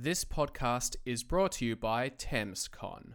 [0.00, 3.14] This podcast is brought to you by ThamesCon,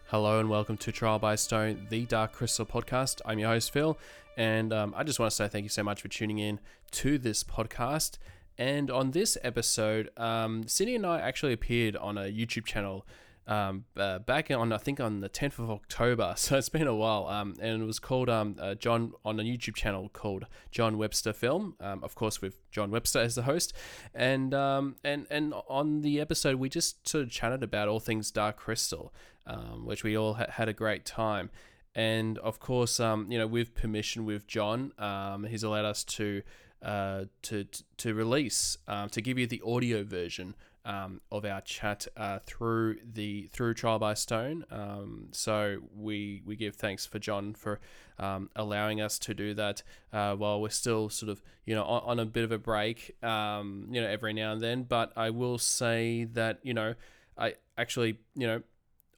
[0.06, 3.22] Hello and welcome to Trial by Stone, the Dark Crystal podcast.
[3.26, 3.98] I'm your host, Phil,
[4.38, 6.60] and um, I just want to say thank you so much for tuning in
[6.92, 8.20] to this podcast.
[8.60, 13.06] And on this episode, um, Sydney and I actually appeared on a YouTube channel
[13.48, 16.36] um, uh, back on, I think, on the 10th of October.
[16.48, 17.28] So it's been a while.
[17.28, 21.34] Um, and it was called um, uh, John on a YouTube channel called John Webster
[21.34, 21.76] Film.
[21.80, 23.74] Um, of course, with John Webster as the host.
[24.14, 28.32] And um, and and on the episode, we just sort of chatted about all things
[28.32, 29.14] Dark Crystal,
[29.46, 31.50] um, which we all ha- had a great time.
[31.96, 36.44] And of course, um, you know, with permission with John, um, he's allowed us to
[36.82, 37.66] uh, to
[37.98, 40.56] to release um, to give you the audio version
[40.88, 44.66] um, of our chat uh, through the through Trial by Stone.
[44.72, 47.82] Um, so we we give thanks for John for
[48.18, 52.02] um, allowing us to do that uh, while we're still sort of you know on,
[52.06, 54.84] on a bit of a break, um, you know, every now and then.
[54.84, 56.96] But I will say that you know
[57.38, 58.64] I actually you know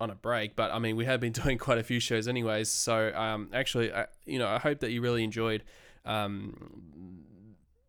[0.01, 2.69] on a break, but I mean, we have been doing quite a few shows anyways.
[2.69, 5.63] So, um, actually, I, you know, I hope that you really enjoyed
[6.03, 7.25] um,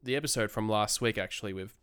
[0.03, 1.80] the episode from last week, actually, with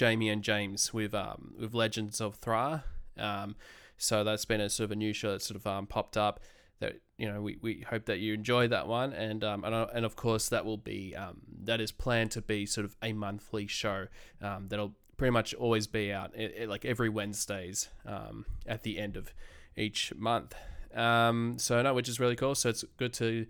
[0.00, 2.84] Jamie and James with um, with Legends of Thra.
[3.18, 3.54] Um,
[3.98, 6.40] so that's been a sort of a new show that sort of um, popped up.
[6.78, 10.06] That you know, we, we hope that you enjoy that one, and um, and, and
[10.06, 13.66] of course that will be um, that is planned to be sort of a monthly
[13.66, 14.06] show
[14.40, 18.98] um, that'll pretty much always be out it, it- like every Wednesdays um, at the
[18.98, 19.34] end of
[19.76, 20.54] each month.
[20.94, 22.54] Um, so no, which is really cool.
[22.54, 23.44] So it's good to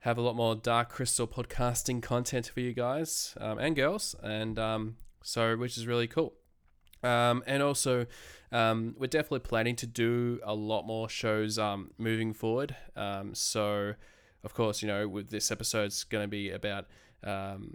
[0.00, 4.58] have a lot more Dark Crystal podcasting content for you guys um, and girls, and
[4.58, 6.34] um, so which is really cool.
[7.04, 8.06] Um, and also,
[8.50, 12.74] um, we're definitely planning to do a lot more shows um, moving forward.
[12.96, 13.94] Um, so,
[14.42, 16.86] of course, you know, with this episode, it's going to be about
[17.22, 17.74] um,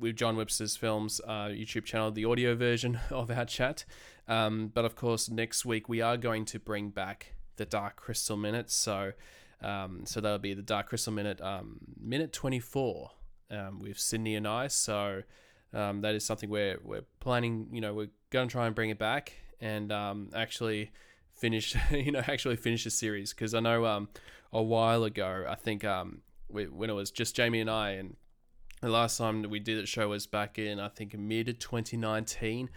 [0.00, 3.84] with John Webster's Films uh, YouTube channel, the audio version of our chat.
[4.26, 8.36] Um, but of course, next week we are going to bring back the Dark Crystal
[8.36, 8.70] Minute.
[8.70, 9.12] So,
[9.60, 11.40] so that'll be the Dark Crystal Minute,
[12.00, 13.10] minute twenty four,
[13.78, 14.66] with Sydney and I.
[14.66, 15.22] So.
[15.74, 18.90] Um, that is something we're, we're planning, you know, we're going to try and bring
[18.90, 20.90] it back and um, actually
[21.30, 23.32] finish, you know, actually finish the series.
[23.32, 24.08] Because I know um,
[24.52, 28.16] a while ago, I think um, we, when it was just Jamie and I, and
[28.80, 32.68] the last time that we did the show was back in, I think, mid 2019.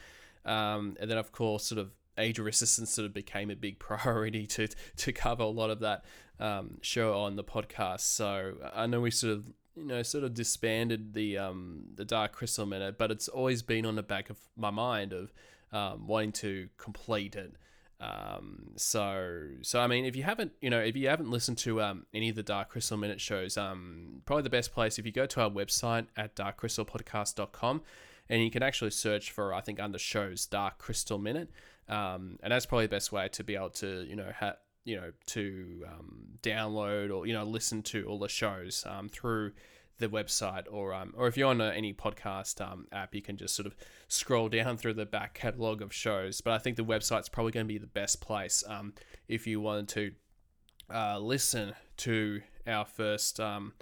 [0.45, 3.79] Um, and then, of course, sort of Age of Resistance sort of became a big
[3.79, 6.05] priority to to cover a lot of that
[6.39, 8.01] um, show on the podcast.
[8.01, 12.34] So I know we sort of you know sort of disbanded the um, the Dark
[12.34, 15.34] Crystal Minute, but it's always been on the back of my mind of
[15.72, 17.56] um, wanting to complete it.
[18.00, 21.81] Um, so, so I mean, if you haven't, you know, if you haven't listened to
[21.81, 25.12] um, any of the Dark Crystal Minute shows, um, probably the best place if you
[25.12, 27.81] go to our website at darkcrystalpodcast.com
[28.30, 31.50] and you can actually search for, I think, under shows Dark Crystal Minute,
[31.88, 34.96] um, and that's probably the best way to be able to, you know, ha- you
[34.96, 39.51] know, to um, download or you know listen to all the shows um, through
[39.97, 43.35] the website or um, or if you're on a, any podcast um, app, you can
[43.35, 43.75] just sort of
[44.07, 46.40] scroll down through the back catalog of shows.
[46.40, 48.93] But I think the website's probably going to be the best place um,
[49.28, 50.11] if you wanted to
[50.93, 53.73] uh, listen to our first um,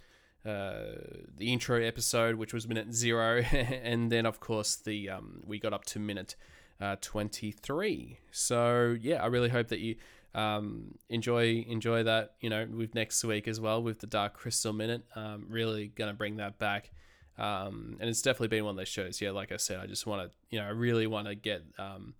[0.45, 0.95] uh,
[1.35, 5.73] the intro episode, which was minute zero, and then of course the um, we got
[5.73, 6.35] up to minute
[6.79, 8.19] uh, 23.
[8.31, 9.95] So yeah, I really hope that you
[10.35, 12.33] um, enjoy enjoy that.
[12.41, 15.05] You know, with next week as well with the Dark Crystal Minute.
[15.15, 16.91] Um, really gonna bring that back.
[17.37, 19.19] Um, and it's definitely been one of those shows.
[19.19, 21.63] Yeah, like I said, I just want to, you know, I really want to get,
[21.79, 22.13] um,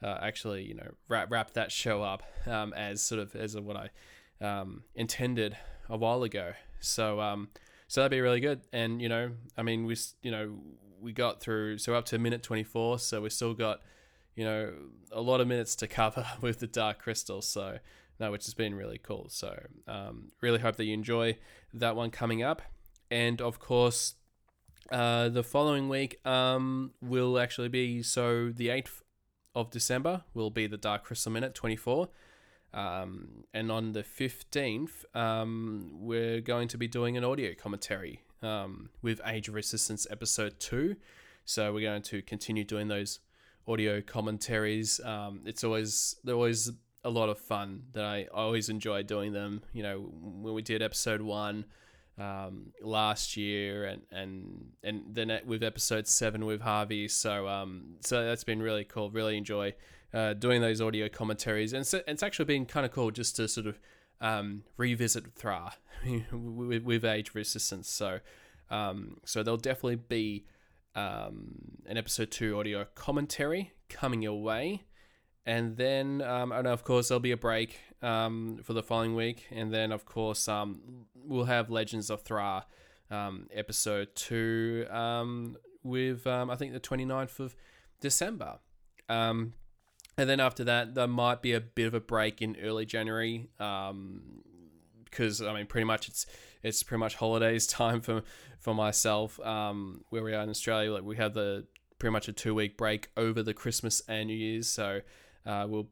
[0.00, 3.76] uh, actually, you know, wrap wrap that show up um, as sort of as what
[3.76, 3.90] I
[4.40, 5.56] um, intended
[5.88, 6.52] a while ago.
[6.78, 7.48] So, um,
[7.88, 8.60] so that'd be really good.
[8.72, 10.56] And you know, I mean, we, you know,
[11.00, 13.80] we got through so up to minute 24 so we still got
[14.40, 14.72] you know
[15.12, 17.42] a lot of minutes to cover with the dark crystal.
[17.42, 17.78] So
[18.18, 19.26] no which has been really cool.
[19.28, 19.54] So
[19.86, 21.36] um, really hope that you enjoy
[21.74, 22.62] that one coming up.
[23.10, 24.14] And of course
[24.90, 29.02] uh, the following week um, will actually be so the 8th
[29.54, 32.08] of december will be the dark crystal minute 24
[32.72, 38.90] um, and on the 15th, um, we're going to be doing an audio commentary um,
[39.02, 40.94] with Age of Resistance episode 2.
[41.44, 43.18] So we're going to continue doing those
[43.66, 45.00] audio commentaries.
[45.04, 46.70] Um, it's always, they're always
[47.04, 49.62] a lot of fun that I, I always enjoy doing them.
[49.72, 51.64] You know, when we did episode 1
[52.18, 57.08] um, last year and, and, and then with episode 7 with Harvey.
[57.08, 59.10] So, um, so that's been really cool.
[59.10, 59.74] Really enjoy
[60.12, 63.46] uh, doing those audio commentaries, and so, it's actually been kind of cool just to
[63.46, 63.78] sort of
[64.20, 65.72] um, revisit Thra
[66.32, 67.88] with, with, Age Resistance.
[67.88, 68.20] So,
[68.70, 70.46] um, so there'll definitely be
[70.94, 74.84] um, an episode two audio commentary coming your way,
[75.46, 79.46] and then um, and of course there'll be a break um, for the following week,
[79.50, 82.66] and then of course um, we'll have Legends of Thra
[83.10, 87.56] um, episode two um, with um, I think the 29th of
[88.00, 88.58] December.
[89.08, 89.54] Um,
[90.16, 93.48] and then after that, there might be a bit of a break in early January,
[93.58, 94.42] um
[95.10, 96.26] because um, I mean, pretty much it's
[96.62, 98.22] it's pretty much holidays time for
[98.58, 99.40] for myself.
[99.40, 101.66] Um, where we are in Australia, like we have the
[101.98, 105.00] pretty much a two week break over the Christmas and New Year's, so
[105.46, 105.88] uh, we'll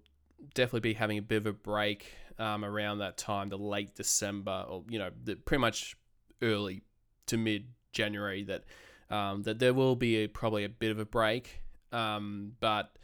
[0.55, 4.65] definitely be having a bit of a break um, around that time, the late December,
[4.69, 5.97] or you know, the, pretty much
[6.43, 6.83] early
[7.27, 8.45] to mid January.
[8.45, 8.65] That
[9.11, 11.61] um, that there will be a, probably a bit of a break,
[11.93, 12.97] um, but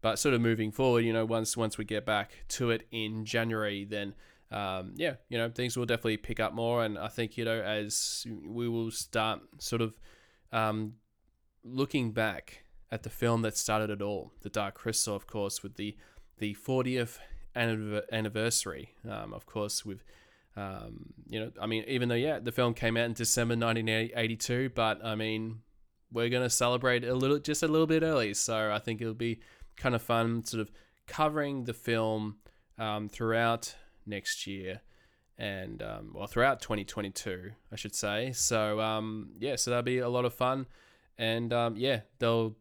[0.00, 3.24] but sort of moving forward, you know, once once we get back to it in
[3.24, 4.14] January, then
[4.54, 6.84] um, yeah, you know, things will definitely pick up more.
[6.84, 9.94] And I think you know, as we will start sort of
[10.52, 10.94] um,
[11.64, 15.74] looking back at the film that started it all, The Dark Crystal, of course, with
[15.74, 15.96] the
[16.38, 17.18] the 40th
[17.56, 20.04] anniversary, um, of course, with
[20.56, 24.70] um, you know, I mean, even though yeah, the film came out in December 1982,
[24.72, 25.62] but I mean,
[26.12, 28.34] we're gonna celebrate a little, just a little bit early.
[28.34, 29.40] So I think it'll be
[29.76, 30.70] kind of fun, sort of
[31.08, 32.36] covering the film
[32.78, 33.74] um, throughout
[34.06, 34.80] next year
[35.38, 38.32] and um, well throughout 2022 i should say.
[38.32, 40.66] So um, yeah so that'll be a lot of fun.
[41.18, 42.56] And um, yeah there'll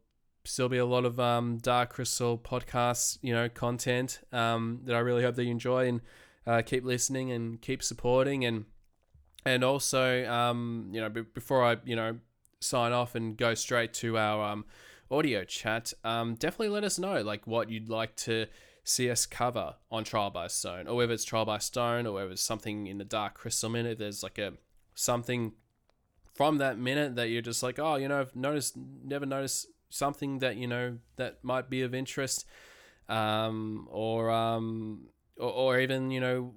[0.46, 5.00] still be a lot of um, dark crystal podcast you know content um, that i
[5.00, 6.02] really hope that you enjoy and
[6.46, 8.46] uh, keep listening and keep supporting.
[8.46, 8.66] And
[9.46, 12.18] and also um, you know b- before i you know
[12.60, 14.64] sign off and go straight to our
[15.12, 18.48] audio chat, um, definitely let us know like what you'd like to
[18.86, 22.42] us cover on Trial by Stone, or whether it's Trial by Stone, or whether it's
[22.42, 24.00] something in the Dark Crystal minute.
[24.00, 24.54] There's like a
[24.96, 25.54] something
[26.34, 30.40] from that minute that you're just like, oh, you know, I've noticed, never noticed something
[30.40, 32.46] that you know that might be of interest,
[33.10, 35.08] um, or um,
[35.38, 36.54] or, or even you know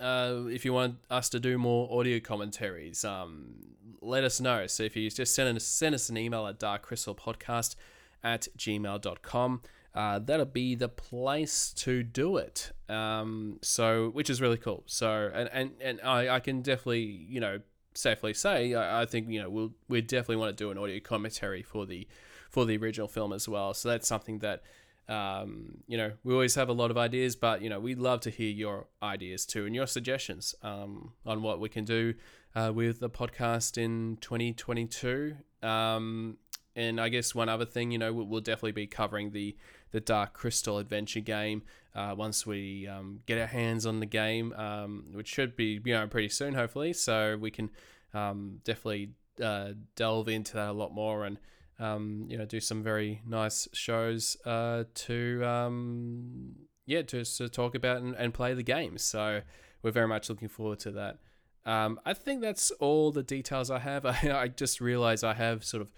[0.00, 3.54] uh, if you want us to do more audio commentaries, um,
[4.00, 4.66] let us know.
[4.66, 7.76] So if you just send us, send us an email at darkcrystalpodcast
[8.22, 9.62] at gmail.com,
[9.96, 12.70] uh, that'll be the place to do it.
[12.86, 14.82] Um, so, which is really cool.
[14.84, 17.60] So, and, and, and I, I can definitely, you know,
[17.94, 21.00] safely say, I, I think, you know, we'll, we definitely want to do an audio
[21.00, 22.06] commentary for the,
[22.50, 23.72] for the original film as well.
[23.72, 24.62] So that's something that,
[25.08, 28.20] um, you know, we always have a lot of ideas, but you know, we'd love
[28.20, 32.12] to hear your ideas too and your suggestions um, on what we can do
[32.54, 35.36] uh, with the podcast in 2022.
[35.62, 36.36] Um,
[36.74, 39.56] and I guess one other thing, you know, we'll, we'll definitely be covering the
[39.90, 41.62] the Dark Crystal adventure game
[41.94, 45.94] uh, once we um, get our hands on the game, um, which should be you
[45.94, 46.92] know pretty soon, hopefully.
[46.92, 47.70] So we can
[48.12, 49.10] um, definitely
[49.42, 51.38] uh, delve into that a lot more and
[51.78, 56.54] um, you know, do some very nice shows uh, to um,
[56.86, 58.98] yeah to, to talk about and, and play the game.
[58.98, 59.42] So
[59.82, 61.18] we're very much looking forward to that.
[61.64, 64.06] Um, I think that's all the details I have.
[64.24, 65.90] I, I just realized I have sort of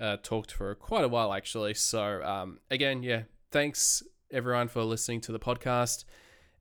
[0.00, 1.74] uh, talked for quite a while actually.
[1.74, 6.04] So um, again, yeah, thanks everyone for listening to the podcast.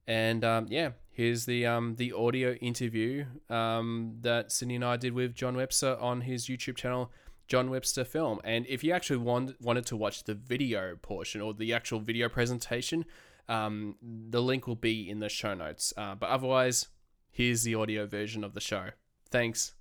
[0.07, 5.13] And um, yeah, here's the um, the audio interview um, that Sydney and I did
[5.13, 7.11] with John Webster on his YouTube channel.
[7.47, 8.39] John Webster film.
[8.45, 12.29] And if you actually want, wanted to watch the video portion or the actual video
[12.29, 13.03] presentation,
[13.50, 15.93] um, the link will be in the show notes.
[15.97, 16.88] Uh, but otherwise,
[17.29, 18.91] here's the audio version of the show.
[19.29, 19.73] Thanks.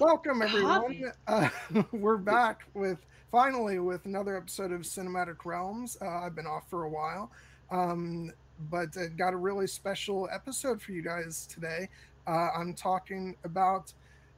[0.00, 1.12] Welcome, everyone.
[1.28, 1.48] Uh,
[1.92, 2.98] we're back with
[3.30, 5.96] finally with another episode of Cinematic Realms.
[6.02, 7.30] Uh, I've been off for a while,
[7.70, 8.32] um,
[8.70, 11.88] but uh, got a really special episode for you guys today.
[12.26, 13.92] Uh, I'm talking about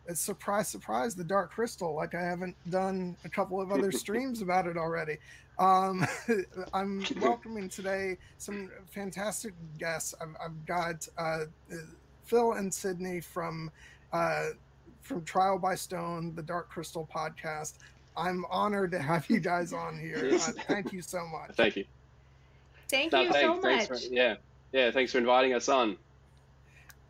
[0.06, 1.94] it's surprise, surprise, the Dark Crystal.
[1.94, 5.16] Like I haven't done a couple of other streams about it already.
[5.58, 6.06] Um,
[6.75, 10.14] I'm welcoming today some fantastic guests.
[10.20, 11.44] I've, I've got uh,
[12.25, 13.70] Phil and Sydney from
[14.12, 14.48] uh,
[15.06, 17.75] from Trial by Stone, the Dark Crystal podcast.
[18.16, 20.30] I'm honored to have you guys on here.
[20.34, 21.54] Uh, thank you so much.
[21.56, 21.84] Thank you.
[22.88, 23.40] Thank No, you thanks-
[23.88, 24.00] so much.
[24.02, 24.36] for- yeah,
[24.72, 24.90] yeah.
[24.90, 25.96] Thanks for inviting us on.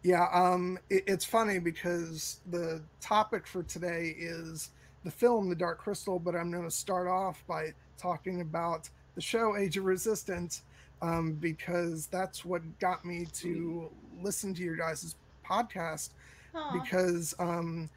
[0.03, 4.71] Yeah, um, it, it's funny because the topic for today is
[5.05, 9.21] the film The Dark Crystal, but I'm going to start off by talking about the
[9.21, 10.63] show Age of Resistance
[11.03, 13.91] um, because that's what got me to
[14.23, 16.11] listen to your guys' podcast
[16.57, 16.73] Aw.
[16.73, 17.89] because um,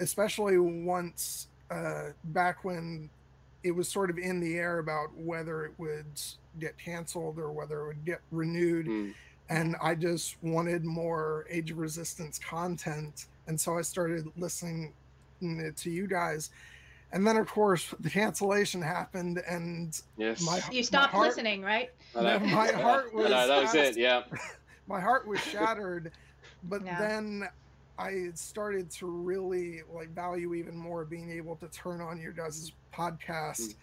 [0.00, 3.10] especially once uh, back when
[3.62, 6.06] it was sort of in the air about whether it would
[6.60, 9.14] get canceled or whether it would get renewed Mm.
[9.48, 14.92] and i just wanted more age of resistance content and so i started listening
[15.76, 16.50] to you guys
[17.12, 20.40] and then of course the cancellation happened and Yes.
[20.42, 21.90] my, You my stopped heart- listening, right?
[22.16, 22.22] I.
[22.22, 23.96] No, my heart I know, that was was it.
[23.98, 24.22] Yeah.
[24.86, 26.12] my heart was shattered
[26.64, 26.98] but Yeah.
[26.98, 27.48] then
[27.98, 32.72] i started to really like value even more being able to turn on your guys'
[32.94, 33.74] podcast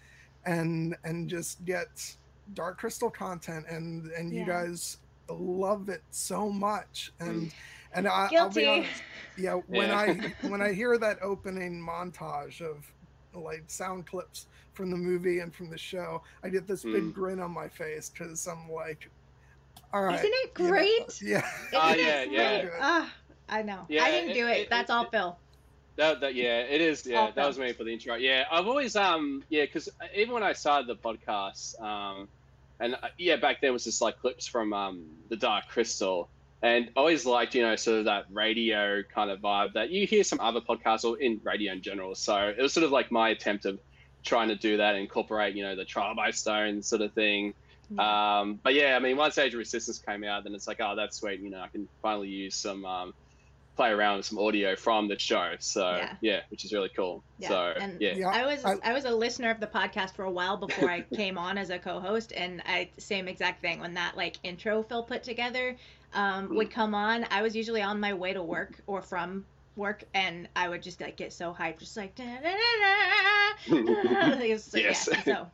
[0.45, 2.15] and and just get
[2.53, 4.97] dark crystal content and and you guys
[5.29, 7.53] love it so much and
[7.93, 9.03] and I, I'll be honest,
[9.37, 9.97] yeah when Yeah.
[9.99, 12.85] i when i hear that opening montage of
[13.33, 17.13] like sound clips from the movie and from the show i get this big Mm.
[17.13, 19.09] grin on my face because i'm like
[19.93, 21.21] all right Isn't it you know, great?
[21.21, 23.09] yeah Isn't yeah, it yeah.
[23.51, 23.85] I know.
[23.89, 24.57] Yeah, I didn't it- do it.
[24.61, 25.37] it- That's it- all Phil.
[25.97, 27.05] That, that yeah, it is.
[27.05, 28.15] Yeah, All that was me for the intro.
[28.15, 32.29] Yeah, I've always um yeah, because even when I started the podcast, um,
[32.79, 36.29] and uh, yeah, back then was just like clips from um the Dark Crystal,
[36.63, 40.07] and I always liked you know sort of that radio kind of vibe that you
[40.07, 42.15] hear some other podcasts or in radio in general.
[42.15, 43.77] So it was sort of like my attempt of
[44.23, 47.53] trying to do that incorporate you know the trial by stone sort of thing.
[47.99, 50.95] Um, but yeah, I mean, once Age of Resistance came out, then it's like, oh,
[50.95, 51.41] that's sweet.
[51.41, 53.13] You know, I can finally use some, um,
[53.75, 55.53] play around with some audio from the show.
[55.59, 56.13] So Yeah.
[56.21, 57.23] yeah, which is really cool.
[57.39, 60.13] Yeah, So and yeah, Yeah, I was I- I, was a listener of the podcast
[60.15, 63.79] for a while before I came on as a co-host, and I same exact thing
[63.79, 65.77] when that like intro Phil put together
[66.13, 67.25] um, would come on.
[67.31, 69.45] I was usually on my way to work or from
[69.77, 72.13] work, and I would just like get so hyped, just like.
[72.15, 72.41] "Da-da-da-da."
[74.43, 75.07] It was- so, Yes.
[75.11, 75.47] yeah, so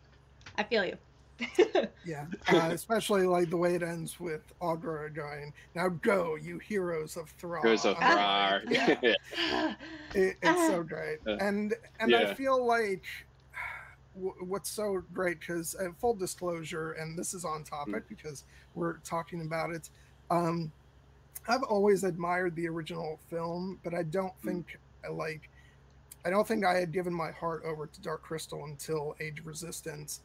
[0.57, 0.97] I feel you.
[2.05, 7.17] Yeah, uh, especially like the way it ends with Aughra going, "Now go, you heroes
[7.17, 8.61] of Thra." Heroes of I'm Thrar.
[8.71, 9.73] yeah, Yeah.
[10.15, 13.03] it, it's so great, Uh, and and I feel like
[14.13, 18.09] what's so great because uh, full disclosure, and this is on topic Mm.
[18.09, 19.89] because we're talking about it.
[20.31, 20.71] Um,
[21.47, 24.45] I've always admired the original film, but I don't Mm.
[24.45, 25.49] think I like.
[26.25, 29.45] I don't think I had given my heart over to Dark Crystal until Age of
[29.47, 30.21] Resistance,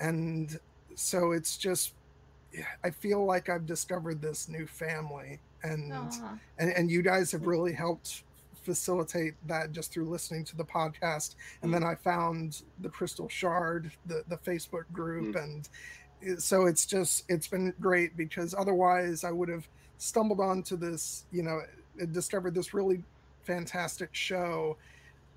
[0.00, 0.58] and
[0.94, 1.94] so it's just.
[2.82, 5.92] I feel like I've discovered this new family, and
[6.58, 8.24] and, and you guys have really helped
[8.62, 11.34] facilitate that just through listening to the podcast.
[11.62, 15.68] And then i found the crystal shard the, the facebook group and
[16.38, 21.42] so it's just it's been great because otherwise i would have stumbled onto this you
[21.42, 21.60] know
[22.12, 23.02] discovered this really
[23.42, 24.76] fantastic show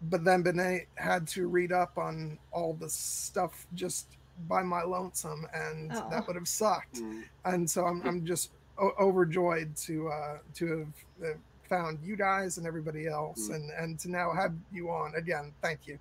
[0.04, 5.48] but then been had to read up on all the stuff just by my lonesome
[5.54, 6.10] and Aw.
[6.10, 7.24] that would have sucked Mm.
[7.46, 10.88] and so I'm, I'm just o- overjoyed to uh, to have
[11.32, 11.38] uh,
[11.70, 13.56] found you guys and everybody else, Mm.
[13.56, 15.54] and and to now have you on again.
[15.62, 15.98] Thank you.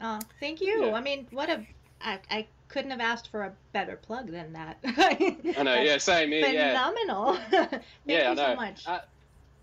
[0.00, 0.86] Aw, thank you.
[0.86, 0.94] Yeah.
[0.94, 1.64] I mean, what a
[2.00, 4.78] I, I couldn't have asked for a better plug than that.
[4.84, 5.74] I know.
[5.80, 6.46] Yeah, same here.
[6.48, 6.68] Yeah.
[6.72, 7.34] phenomenal.
[7.50, 8.50] Thank yeah, you I know.
[8.50, 8.86] so much.
[8.86, 9.00] Uh,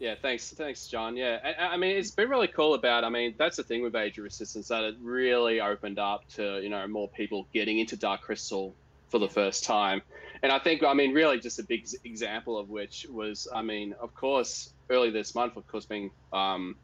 [0.02, 1.16] yeah, thanks, thanks, John.
[1.16, 3.04] Yeah, I, I mean, it's been really cool about.
[3.04, 6.60] I mean, that's the thing with Age of Resistance that it really opened up to
[6.60, 8.74] you know more people getting into Dark Crystal
[9.10, 10.02] for the first time,
[10.42, 13.94] and I think I mean really just a big example of which was I mean
[14.02, 16.78] of course early this month of course being um,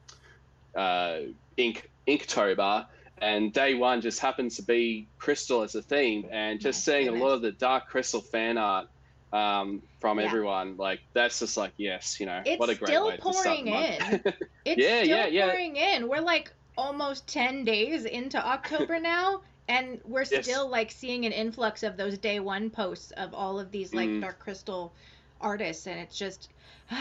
[0.75, 1.21] uh,
[1.57, 2.85] Ink Inktober.
[3.19, 7.11] And day one just happens to be Crystal as a theme, and just seeing a
[7.11, 8.89] lot of the Dark Crystal fan art
[9.31, 10.25] um, from Yeah.
[10.25, 10.75] everyone.
[10.77, 13.59] Like that's just like yes, you know, It's what a great still way to start
[13.59, 13.99] pouring month.
[14.65, 15.47] It's Yeah, still yeah, yeah.
[15.49, 16.07] pouring in.
[16.07, 20.45] We're like almost 10 days into October now, and we're Yes.
[20.45, 24.09] still like seeing an influx of those day one posts of all of these like
[24.09, 24.21] Mm.
[24.21, 24.95] Dark Crystal
[25.41, 26.49] artists, and it's just.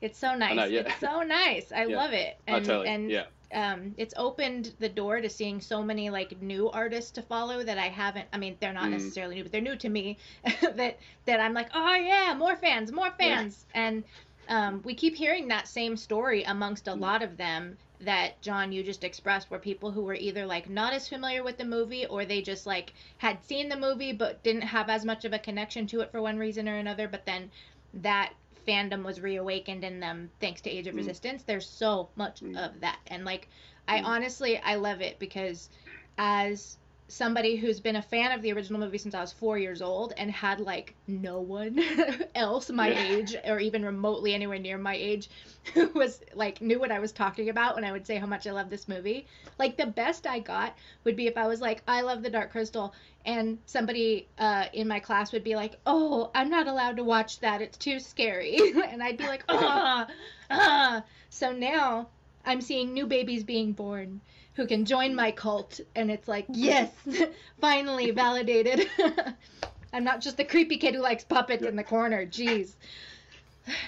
[0.00, 0.56] It's so nice.
[0.56, 0.80] know, yeah.
[0.80, 1.72] It's so nice.
[1.72, 1.96] I Yeah.
[1.96, 2.40] love it.
[2.46, 2.88] And totally.
[2.88, 7.22] and yeah, um, it's opened the door to seeing so many like new artists to
[7.22, 8.28] follow that I haven't.
[8.32, 8.92] I mean, they're not Mm.
[8.92, 10.18] necessarily new, but they're new to me.
[10.62, 13.42] that that I'm like, oh yeah, more fans, more Yeah.
[13.42, 14.04] fans, and
[14.48, 18.82] um, we keep hearing that same story amongst a lot of them that John you
[18.82, 22.24] just expressed were people who were either like not as familiar with the movie or
[22.24, 25.86] they just like had seen the movie but didn't have as much of a connection
[25.88, 27.50] to it for one reason or another but then
[27.92, 28.32] that
[28.66, 30.98] fandom was reawakened in them thanks to Age of Mm.
[30.98, 32.56] Resistance there's so much Mm.
[32.56, 33.48] of that and like
[33.88, 34.04] I Mm.
[34.04, 35.70] honestly I love it because
[36.18, 36.78] as
[37.10, 40.14] somebody who's been a fan of the original movie since I was four years old
[40.16, 41.78] and had like no one
[42.34, 43.02] else my Yeah.
[43.02, 45.28] age or even remotely anywhere near my age
[45.74, 48.46] who was like knew what I was talking about when I would say how much
[48.46, 49.26] I love this movie.
[49.58, 50.74] Like the best I got
[51.04, 52.94] would be if I was like, I love the Dark Crystal,
[53.26, 57.40] and somebody uh, in my class would be like, Oh, I'm not allowed to watch
[57.40, 57.60] that.
[57.60, 58.56] It's too scary,
[58.88, 60.06] and I'd be like, Ah,
[60.50, 61.04] ah.
[61.28, 62.08] So now
[62.44, 64.20] I'm seeing new babies being born
[64.54, 66.90] who can join my cult, and it's like, yes,
[67.60, 68.88] finally validated.
[69.92, 72.24] I'm not just the creepy kid who likes puppets in the corner.
[72.26, 72.74] Jeez.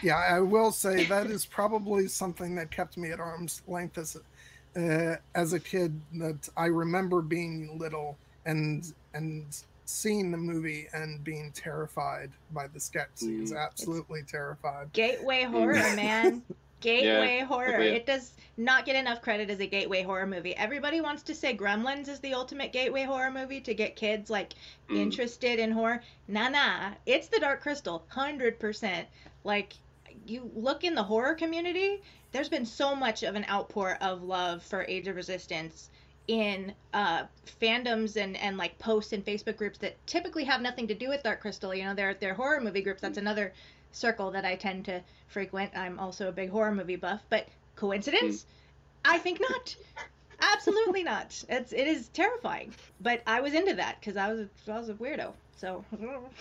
[0.03, 4.17] Yeah, I will say that is probably something that kept me at arm's length as
[4.77, 6.01] a, uh, as a kid.
[6.15, 9.45] That I remember being little and and
[9.85, 13.53] seeing the movie and being terrified by the sketch scenes.
[13.53, 14.93] Mm, absolutely terrified.
[14.93, 16.43] Gateway horror, man.
[16.83, 17.67] Gateway horror.
[17.75, 17.89] agree.
[17.89, 20.55] It does not get enough credit as a gateway horror movie.
[20.57, 24.53] Everybody wants to say Gremlins is the ultimate gateway horror movie to get kids like
[24.91, 24.99] Mm.
[24.99, 26.03] interested in horror.
[26.29, 26.91] Nah, nah.
[27.07, 29.09] It's the Dark Crystal, hundred percent.
[29.45, 29.75] Like
[30.27, 34.63] you look in the horror community, there's been so much of an outpour of love
[34.63, 35.89] for Age of Resistance
[36.29, 37.25] in uh,
[37.61, 41.23] fandoms and, and like posts and Facebook groups that typically have nothing to do with
[41.23, 41.75] Dark Crystal.
[41.75, 43.01] You know, they're they're horror movie groups.
[43.01, 43.53] That's another
[43.93, 45.71] circle that I tend to frequent.
[45.77, 47.47] I'm also a big horror movie buff, but
[47.77, 48.45] coincidence?
[49.05, 49.13] Hmm.
[49.15, 49.75] I think not.
[50.41, 51.43] Absolutely not.
[51.49, 52.73] It's it is terrifying.
[53.01, 55.33] But I was into that because I was a, I was a weirdo.
[55.57, 55.85] So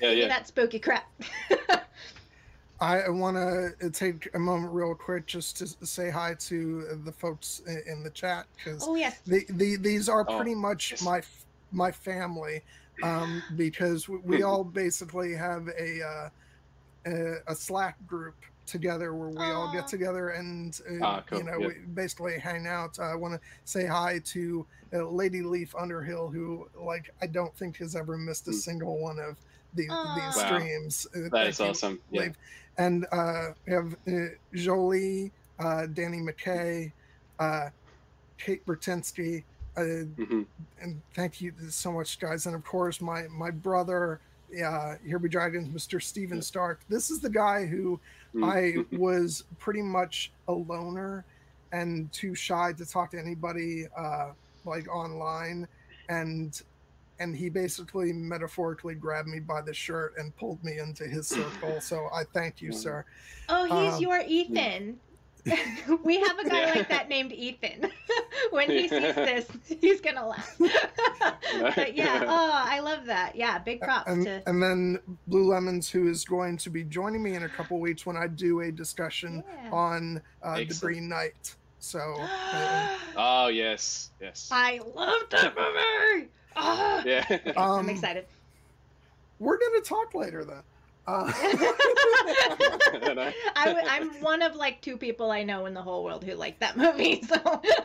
[0.00, 0.28] Yeah, yeah.
[0.28, 1.10] that spooky crap.
[2.80, 7.62] I want to take a moment real quick just to say hi to the folks
[7.86, 9.20] in the chat because oh yes.
[9.26, 11.02] the, the, these are Oh, pretty much yes.
[11.02, 11.22] my
[11.72, 12.62] my family
[13.02, 16.28] um, because we, we all basically have a, uh,
[17.06, 18.34] a a Slack group
[18.66, 21.68] together where we all get together and uh, Ah, cool, you know yeah.
[21.68, 22.98] we basically hang out.
[22.98, 27.76] I want to say hi to uh, Lady Leaf Underhill who like I don't think
[27.78, 28.54] has ever missed a Mm.
[28.54, 29.36] single one of
[29.74, 30.14] these Aw.
[30.16, 30.58] these Wow.
[30.58, 31.06] streams.
[31.14, 32.00] Uh, That thank is you, awesome.
[32.10, 32.28] Yeah.
[32.78, 34.12] And uh, we have uh,
[34.54, 36.92] Jolie, uh, Danny McKay,
[37.38, 37.70] uh,
[38.38, 39.44] Kate Bertinsky,
[39.76, 40.42] uh, hmm
[40.80, 42.46] and thank you so much, guys.
[42.46, 44.20] And of course, my my brother,
[44.64, 46.02] uh, Here Be Dragons, Mr.
[46.02, 46.80] Steven Stark.
[46.88, 47.98] This is the guy who
[48.42, 51.24] I was pretty much a loner
[51.72, 54.30] and too shy to talk to anybody uh,
[54.64, 55.66] like online,
[56.08, 56.60] and
[57.18, 61.80] and he basically metaphorically grabbed me by the shirt and pulled me into his circle.
[61.80, 63.04] So I thank you, sir.
[63.48, 65.00] Oh, he's Um, your Ethan.
[66.04, 66.72] we have a guy Yeah.
[66.74, 67.90] like that named Ethan.
[68.50, 69.46] when he sees this,
[69.80, 70.56] he's gonna laugh.
[70.58, 73.36] but yeah, oh, I love that.
[73.36, 74.42] Yeah, big props and, to.
[74.48, 78.04] and then Blue Lemons, who is going to be joining me in a couple weeks
[78.06, 79.70] when I do a discussion Yeah.
[79.70, 81.54] on uh, the Green Knight.
[81.78, 84.48] So uh, Oh yes, yes.
[84.50, 86.28] I love that movie.
[86.56, 87.02] Ah.
[87.04, 87.24] Yeah.
[87.56, 88.26] um, I'm excited.
[89.38, 90.62] We're going to talk later then.
[91.06, 91.32] Uh,
[93.14, 93.32] know.
[93.56, 96.34] I w- I'm one of like two people I know in the whole world who
[96.34, 97.36] like that movie, so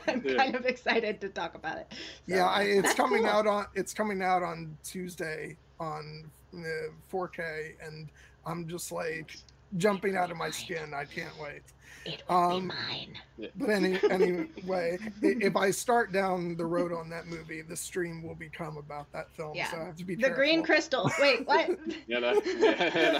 [0.07, 0.35] I'm Yeah.
[0.35, 1.87] kind of excited to talk about it.
[1.91, 1.97] So,
[2.35, 3.31] yeah, I, it's coming cool.
[3.31, 6.59] out on it's coming out on Tuesday on uh,
[7.11, 8.09] 4K, and
[8.45, 9.37] I'm just like
[9.77, 10.93] jumping out of my skin.
[10.93, 11.61] I can't wait.
[12.03, 13.51] It will Um, be mine.
[13.55, 18.33] But any anyway, if I start down the road on that movie, the stream will
[18.35, 19.55] become about that film.
[19.55, 19.69] Yeah.
[19.69, 20.63] So I have to be The Green.
[20.63, 21.11] Crystal.
[21.19, 21.69] Wait, what?
[22.07, 22.41] You know.
[22.45, 23.19] Yeah.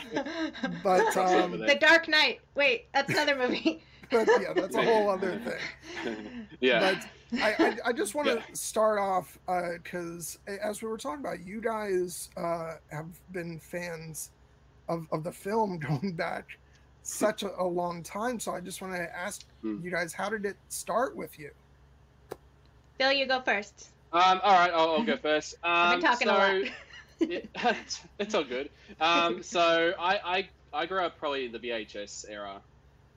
[0.83, 2.39] But um, the Dark Knight.
[2.55, 3.83] Wait, that's another movie.
[4.11, 6.47] but yeah, that's a whole other thing.
[6.59, 6.95] yeah.
[7.31, 8.43] But I, I, I just want to Yeah.
[8.53, 9.37] start off
[9.83, 14.31] because as we were talking about, you guys uh, have been fans
[14.91, 16.45] of, of the film going back
[17.03, 18.39] such a, a long time.
[18.39, 19.77] So I just want to ask Hmm.
[19.83, 21.51] you guys, how did it start with you?
[22.99, 23.89] Phil, you go first.
[24.11, 25.55] Um, all right, I'll, I'll go first.
[25.63, 26.71] Um, I've been talking so, a lot.
[27.19, 27.39] yeah,
[27.81, 28.69] it's, it's all good.
[28.99, 32.61] Um, so I, I I grew up probably in the VHS era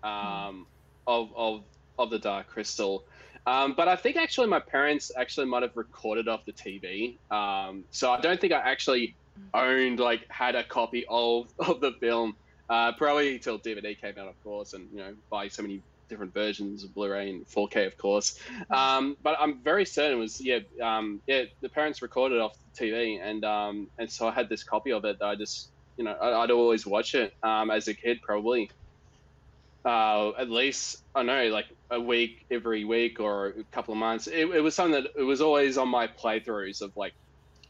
[0.03, 0.67] um,
[1.07, 1.65] of, of
[1.99, 3.05] of the Dark Crystal.
[3.47, 7.19] Um, but I think actually my parents actually might have recorded off the TV.
[7.31, 9.17] Um, so I don't think I actually
[9.55, 12.37] owned like had a copy of of the film.
[12.69, 16.35] Uh, probably till DVD came out, of course, and you know buy so many different
[16.35, 18.39] versions of Blu-ray and 4K, of course.
[18.71, 21.45] Um, but I'm very certain it was yeah, um, yeah.
[21.63, 25.05] The parents recorded off the TV, and um, and so I had this copy of
[25.05, 28.21] it that I just you know I, I'd always watch it um, as a kid
[28.23, 28.71] probably.
[29.85, 34.27] uh, at least I know, like a week every week or a couple of months.
[34.27, 37.15] It, it was something that it was always on my playthroughs of like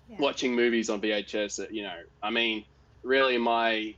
[0.09, 0.17] Yeah.
[0.21, 1.67] watching movies on VHS.
[1.71, 2.65] You know, I mean,
[3.03, 3.95] really, my,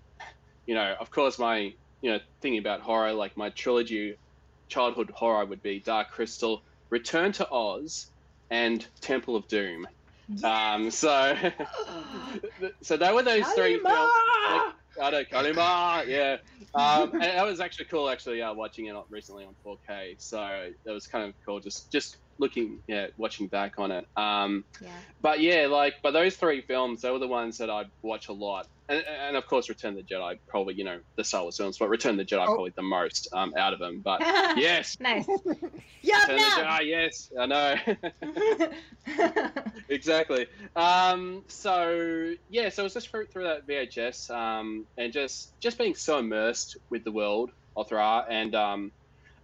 [0.67, 4.17] you know, of course, my, you know, thinking about horror, like my trilogy,
[4.69, 8.11] childhood horror would be Dark Crystal, Return to Oz,
[8.51, 9.87] and Temple of Doom.
[10.43, 11.37] Um, so,
[12.83, 13.83] so they were those three films.
[13.85, 14.73] Kali Ma!
[15.03, 16.37] I know Kali Ma, yeah.
[16.75, 20.15] Um, and that was actually cool, actually, uh, watching it recently on 4K.
[20.19, 24.07] So that was kind of cool, just just looking, yeah, watching back on it.
[24.17, 24.89] Um, Yeah.
[25.23, 28.33] but yeah, like, but those three films, they were the ones that I'd watch a
[28.33, 28.67] lot.
[28.89, 31.77] And, and of course, Return of the Jedi, probably, you know, the Star Wars films,
[31.79, 32.55] but Return of the Jedi, Oh.
[32.55, 34.01] probably the most um, out of them.
[34.05, 34.21] But
[34.57, 35.27] yes, nice.
[35.27, 35.71] Yup, Return
[36.03, 36.63] of the no.
[36.63, 38.71] Jedi, yes, I know.
[39.89, 40.47] exactly.
[40.75, 45.79] Um, so yeah, so it was just through, through that VHS, um, and just just
[45.79, 48.93] being so immersed with the world of Thra, and um,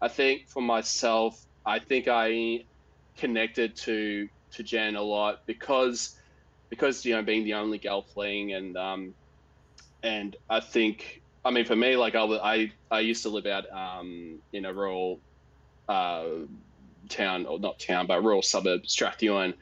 [0.01, 2.65] I think for myself, I think I
[3.17, 6.17] connected to to Jen a lot because
[6.69, 9.15] because you know being the only gelfling and um,
[10.03, 13.65] and I think I mean for me like I I, I used to live out
[13.73, 15.21] um, in a rural
[15.89, 16.25] uh,
[17.09, 19.55] town or not town but rural suburb Strathewen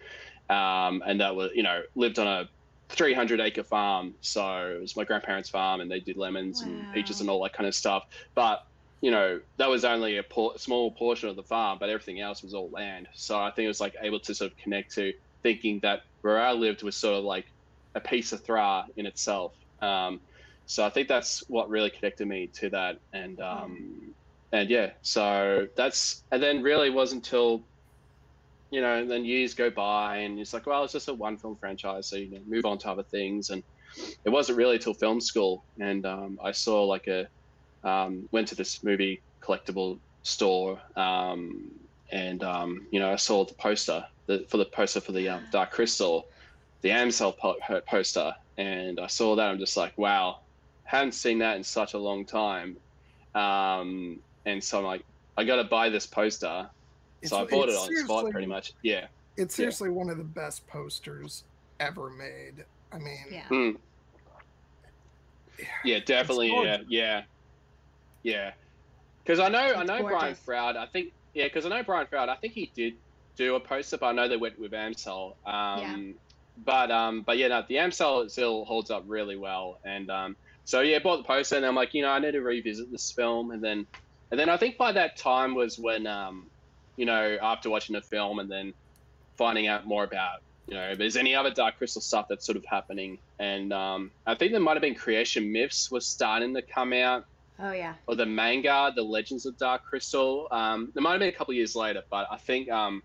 [0.49, 2.49] um, and that was you know lived on a
[2.91, 4.15] 300 acre farm.
[4.21, 7.53] So it was my grandparents farm and they did lemons and peaches and all that
[7.53, 8.05] kind of stuff.
[8.35, 8.61] But
[9.01, 12.43] you know that was only a por- small portion of the farm but everything else
[12.43, 13.09] was all land.
[13.15, 16.41] So i think it was like able to sort of connect to thinking that where
[16.41, 17.47] i lived was sort of like
[17.95, 19.55] a piece of thra in itself.
[19.81, 20.21] Um,
[20.67, 22.99] so i think that's what really connected me to that.
[23.13, 24.15] And um,
[24.53, 27.63] and yeah so that's and then really wasn't until
[28.71, 31.57] you know then years go by and it's like well it's just a one film
[31.57, 33.51] franchise so you know, move on to other things.
[33.51, 33.63] And
[34.25, 37.27] it wasn't really till film school and um, i saw like a
[37.85, 41.71] um, went to this movie collectible store um,
[42.13, 45.43] and um, you know i saw the poster the, for the poster for the um,
[45.51, 46.25] dark crystal
[46.83, 50.37] the Amsel po- po- poster and i saw that i'm just like wow
[50.85, 52.77] haven't seen that in such a long time
[53.35, 55.05] um, and so i'm like
[55.37, 56.69] i gotta buy this poster
[57.25, 60.19] so i bought it it's on the spot pretty much yeah It's seriously one of
[60.19, 61.45] the best posters
[61.81, 62.65] ever made.
[62.93, 63.49] I mean, Yeah.
[63.51, 63.77] Mm.
[65.85, 66.53] Yeah, definitely.
[66.53, 67.23] Yeah, yeah,
[68.23, 68.53] yeah.
[69.23, 70.39] Because I know, I It's know Brian gorgeous.
[70.41, 70.77] Froud.
[70.77, 72.29] I think, yeah, because I know Brian Froud.
[72.29, 72.95] I think he did
[73.37, 75.37] do a poster, but I know they went with Amsel.
[75.47, 76.15] Um,
[76.65, 80.81] But um, but yeah, no, the Amsel still holds up really well, and um, so
[80.83, 83.51] yeah, bought the poster, and I'm like, you know, I need to revisit this film,
[83.51, 83.87] and then,
[84.31, 86.49] and then I think by that time was when um,
[86.97, 88.75] you know, after watching the film and then
[89.39, 92.57] finding out more about you know if there's any other dark crystal stuff that's sort
[92.57, 96.61] of happening and um, i think there might have been creation myths was starting to
[96.61, 97.25] come out
[97.63, 97.95] Oh yeah.
[98.07, 100.49] or the manga the legends of dark crystal.
[100.51, 103.03] Um, there might have been a couple years later but i think um,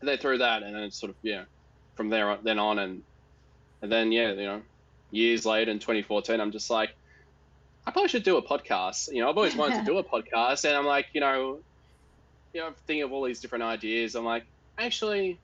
[0.00, 1.44] they threw that and then it's sort of yeah
[1.94, 3.02] from there on, then on and
[3.82, 4.62] and then yeah you know
[5.10, 6.94] years later in 2014 i'm just like
[7.86, 9.12] i probably should do a podcast.
[9.12, 11.58] You know i've always wanted to do a podcast and i'm like you know
[12.52, 14.44] you know thinking of all these different ideas i'm like
[14.78, 15.38] actually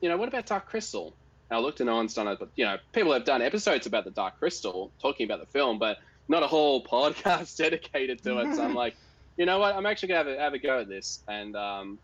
[0.00, 1.12] you know what about dark crystal?
[1.50, 3.86] And i looked and no one's done it but you know people have done episodes
[3.86, 8.38] about the dark crystal talking about the film but not a whole podcast dedicated to
[8.38, 8.94] it so i'm like
[9.36, 11.98] you know what i'm actually gonna have a, have a go at this and um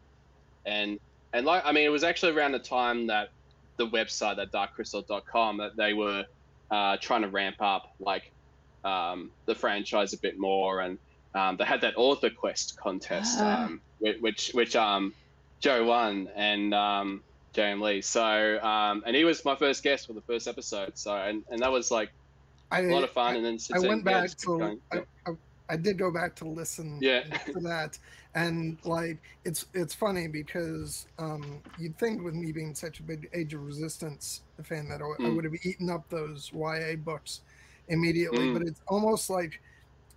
[0.66, 0.98] and
[1.32, 3.28] and like i mean it was actually around the time that
[3.76, 6.24] the website that darkcrystal.com that they were
[6.70, 8.30] uh, trying to ramp up like
[8.84, 10.98] um, the franchise a bit more and
[11.34, 13.64] um, they had that author quest contest Ah.
[13.64, 13.80] um,
[14.20, 15.12] which which um,
[15.60, 17.22] joe won and um,
[17.54, 17.80] J.M.
[17.80, 18.02] Lee.
[18.02, 20.98] So, um, and he was my first guest for the first episode.
[20.98, 22.10] So, and, and that was like
[22.74, 23.34] I, a lot of fun.
[23.34, 24.80] I, and then I since then, went yeah, back it's to going.
[24.92, 25.32] I, I,
[25.70, 27.22] I did go back to listen Yeah.
[27.46, 27.98] to that
[28.34, 33.28] and like it's it's funny because um you'd think with me being such a big
[33.34, 35.36] age of resistance fan that I, I Mm.
[35.36, 37.40] would have eaten up those ya books
[37.88, 38.54] immediately Mm.
[38.54, 39.60] but it's almost like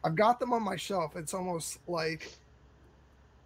[0.03, 2.29] i've got them on my shelf it's almost like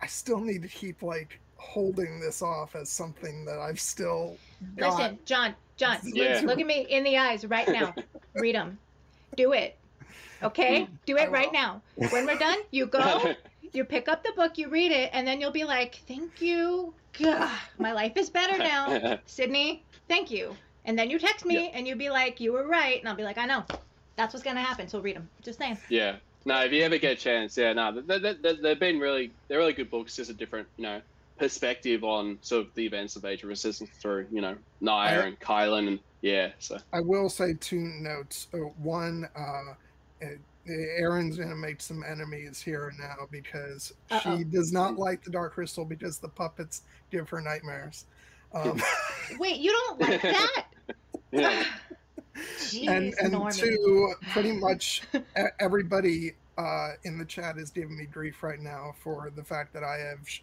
[0.01, 4.37] i still need to keep like holding this off as something that i've still
[4.77, 6.41] got Listen, John, John, Yeah.
[6.45, 7.93] look at me in the eyes right now.
[8.35, 8.79] Read them.
[9.35, 9.77] Do it.
[10.43, 10.81] Okay?
[10.81, 10.87] Mm.
[11.05, 11.81] Do it right now.
[11.95, 13.35] When we're done, you go,
[13.73, 16.93] you pick up the book, you read it, and then you'll be like, thank you.
[17.19, 19.19] Gah, my life is better now.
[19.25, 20.55] Sydney, thank you.
[20.85, 22.99] And then you text me and you'll be like, you were right.
[22.99, 23.63] And I'll be like, I know.
[24.15, 24.87] That's what's going to happen.
[24.87, 25.29] So read them.
[25.41, 25.77] Just saying.
[25.89, 26.15] yeah.
[26.43, 29.31] No, if you ever get a chance, yeah, no, they, they, they, they've been really,
[29.47, 30.15] they're really good books.
[30.15, 30.99] Just a different, you know,
[31.37, 35.39] perspective on sort of the events of Age of Resistance through, you know, Naia and
[35.39, 36.51] Kylan and yeah.
[36.59, 38.47] So I will say two notes.
[38.53, 39.73] Uh, one, uh,
[40.23, 40.27] uh,
[40.67, 44.37] Erin's gonna make some enemies here and now because Uh-oh.
[44.37, 48.05] she does not like the Dark Crystal because the puppets give her nightmares.
[48.53, 48.81] Um,
[49.39, 50.65] Wait, you don't like that?
[51.33, 51.63] Yeah.
[52.57, 53.53] Jeez, and and Norman.
[53.53, 55.03] two, pretty much
[55.61, 59.83] everybody uh, in the chat is giving me grief right now for the fact that
[59.83, 60.41] I have sh-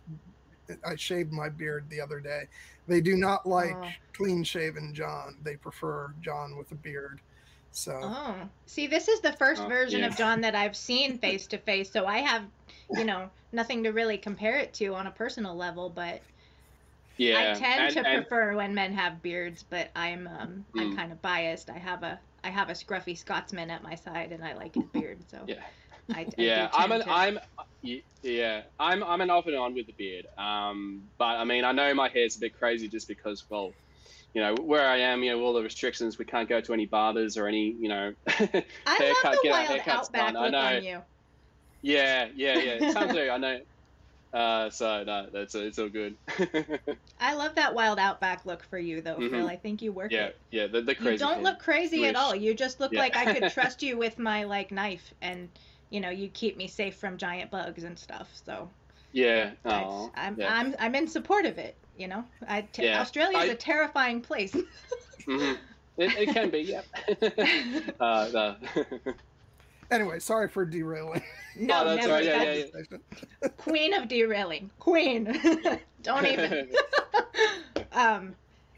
[0.85, 2.45] I shaved my beard the other day.
[2.87, 3.89] They do not like Oh.
[4.13, 5.37] clean shaven John.
[5.43, 7.21] They prefer John with a beard.
[7.71, 10.07] So Oh, see, this is the first Oh, version yeah.
[10.07, 12.45] of John that I've seen face to face, so I have,
[12.97, 15.91] you know, nothing to really compare it to on a personal level.
[15.91, 16.23] But
[17.19, 17.53] Yeah.
[17.55, 20.97] I tend and- to and- prefer when men have beards, but I'm um, I'm Mm.
[20.97, 21.71] kind of biased.
[21.71, 24.85] I have a I have a scruffy Scotsman at my side, and I like his
[24.87, 25.63] beard, so Yeah.
[26.13, 27.39] I, I yeah, I'm an to- I'm
[28.23, 30.27] yeah I'm I'm an off and on with the beard.
[30.37, 33.77] Um, but I mean I know my hair's a bit crazy just because well,
[34.35, 36.19] you know where I am, you know all the restrictions.
[36.19, 38.15] We can't go to any barbers or any you know.
[38.87, 40.37] I love the wild haircuts outback done.
[40.37, 40.59] I look know.
[40.59, 41.05] on you.
[41.83, 42.81] Yeah, yeah, yeah.
[42.93, 43.31] Some do.
[43.31, 43.61] I know.
[44.33, 46.19] Uh, so no, that's it's all good.
[47.19, 49.31] I love that wild outback look for you, though, Phil.
[49.31, 49.49] Mhm.
[49.49, 50.41] I think you work yeah, it.
[50.51, 50.67] yeah.
[50.67, 51.25] The the crazy.
[51.25, 51.45] you don't thing.
[51.45, 52.35] look crazy at all.
[52.35, 53.01] You just look Yeah.
[53.01, 55.59] like I could trust you with my like knife, and
[55.91, 58.29] you know you keep me safe from giant bugs and stuff.
[58.45, 58.69] So
[59.13, 59.51] Yeah.
[59.65, 60.09] I-.
[60.15, 60.55] I'm yeah.
[60.55, 61.75] I'm I'm in support of it.
[61.97, 63.01] You know, I t- Yeah.
[63.01, 64.57] Australia is I- a terrifying place.
[65.27, 65.59] Mhm.
[65.99, 66.61] It, it can be.
[66.61, 66.87] Yep.
[68.01, 68.57] uh, no.
[69.91, 71.23] anyway, sorry for derailing.
[71.57, 72.13] no, Oh, that's never.
[72.15, 72.89] right, yeah, That's
[73.43, 74.71] yeah, Queen of derailing.
[74.79, 75.25] Queen.
[76.03, 76.71] don't even.
[77.93, 78.35] um,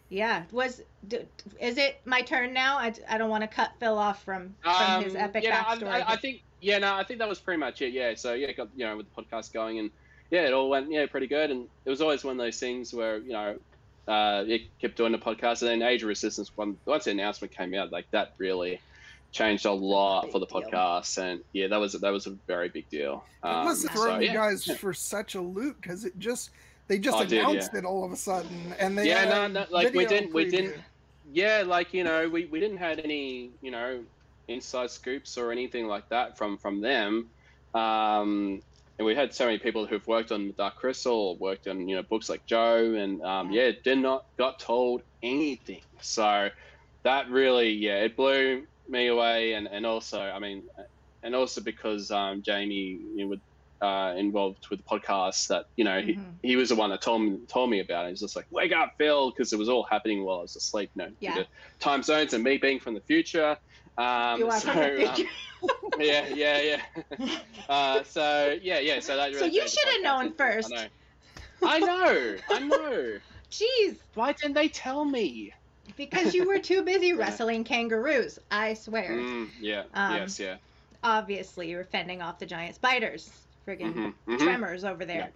[0.08, 0.44] yeah.
[0.50, 1.20] Was d-
[1.60, 2.78] is it my turn now?
[2.78, 5.76] I, I don't want to cut Phil off from from his Um, epic yeah, I-
[5.76, 5.88] backstory.
[5.88, 7.92] I, I but- think yeah, no, I think that was pretty much it.
[7.92, 9.90] Yeah, so yeah, got you know with the podcast going and
[10.30, 11.50] yeah, it all went yeah pretty good.
[11.50, 13.56] And it was always one of those things where you know
[14.08, 17.52] uh, it kept doing the podcast, and then Age of Resistance one once the announcement
[17.56, 18.80] came out, like that really
[19.32, 20.62] changed a lot Big for the deal.
[20.62, 21.18] podcast.
[21.18, 23.24] And yeah, that was that was a very big deal.
[23.44, 24.34] It Um, must have so, thrown you yeah.
[24.34, 26.50] guys for such a loop because it just
[26.88, 27.78] they just Oh, it did, announced yeah.
[27.80, 30.74] it all of a sudden, and they Yeah, no, no, like, we didn't- we didn't-
[31.32, 34.00] yeah like you know we, we didn't had any you know
[34.50, 37.30] inside scoops or anything like that from from them
[37.74, 38.60] um
[38.98, 41.96] and we had so many people who've worked on dark crystal or worked on you
[41.96, 46.48] know books like joe and um yeah did not got told anything so
[47.04, 50.64] that really yeah it blew me away and and also i mean
[51.22, 53.40] and also because um jamie you know, with
[53.82, 56.38] uh, involved with the podcast that you know he, Mhm.
[56.42, 58.10] he was the one that told me told me about it.
[58.10, 60.90] He's just like, "Wake up, Phil," because it was all happening while I was asleep.
[60.94, 61.44] You know, Yeah.
[61.80, 63.56] time zones and me being from the future.
[63.96, 64.70] Um, you so,
[65.06, 65.26] um,
[65.98, 66.82] yeah, yeah, yeah.
[67.68, 69.00] uh, so yeah, yeah.
[69.00, 69.34] So that.
[69.34, 70.72] So you should have known first.
[70.72, 70.88] I know.
[71.62, 72.36] I know.
[72.50, 73.18] I know.
[73.50, 75.52] Jeez, Why didn't they tell me?
[75.96, 78.38] because you were too busy wrestling kangaroos.
[78.50, 79.10] I swear.
[79.10, 79.84] Mm, yeah.
[79.94, 80.38] Um, yes.
[80.40, 80.56] Yeah.
[81.02, 83.30] Obviously, you were fending off the giant spiders.
[83.66, 84.38] Friggin' Mhm, mhm.
[84.38, 85.30] tremors over there.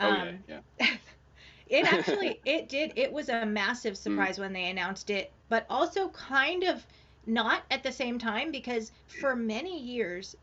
[0.00, 0.60] Oh Um, yeah.
[0.78, 0.86] Yeah.
[1.66, 3.96] it actually it did it was a massive Mm.
[3.96, 6.86] surprise when they announced it but also kind of
[7.26, 10.36] not at the same time because for many years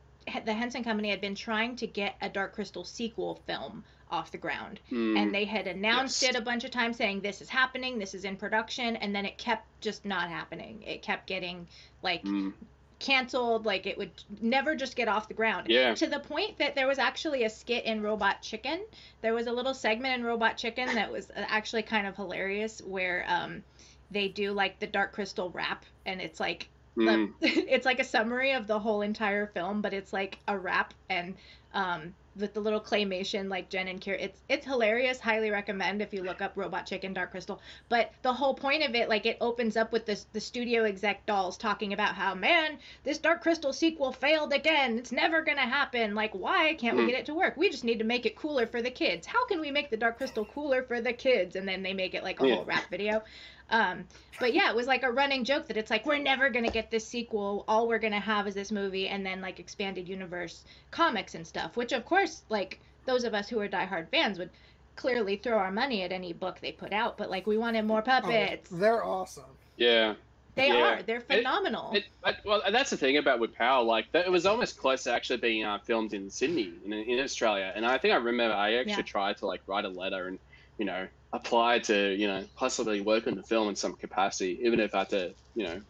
[0.46, 4.38] the henson company had been trying to get a dark crystal sequel film off the
[4.38, 4.80] ground.
[4.92, 6.36] Mm, and they had announced yes.
[6.36, 7.98] it a bunch of times saying this is happening.
[7.98, 8.98] This is in production.
[8.98, 10.84] And then it kept just not happening.
[10.86, 11.68] It kept getting
[12.04, 12.54] like mm,
[13.00, 13.66] canceled.
[13.66, 15.68] Like it would never just get off the ground.
[15.70, 15.96] Yeah.
[15.96, 18.82] to the point that there was actually a skit in robot chicken.
[19.22, 22.82] There was a little segment in robot chicken that was uh, actually kind of hilarious
[22.82, 23.64] where um
[24.12, 25.86] they do like the dark crystal rap.
[26.06, 27.32] And it's like mm.
[27.42, 31.36] it's like a summary of the whole entire film but it's like a rap and
[31.74, 34.18] um with the little claymation like Jen and Kira.
[34.20, 35.20] It's it's hilarious.
[35.20, 37.62] Highly recommend if you look up Robot Chicken Dark Crystal.
[37.90, 41.26] But the whole point of it, like it opens up with this the studio exec
[41.26, 44.98] dolls talking about how man this Dark Crystal sequel failed again.
[44.98, 46.16] It's never gonna happen.
[46.16, 47.10] Like why can't we Hmm.
[47.10, 47.58] get it to work?
[47.58, 49.28] We just need to make it cooler for the kids.
[49.28, 51.56] How can we make the Dark Crystal cooler for the kids?
[51.58, 52.56] And then they make it like a Yeah.
[52.56, 53.24] whole rap video.
[53.72, 54.06] Um,
[54.40, 56.92] but yeah, it was like a running joke that it's like we're never gonna get
[56.92, 57.64] this sequel.
[57.68, 61.78] All we're gonna have is this movie, and then like expanded universe comics and stuff.
[61.78, 64.50] Which of course, like those of us who are diehard fans would
[64.96, 67.18] clearly throw our money at any book they put out.
[67.18, 68.70] But like we wanted more Oh, puppets.
[68.70, 69.46] they're awesome.
[69.78, 70.16] Yeah.
[70.56, 70.98] they yeah.
[70.98, 71.02] are.
[71.04, 71.94] They're It- phenomenal.
[71.96, 73.84] It, but, well, that's the thing about with Power.
[73.84, 77.20] Like, that, it was almost close to actually being uh, filmed in Sydney, in, in
[77.22, 77.72] Australia.
[77.74, 79.02] And I think I remember I actually Yeah.
[79.04, 80.38] tried to like write a letter and,
[80.78, 84.80] you know, apply to, you know, possibly work on the film in some capacity, even
[84.80, 85.82] if I had to, you know,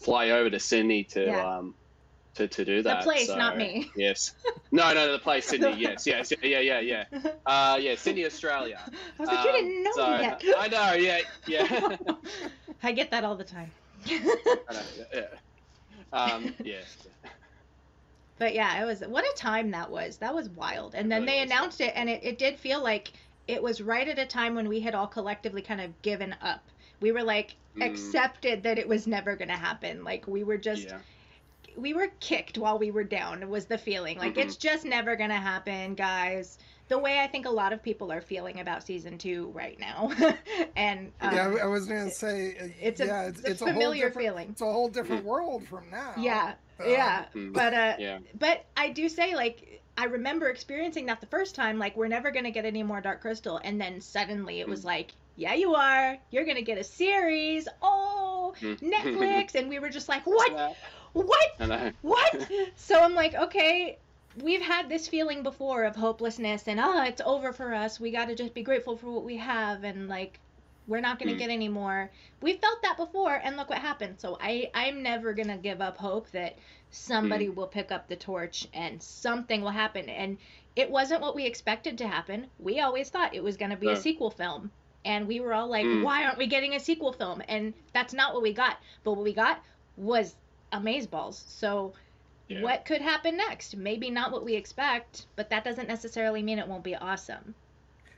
[0.00, 1.56] fly over to Sydney to, Yeah.
[1.58, 1.74] um,
[2.34, 3.00] to, to do that.
[3.00, 3.90] The place, So, not me.
[3.96, 4.32] Yes.
[4.70, 5.74] No, no, the place, Sydney.
[5.78, 7.30] Yes, yes, yeah, yeah, yeah, yeah.
[7.46, 8.78] Uh, yeah, Sydney, Australia.
[9.18, 10.42] I was like, you Um, didn't know so- yet.
[10.58, 10.92] I know.
[10.94, 11.96] Yeah, yeah.
[12.82, 13.70] I get that all the time.
[14.06, 14.18] I
[14.70, 15.22] know, yeah, yeah.
[16.12, 16.76] Um, yeah.
[18.38, 20.18] but yeah, it was what a time that was.
[20.18, 20.94] That was wild.
[20.94, 23.12] And then they announced it, and it, it did feel like
[23.48, 26.64] it was right at a time when we had all collectively kind of given up.
[27.00, 27.84] We were like Mm.
[27.90, 30.02] accepted that it was never going to happen.
[30.02, 30.98] Like we were just Yeah.
[31.76, 34.38] we were kicked while we were down was the feeling like Mhm.
[34.46, 36.56] it's just never gonna happen guys
[36.88, 40.10] the way i think a lot of people are feeling about season two right now
[40.76, 43.64] and um, yeah, I- I was gonna say uh, it's a, yeah, it's, it's, a
[43.64, 46.14] a familiar whole different, feeling It's a whole different world from now.
[46.16, 47.52] yeah Uh, yeah Mm.
[47.52, 48.18] but uh Yeah.
[48.38, 52.30] but i do say like i remember experiencing that the first time like we're never
[52.30, 54.86] gonna get any more dark crystal and then suddenly it was Mm.
[54.86, 58.78] like yeah you are you're gonna get a series oh Mm.
[58.94, 60.76] netflix and we were just like what
[61.12, 61.48] what
[62.02, 62.48] what?
[62.76, 63.98] so I'm like, okay,
[64.42, 67.98] we've had this feeling before of hopelessness and ah, it's over for us.
[67.98, 70.40] We got to just be grateful for what we have and like
[70.86, 71.38] we're not going to Mm.
[71.38, 72.12] get any more.
[72.40, 74.20] We felt that before and look what happened.
[74.20, 76.58] So I I'm never going to give up hope that
[76.96, 80.38] somebody will pick up the torch and something will happen and
[80.74, 82.48] it wasn't what we expected to happen.
[82.58, 84.70] We always thought it was going to be a sequel film.
[85.04, 86.02] And we were all like, Mm.
[86.02, 87.42] why aren't we getting a sequel film?
[87.48, 88.78] And that's not what we got.
[89.04, 89.62] But what we got
[89.96, 90.34] was
[90.72, 91.42] amazeballs.
[91.48, 91.94] So
[92.48, 92.60] Yeah.
[92.62, 93.76] what could happen next?
[93.76, 97.54] Maybe not what we expect, but that doesn't necessarily mean it won't be awesome.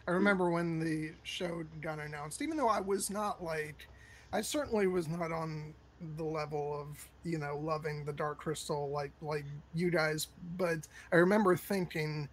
[0.06, 3.86] I remember when the show got announced, even though I was not like,
[4.32, 5.74] I certainly was not on
[6.16, 11.16] the level of you know loving the Dark Crystal like like you guys, but I
[11.16, 12.28] remember thinking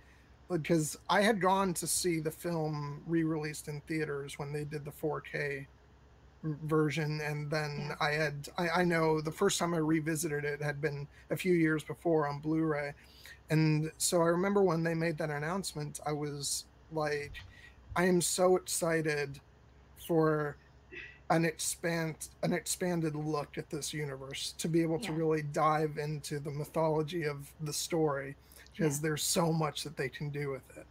[0.51, 4.91] because I had gone to see the film re-released in theaters when they did the
[4.91, 5.65] 4K
[6.43, 7.95] version and then Yeah.
[7.99, 11.53] I had I, I know the first time I revisited it had been a few
[11.53, 12.93] years before on Blu-ray
[13.49, 17.33] and so I remember when they made that announcement I was like
[17.95, 19.39] I am so excited
[20.07, 20.57] for
[21.29, 26.39] an expand an expanded look at this universe to be able to really dive into
[26.39, 28.35] the mythology of the story
[28.77, 30.85] because there's so much that they can do with it.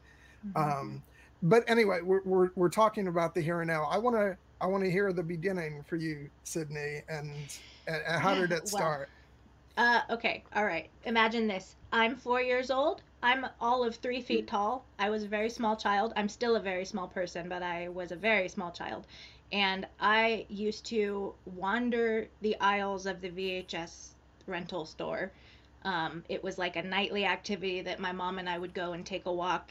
[0.56, 1.02] Um,
[1.42, 3.84] but anyway, we're, we're we're talking about the here and now.
[3.84, 7.30] I want to I want to hear the beginning for you, Sydney, and,
[7.86, 9.08] and, and how did it Well, start?
[9.76, 10.88] Uh, okay, all right.
[11.04, 11.76] Imagine this.
[11.92, 13.02] I'm four years old.
[13.22, 14.84] I'm all of three feet tall.
[14.98, 16.12] I was a very small child.
[16.16, 19.06] I'm still a very small person, but I was a very small child.
[19.54, 24.08] And I used to wander the aisles of the VHS
[24.48, 25.30] rental store.
[25.84, 29.06] Um, it was like a nightly activity that my mom and I would go and
[29.06, 29.70] take a walk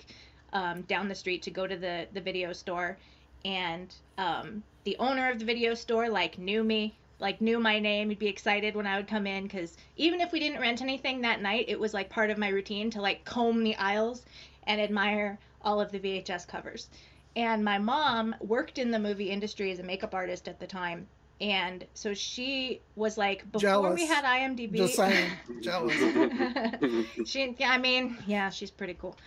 [0.54, 2.98] um, down the street to go to the, the video store.
[3.43, 8.08] And um, the owner of the video store like knew me, like knew my name.
[8.08, 11.19] He'd be excited when I would come in because even if we didn't rent anything
[11.22, 14.24] that night, it was like part of my routine to like comb the aisles
[14.65, 16.88] and admire all of the VHS covers.
[17.36, 21.08] And my mom worked in the movie industry as a makeup artist at the time.
[21.41, 24.76] And so she was like, before we had IMDb.
[24.76, 25.96] Just saying, jealous.
[27.26, 29.17] she, I mean, yeah, she's pretty cool.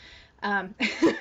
[0.42, 0.74] Um,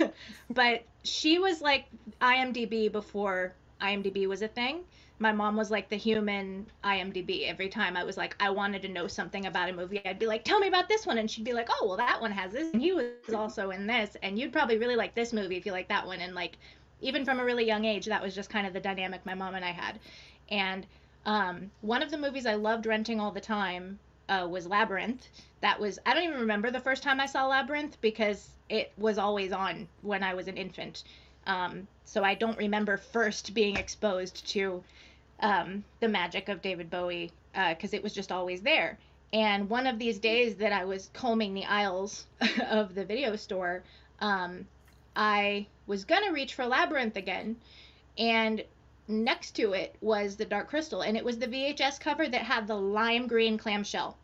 [0.50, 1.86] but she was like
[2.22, 4.84] IMDb before IMDb was a thing.
[5.20, 7.48] My mom was like the human IMDb.
[7.48, 10.28] Every time I was like, I wanted to know something about a movie, I'd be
[10.28, 11.18] like, tell me about this one.
[11.18, 12.74] And she'd be like, oh, well, that one has this.
[12.74, 14.18] And he was also in this.
[14.24, 16.20] And you'd probably really like this movie if you like that one.
[16.20, 16.58] And like,
[17.02, 19.56] even from a really young age, that was just kind of the dynamic my mom
[19.56, 20.00] and I had.
[20.50, 20.86] And
[21.26, 24.00] um, one of the movies I loved renting all the time
[24.30, 25.28] uh, was Labyrinth.
[25.62, 29.18] That was, I don't even remember the first time I saw Labyrinth because it was
[29.18, 31.04] always on when I was an infant.
[31.48, 34.84] Um, so I don't remember first being exposed to
[35.40, 37.32] um, the magic of David Bowie
[37.70, 38.98] because it was just always there.
[39.34, 42.26] And one of these days that I was combing the aisles
[42.70, 43.84] of the video store,
[44.20, 44.66] um,
[45.16, 47.58] I was gonna reach for Labyrinth again,
[48.18, 48.64] and
[49.08, 52.68] next to it was the Dark Crystal, and it was the VHS cover that had
[52.68, 54.18] the lime green clamshell,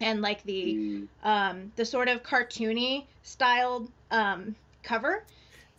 [0.00, 1.08] and like the Mm.
[1.24, 5.24] um, the sort of cartoony styled um, cover,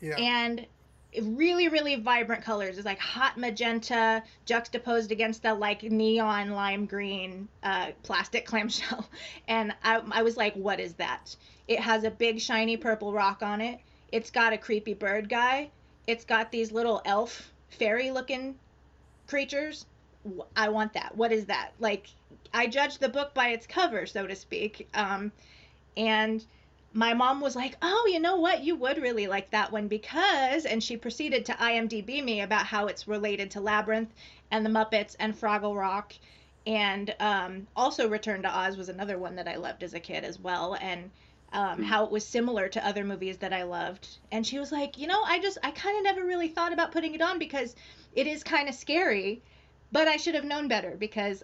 [0.03, 0.15] Yeah.
[0.17, 0.65] and
[1.21, 2.77] really really vibrant colors.
[2.77, 9.07] It's like hot magenta juxtaposed against the like neon lime green uh, plastic clamshell.
[9.47, 11.35] And I, I was like what is that?
[11.67, 13.79] It has a big shiny purple rock on it.
[14.11, 15.69] It's got a creepy bird guy.
[16.05, 18.55] It's got these little elf fairy looking
[19.27, 19.85] creatures.
[20.55, 21.15] I want that.
[21.15, 21.71] What is that?
[21.79, 22.07] Like
[22.53, 24.89] i judged the book by its cover so to speak.
[24.93, 25.31] Um,
[25.95, 26.45] and
[26.95, 28.63] my mom was like, "Oh, you know what?
[28.63, 32.85] You would really like that one because," and she proceeded to IMDb me about how
[32.85, 34.13] it's related to Labyrinth
[34.51, 36.13] and the Muppets and Fraggle Rock,
[36.67, 40.23] and um, also Return to Oz was another one that I loved as a kid
[40.23, 41.09] as well, and
[41.51, 44.19] um, how it was similar to other movies that I loved.
[44.31, 46.91] And she was like, "You know, I just I kind of never really thought about
[46.91, 47.75] putting it on because
[48.13, 49.41] it is kind of scary,
[49.91, 51.43] but I should have known better because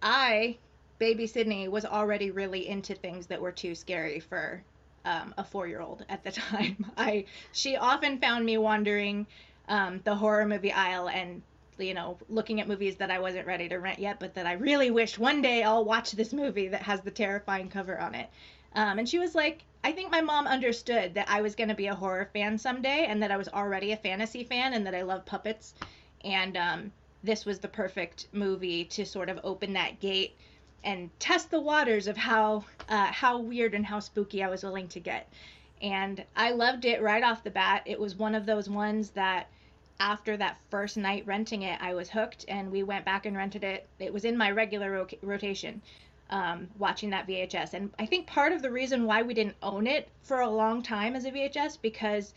[0.00, 0.56] I
[0.98, 4.64] baby Sydney was already really into things that were too scary for
[5.06, 6.84] um, a four-year-old at the time.
[6.96, 9.26] I she often found me wandering
[9.68, 11.42] um, the horror movie aisle and
[11.78, 14.52] you know looking at movies that I wasn't ready to rent yet, but that I
[14.52, 18.28] really wished one day I'll watch this movie that has the terrifying cover on it.
[18.74, 21.74] Um, and she was like, I think my mom understood that I was going to
[21.74, 24.94] be a horror fan someday, and that I was already a fantasy fan, and that
[24.94, 25.74] I love puppets,
[26.24, 26.92] and um,
[27.22, 30.36] this was the perfect movie to sort of open that gate
[30.86, 34.88] and test the waters of how uh, how weird and how spooky I was willing
[34.88, 35.28] to get.
[35.82, 37.82] And I loved it right off the bat.
[37.84, 39.48] It was one of those ones that
[39.98, 43.64] after that first night renting it, I was hooked, and we went back and rented
[43.64, 43.88] it.
[43.98, 45.82] It was in my regular ro- rotation,
[46.30, 47.74] um, watching that VHS.
[47.74, 50.82] And I think part of the reason why we didn't own it for a long
[50.82, 52.32] time as a VHS because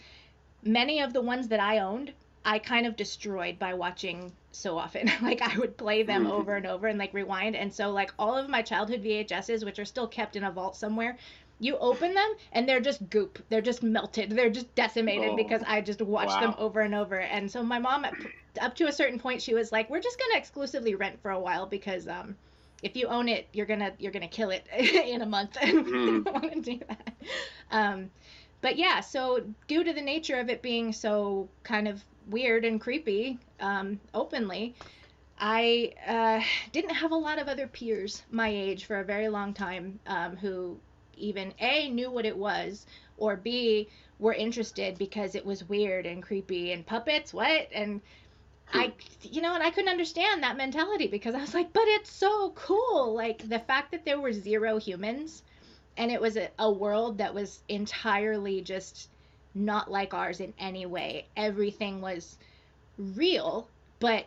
[0.64, 2.14] many of the ones that I owned,
[2.46, 5.10] I kind of destroyed by watching so often.
[5.22, 6.32] like I would play them Mhm.
[6.32, 7.56] over and over and like rewind.
[7.56, 10.76] And so like all of my childhood VHSs, which are still kept in a vault
[10.76, 11.18] somewhere,
[11.60, 13.40] you open them and they're just goop.
[13.50, 14.32] They're just melted.
[14.32, 17.20] They're just decimated Oh, because I just watched them over and over.
[17.20, 18.06] And so my mom,
[18.62, 21.40] up to a certain point, she was like, "We're just gonna exclusively rent for a
[21.40, 22.38] while because um,
[22.82, 25.92] if you own it, you're gonna you're gonna kill it in a month, and we
[25.92, 26.24] Mhm.
[26.24, 27.18] don't want to do that."
[27.72, 28.12] Um,
[28.62, 32.80] but yeah, so due to the nature of it being so kind of weird and
[32.80, 34.76] creepy, um, openly,
[35.40, 39.54] I uh, didn't have a lot of other peers my age for a very long
[39.54, 40.78] time um, who
[41.16, 42.86] even a knew what it was
[43.18, 47.70] or b were interested because it was weird and creepy and puppets what?
[47.74, 48.02] And
[48.72, 52.12] I, you know, and I couldn't understand that mentality because I was like, but it's
[52.12, 53.14] so cool.
[53.14, 55.44] Like the fact that there were zero humans
[55.98, 59.10] and it was a, a world that was entirely just
[59.54, 61.26] not like ours in any way.
[61.36, 62.38] Everything was
[62.98, 63.68] real,
[64.00, 64.26] but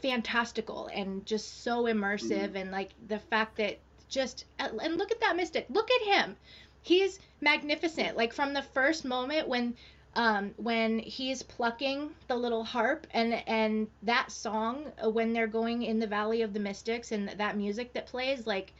[0.00, 2.54] fantastical and just so immersive.
[2.54, 3.78] And like the fact that
[4.08, 5.66] just, and look at that mystic.
[5.70, 6.36] Look at him.
[6.82, 8.16] He's magnificent.
[8.16, 9.74] Like from the first moment when
[10.14, 15.82] um, when he's plucking the little harp and and that song uh, when they're going
[15.82, 18.74] in the valley of the mystics and that music that plays like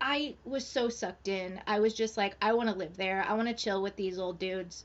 [0.00, 1.60] i was so sucked in.
[1.66, 3.24] I was just like i want to live there.
[3.28, 4.84] I want to chill with these old dudes.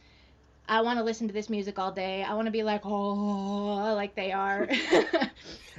[0.68, 2.24] I want to listen to this music all day.
[2.24, 4.68] I want to be like oh like they are.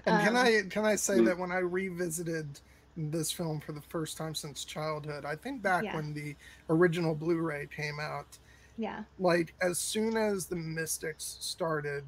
[0.07, 1.27] And can Um, I can I say Mm.
[1.27, 2.49] that when I revisited
[2.97, 5.95] this film for the first time since childhood, I think back Yeah.
[5.97, 6.35] when the
[6.71, 8.39] original Blu-ray came out,
[8.79, 9.05] yeah.
[9.19, 12.05] like as soon as the Mystics started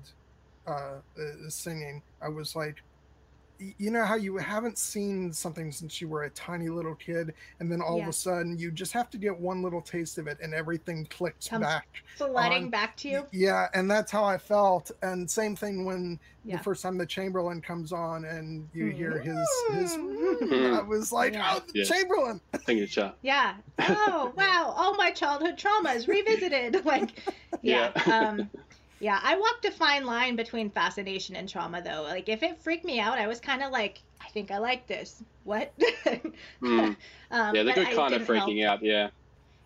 [0.66, 0.70] uh,
[1.18, 2.82] uh, singing, I was like, y-
[3.78, 7.70] you know how you haven't seen something since you were a tiny little kid, and
[7.70, 10.38] then all of a sudden you just have to get one little taste of it,
[10.42, 11.86] and everything clicks Comes back.
[12.16, 14.90] flooding on- back to you Yeah, and that's how I felt.
[15.02, 16.56] And same thing when Yeah.
[16.56, 18.92] the first time the Chamberlain comes on and you Mm.
[18.96, 19.92] hear his his.
[19.96, 20.74] Mm.
[20.78, 21.52] I was like, Yeah.
[21.54, 21.88] oh, the Yes.
[21.88, 22.40] Chamberlain.
[22.66, 23.12] signature.
[23.22, 23.54] Yeah.
[23.78, 24.74] Oh wow!
[24.76, 26.84] All my childhood traumas revisited.
[26.84, 27.10] Like,
[27.62, 27.92] yeah.
[28.06, 28.28] Yeah.
[28.28, 28.50] um,
[29.02, 29.20] yeah.
[29.22, 32.02] I walked a fine line between fascination and trauma, though.
[32.02, 34.86] Like, if it freaked me out, I was kind of like, I think I like
[34.86, 35.22] this.
[35.44, 35.72] What?
[36.62, 36.96] Mm.
[37.30, 38.56] um, Yeah, they're good kind of didn't help.
[38.56, 38.82] freaking out.
[38.82, 39.10] Yeah.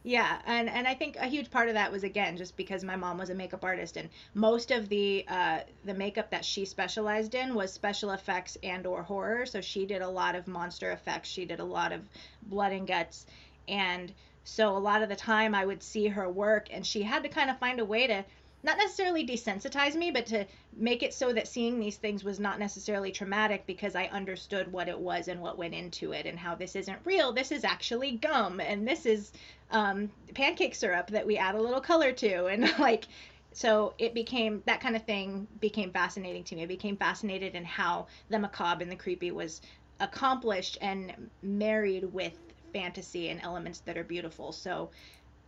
[0.04, 2.94] Yeah, and and I think a huge part of that was again just because my
[2.96, 7.34] mom was a makeup artist, and most of the uh, the makeup that she specialized
[7.34, 9.46] in was special effects and or horror.
[9.46, 11.28] So she did a lot of monster effects.
[11.28, 12.08] She did a lot of
[12.42, 13.26] blood and guts,
[13.68, 14.14] and
[14.44, 17.28] so a lot of the time I would see her work, and she had to
[17.28, 18.24] kind of find a way to
[18.66, 20.44] not necessarily desensitize me, but to
[20.76, 24.88] make it so that seeing these things was not necessarily traumatic because I understood what
[24.88, 27.32] it was and what went into it and how this isn't real.
[27.32, 29.30] This is actually gum and this is
[29.70, 32.46] um, pancake syrup that we add a little color to.
[32.56, 33.06] And like,
[33.52, 36.64] so it became that kind of thing became fascinating to me.
[36.64, 39.60] I became fascinated in how the macabre and the creepy was
[40.00, 42.32] accomplished and married with
[42.72, 44.52] fantasy and elements that are beautiful.
[44.52, 44.90] So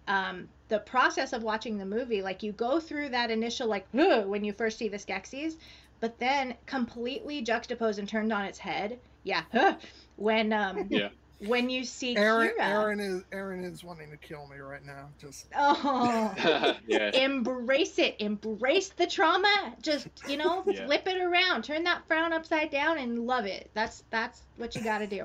[0.09, 4.43] um, the process of watching the movie, like you go through that initial like when
[4.45, 5.55] you first see the Skeksis,
[6.01, 8.99] but then completely juxtaposed and turned on its head.
[9.23, 9.77] Yeah, "Ugh,"
[10.17, 11.09] when um Yeah.
[11.47, 12.65] when you see Aaron, Kira.
[12.65, 15.09] Aaron is Aaron is wanting to kill me right now.
[15.21, 16.77] Just Oh.
[16.87, 17.11] yeah.
[17.15, 18.17] Embrace it.
[18.19, 19.75] Embrace the trauma.
[19.83, 20.87] Just, you know, Yeah.
[20.87, 21.65] flip it around.
[21.65, 23.71] Turn that frown upside down and love it.
[23.75, 25.25] That's that's what you got to do.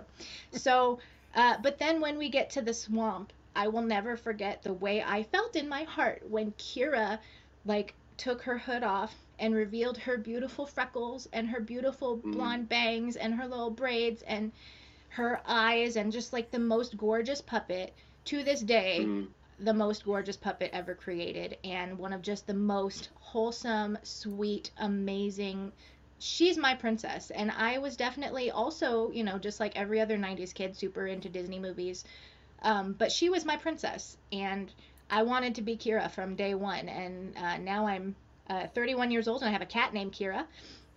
[0.52, 1.00] So,
[1.36, 5.02] uh, but then when we get to the swamp, I will never forget the way
[5.04, 7.20] I felt in my heart when Kira
[7.66, 12.32] like took her hood off and revealed her beautiful freckles and her beautiful Mm.
[12.32, 14.52] blonde bangs and her little braids and
[15.10, 17.96] her eyes and just like the most gorgeous puppet
[18.26, 19.28] to this day Mm.
[19.60, 25.72] the most gorgeous puppet ever created and one of just the most wholesome, sweet, amazing,
[26.20, 30.54] she's my princess and i was definitely also you know just like every other 90s
[30.54, 32.06] kid super into disney movies
[32.64, 34.74] um, but she was my princess and
[35.10, 38.16] i wanted to be kira from day one and uh, now i'm
[38.50, 40.46] uh, 31 years old and i have a cat named kira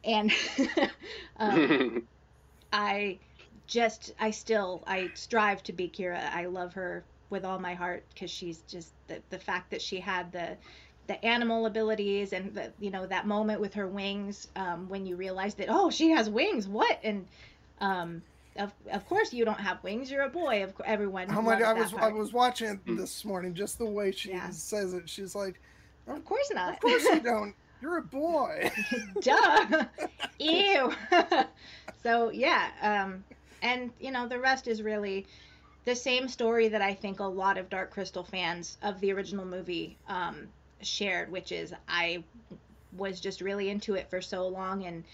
[0.04, 0.32] and
[1.38, 2.06] um,
[2.72, 3.18] i
[3.66, 6.22] just i still i strive to be kira.
[6.32, 10.00] I love her with all my heart because she's just the, the fact that she
[10.00, 10.56] had the
[11.06, 15.16] the animal abilities and the you know that moment with her wings um, when you
[15.16, 16.98] realize that oh she has wings what?
[17.02, 17.26] And
[17.80, 18.22] um,
[18.58, 21.62] of, of course you don't have wings you're a boy of everyone Oh my god,
[21.62, 24.50] I that was I was watching it this morning, just the way she Yeah.
[24.50, 25.08] says it.
[25.08, 25.60] She's like,
[26.08, 27.54] of course not Of course you don't.
[27.80, 28.70] You're a boy.
[29.20, 29.84] duh
[30.38, 30.92] ew
[32.02, 33.24] so yeah um
[33.62, 35.26] and you know the rest is really
[35.84, 39.44] the same story that i think a lot of dark crystal fans of the original
[39.44, 40.48] movie um
[40.82, 42.22] shared which is i
[42.96, 45.04] was just really into it for so long and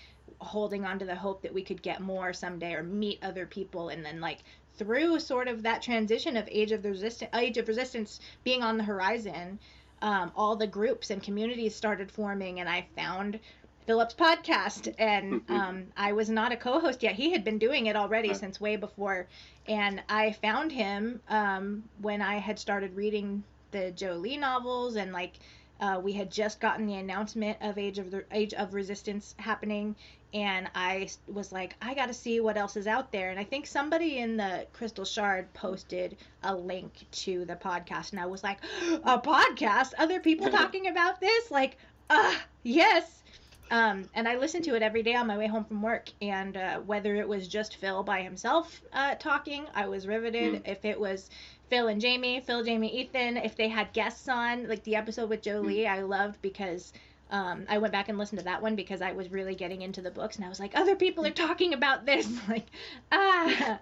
[0.42, 3.88] holding on to the hope that we could get more someday or meet other people.
[3.88, 4.38] And then like
[4.76, 8.76] through sort of that transition of age of the resistance age of resistance being on
[8.78, 9.58] the horizon
[10.00, 13.38] um, all the groups and communities started forming and i found
[13.86, 14.94] philip's podcast.
[14.98, 17.14] And um, i was not a co-host yet.
[17.14, 19.28] He had been doing it already since way before.
[19.66, 25.12] And i found him um, when i had started reading the joe lee novels and
[25.12, 25.34] like
[25.82, 29.96] uh, we had just gotten the announcement of Age of the Age of Resistance happening,
[30.32, 33.30] and I was like, I got to see what else is out there.
[33.30, 38.20] And I think somebody in the Crystal Shard posted a link to the podcast, and
[38.20, 38.58] I was like,
[39.04, 39.94] a podcast?
[39.98, 41.50] Other people talking about this?
[41.50, 41.76] Like,
[42.08, 43.24] ah, yes.
[43.72, 46.10] Um, and I listened to it every day on my way home from work.
[46.20, 50.62] And uh, whether it was just Phil by himself uh, talking, I was riveted.
[50.64, 51.28] If it was
[51.72, 55.40] Phil and Jamie, Phil, Jamie, Ethan, if they had guests on, like the episode with
[55.40, 56.92] Joe Lee, I loved because
[57.30, 60.02] um, I went back and listened to that one because I was really getting into
[60.02, 62.28] the books and I was like, other people are talking about this.
[62.48, 62.66] like,
[63.10, 63.80] ah.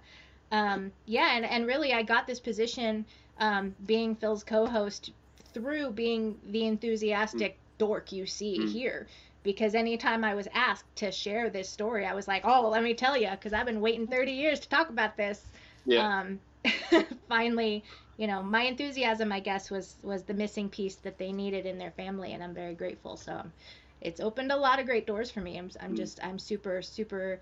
[0.52, 3.06] Um, yeah, and, and really, I got this position
[3.40, 5.10] um, being Phil's co host
[5.52, 9.08] through being the enthusiastic dork you see here.
[9.42, 12.84] Because anytime I was asked to share this story, I was like, oh, well, let
[12.84, 15.44] me tell you, because I've been waiting 30 years to talk about this
[15.86, 16.20] Yeah.
[16.20, 16.38] um,
[17.28, 17.84] finally,
[18.16, 21.78] you know, my enthusiasm, I guess, was was the missing piece that they needed in
[21.78, 23.16] their family, and I'm very grateful.
[23.16, 23.52] So, um,
[24.00, 25.58] it's opened a lot of great doors for me.
[25.58, 27.40] I'm I'm just I'm super super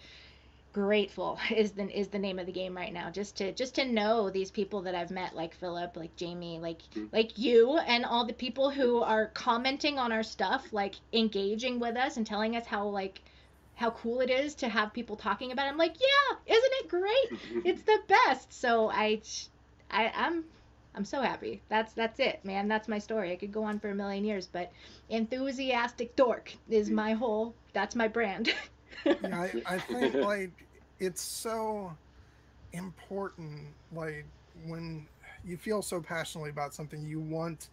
[0.73, 3.85] grateful is the is the name of the game right now just to just to
[3.85, 8.27] know these people that I've met like Philip like Jamie like like you and all
[8.27, 12.67] the people who are commenting on our stuff like engaging with us and telling us
[12.67, 13.23] how like
[13.79, 15.71] how cool it is to have people talking about it.
[15.71, 17.31] I'm like, yeah, isn't it great?
[17.31, 17.61] Mm-hmm.
[17.65, 18.53] it's the best.
[18.53, 19.23] So I,
[19.89, 20.45] I, I'm,
[20.97, 21.63] I'm so happy.
[21.69, 22.67] That's that's it, man.
[22.67, 23.31] That's my story.
[23.31, 24.73] I could go on for a million years, but
[25.11, 26.95] enthusiastic dork is mm.
[26.95, 27.55] my whole.
[27.73, 28.53] That's my brand.
[29.07, 30.51] yeah, I, I think like
[30.99, 31.97] it's so
[32.73, 33.61] important
[33.95, 34.25] like
[34.67, 35.07] when
[35.45, 37.69] you feel so passionately about something you want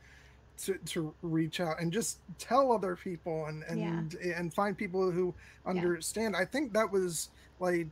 [0.58, 5.34] to, to reach out and just tell other people and and and find people who
[5.66, 7.30] understand i think that was
[7.60, 7.88] like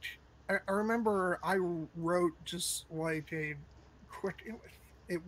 [0.49, 1.55] I, I remember i
[1.97, 3.55] wrote just like a
[4.09, 4.55] quick it,
[5.09, 5.22] it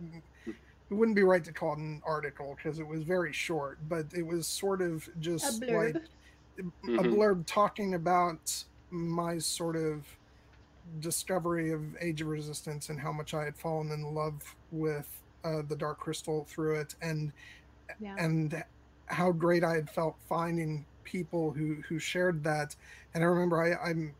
[0.46, 4.06] it wouldn't be right to call it an article because it was very short but
[4.14, 5.94] it was sort of just blurb.
[5.94, 6.02] like
[6.58, 7.14] a Mhm.
[7.14, 10.06] blurb talking about my sort of
[11.00, 15.08] discovery of Age of Resistance and how much I had fallen in love with
[15.44, 17.32] uh, the Dark Crystal through it, and
[18.00, 18.14] Yeah.
[18.18, 18.64] and
[19.06, 22.74] how great I had felt finding people who who shared that.
[23.14, 24.16] And I remember I I'm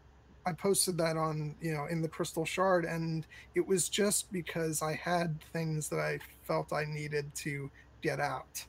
[0.46, 4.82] I posted that on you know in the Crystal Shard, and it was just because
[4.82, 7.70] I had things that I felt I needed to
[8.02, 8.66] get out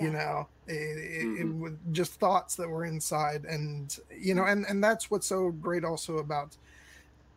[0.00, 4.66] you know it, it, it was just thoughts that were inside and you know and
[4.66, 6.56] and that's what's so great also about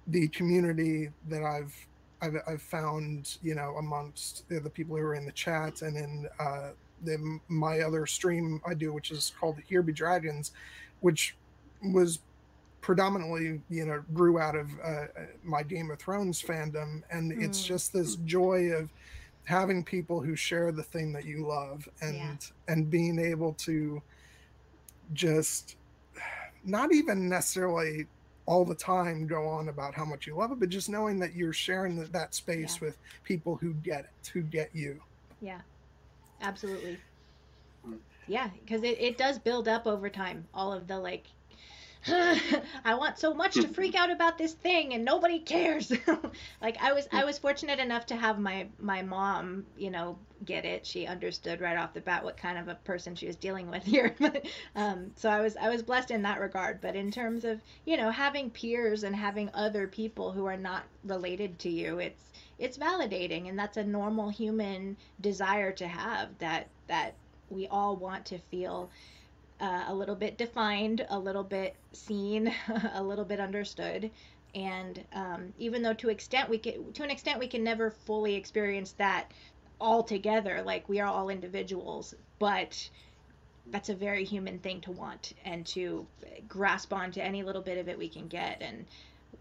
[0.08, 1.76] the community that i've
[2.22, 5.96] i've, I've found you know amongst the the people who are in the chat and
[5.98, 6.70] in uh
[7.04, 10.52] the, my other stream i do which is called here be dragons
[11.02, 11.36] which
[11.94, 12.20] was
[12.82, 15.06] predominantly you know grew out of uh,
[15.44, 17.68] my game of thrones fandom and it's Mm.
[17.68, 18.90] just this joy of
[19.44, 24.02] having people who share the thing that you love and and being able to
[25.14, 25.76] just
[26.64, 28.08] not even necessarily
[28.48, 31.36] all the time go on about how much you love it but just knowing that
[31.36, 32.88] you're sharing that, that space Yeah.
[32.88, 35.00] with people who get it who get you
[35.42, 35.62] Yeah,
[36.42, 36.98] absolutely.
[37.86, 37.98] Hmm.
[38.28, 40.48] Yeah, because it, it does build up over time.
[40.54, 41.26] All of the like
[42.08, 45.92] I want so much to freak out about this thing and nobody cares.
[46.62, 50.66] like I was I was fortunate enough to have my my mom, you know, get
[50.66, 50.86] it.
[50.86, 53.84] She understood right off the bat what kind of a person she was dealing with
[53.86, 54.16] here.
[54.76, 56.82] um, so I was I was blessed in that regard.
[56.82, 60.84] But in terms of you know having peers and having other people who are not
[61.04, 66.68] related to you, it's it's validating and that's a normal human desire to have that
[66.88, 67.14] that
[67.50, 68.90] we all want to feel
[69.60, 72.54] uh, a little bit defined, a little bit seen,
[72.94, 74.12] a little bit understood.
[74.56, 78.36] And um, even though to extent we can, to an extent we can never fully
[78.36, 79.32] experience that
[79.80, 82.90] all together, like we are all individuals, but
[83.70, 86.08] that's a very human thing to want and to
[86.48, 88.62] grasp onto any little bit of it we can get.
[88.62, 88.86] And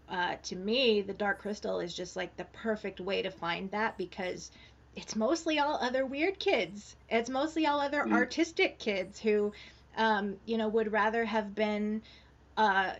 [0.09, 3.97] uh, to me, the Dark Crystal is just like the perfect way to find that
[3.97, 4.51] because
[4.95, 6.95] it's mostly all other weird kids.
[7.09, 8.13] It's mostly all other mm.
[8.13, 9.53] artistic kids who
[9.97, 12.01] um, you know, would rather have been
[12.55, 12.93] uh,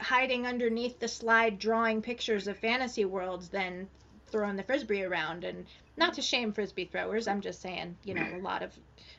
[0.00, 3.88] hiding underneath the slide drawing pictures of fantasy worlds than
[4.28, 5.44] throwing the frisbee around.
[5.44, 5.66] And
[5.96, 8.72] not to shame frisbee throwers, I'm just saying, you know, a lot of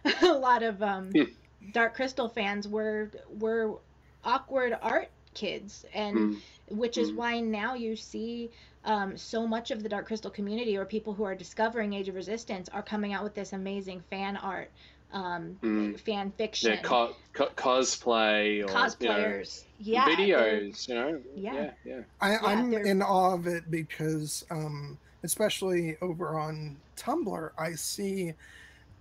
[0.22, 1.24] a lot of um, hmm.
[1.72, 3.78] Dark Crystal fans were were
[4.24, 6.42] awkward art kids, and mm.
[6.70, 7.16] which is mm.
[7.16, 8.50] why now you see
[8.86, 12.16] um, so much of the Dark Crystal community or people who are discovering Age of
[12.16, 14.72] Resistance are coming out with this amazing fan art
[15.14, 16.00] um, mm.
[16.00, 21.54] fan fiction, yeah, co- co- cosplay, or, cosplayers, you know, yeah, videos, you know, yeah,
[21.54, 21.72] yeah.
[21.86, 22.02] yeah.
[22.22, 28.34] I, yeah I'm in awe of it because, um, especially over on Tumblr, I see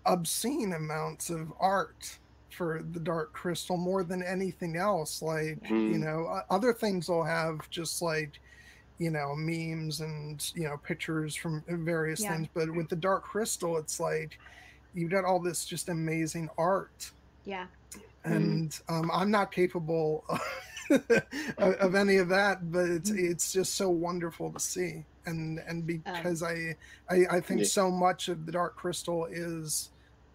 [0.05, 2.19] obscene amounts of art
[2.51, 5.21] for the Dark Crystal more than anything else.
[5.21, 5.93] Like, mm.
[5.93, 8.41] you know, other things will have just like
[8.99, 12.35] you know memes and you know pictures from various yeah.
[12.35, 14.39] things but with the dark crystal it's like
[14.97, 17.13] you've got all this just amazing art.
[17.45, 17.67] Yeah.
[18.25, 18.81] And mm.
[18.93, 20.25] um, I'm not capable
[20.91, 23.19] of, of, any of that, but it's mm.
[23.19, 25.05] it's just so wonderful to see.
[25.27, 26.49] And and um, because um,
[27.09, 27.67] I, I I think yeah.
[27.67, 29.91] so much of the Dark Crystal is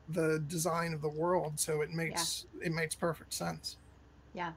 [0.09, 2.67] the design of the world, so it makes yeah.
[2.67, 3.77] it makes perfect sense.
[4.33, 4.51] Yeah.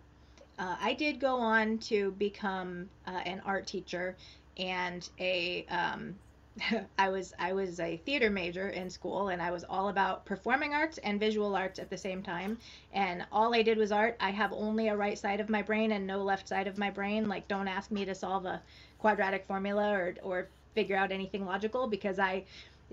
[0.57, 4.16] Uh, I did go on to become uh, an art teacher
[4.57, 6.14] and a um,
[6.98, 10.72] I was I was a theater major in school and I was all about performing
[10.72, 12.59] arts and visual arts at the same time
[12.92, 14.16] and all I did was art.
[14.20, 16.90] I have only a right side of my brain and no left side of my
[16.90, 17.28] brain.
[17.28, 18.62] Like don't ask me to solve a
[18.98, 22.44] quadratic formula or or figure out anything logical because I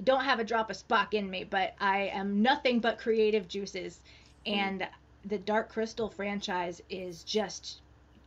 [0.03, 3.99] don't have a drop of Spock in me, but I am nothing but creative juices
[4.45, 4.59] mm-hmm.
[4.59, 4.87] and
[5.25, 7.81] the Dark Crystal franchise is just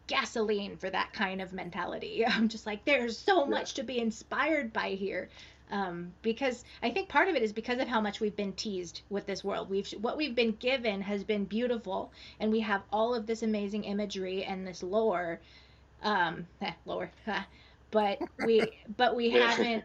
[0.06, 2.24] gasoline for that kind of mentality.
[2.28, 5.28] I'm just like, there's so much to be inspired by here.
[5.70, 9.00] Um, because I think part of it is because of how much we've been teased
[9.08, 9.70] with this world.
[9.70, 13.84] We've what we've been given has been beautiful, and we have all of this amazing
[13.84, 15.40] imagery and this lore.
[16.02, 17.10] Um, eh, lore,
[17.90, 18.62] but we
[18.96, 19.84] but we haven't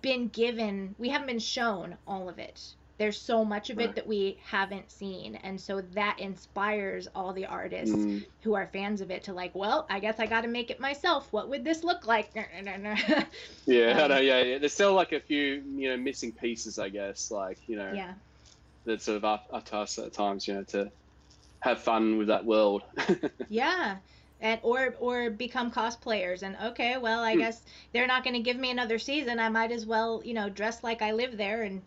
[0.00, 4.06] been given, we haven't been shown all of it there's so much of it that
[4.06, 5.34] we haven't seen.
[5.42, 8.24] And so that inspires all the artists mm.
[8.42, 10.78] who are fans of it to like well i guess i got to make it
[10.78, 11.26] myself.
[11.32, 12.30] What would this look like?
[13.66, 14.58] Yeah um, know, yeah yeah.
[14.58, 18.12] There's still like a few you know missing pieces i guess like you know yeah.
[18.84, 20.88] that sort of up, up to us at times you know to
[21.58, 22.82] have fun with that world.
[23.48, 23.96] Yeah.
[24.40, 27.38] And or or become cosplayers and okay well i mm.
[27.38, 29.40] guess they're not going to give me another season.
[29.40, 31.82] I might as well you know dress like i live there and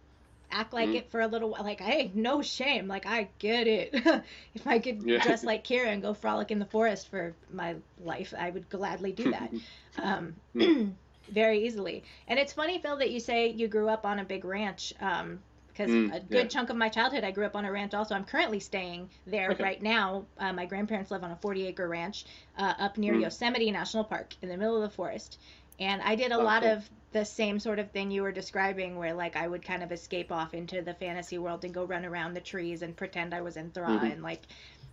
[0.52, 0.98] act like mm-hmm.
[0.98, 1.64] it for a little while.
[1.64, 2.88] Like, hey, no shame.
[2.88, 3.90] Like, I get it.
[4.56, 5.24] if I could yeah.
[5.24, 9.12] dress like Kira and go frolic in the forest for my life, I would gladly
[9.12, 9.54] do that.
[10.02, 10.94] um, mm.
[11.30, 12.04] very easily.
[12.28, 14.94] And it's funny, Phil, that you say you grew up on a big ranch.
[15.00, 16.48] Um, because mm, a good yeah.
[16.48, 18.16] chunk of my childhood I grew up on a ranch also.
[18.16, 19.62] I'm currently staying there okay.
[19.62, 20.26] right now.
[20.38, 22.24] Uh, my grandparents live on a 40 acre ranch
[22.58, 23.24] uh, up near mm.
[23.24, 25.38] Yosemite National Park in the middle of the forest.
[25.80, 26.72] And I did a oh, lot cool.
[26.72, 29.94] of the same sort of thing you were describing where like I would kind of
[29.94, 33.40] escape off into the fantasy world and go run around the trees and pretend I
[33.40, 34.06] was in Thra mm-hmm.
[34.06, 34.42] and like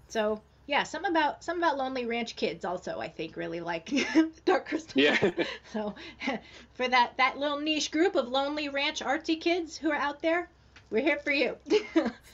[0.07, 3.91] so yeah, some about some about Lonely Ranch kids also I think really like
[4.45, 5.03] Dark Crystal.
[5.03, 5.33] Yeah.
[5.73, 5.97] so
[6.75, 10.49] for that that little niche group of Lonely Ranch artsy kids who are out there,
[10.91, 11.57] we're here for you.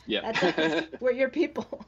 [0.07, 0.83] yeah.
[1.01, 1.87] we're your people.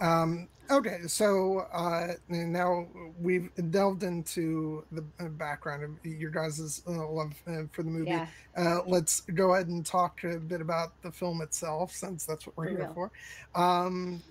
[0.00, 2.86] um Okay, so uh, now
[3.20, 8.10] we've delved into the uh, background of your guys' uh, love uh, for the movie.
[8.10, 8.26] Yeah.
[8.56, 12.56] Uh, let's go ahead and talk a bit about the film itself, since that's what
[12.56, 13.12] we're here for.
[13.54, 14.22] Um,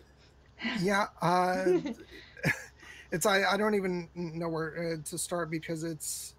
[0.81, 1.79] yeah, uh,
[3.11, 6.35] it's I, I don't even know where to start because it's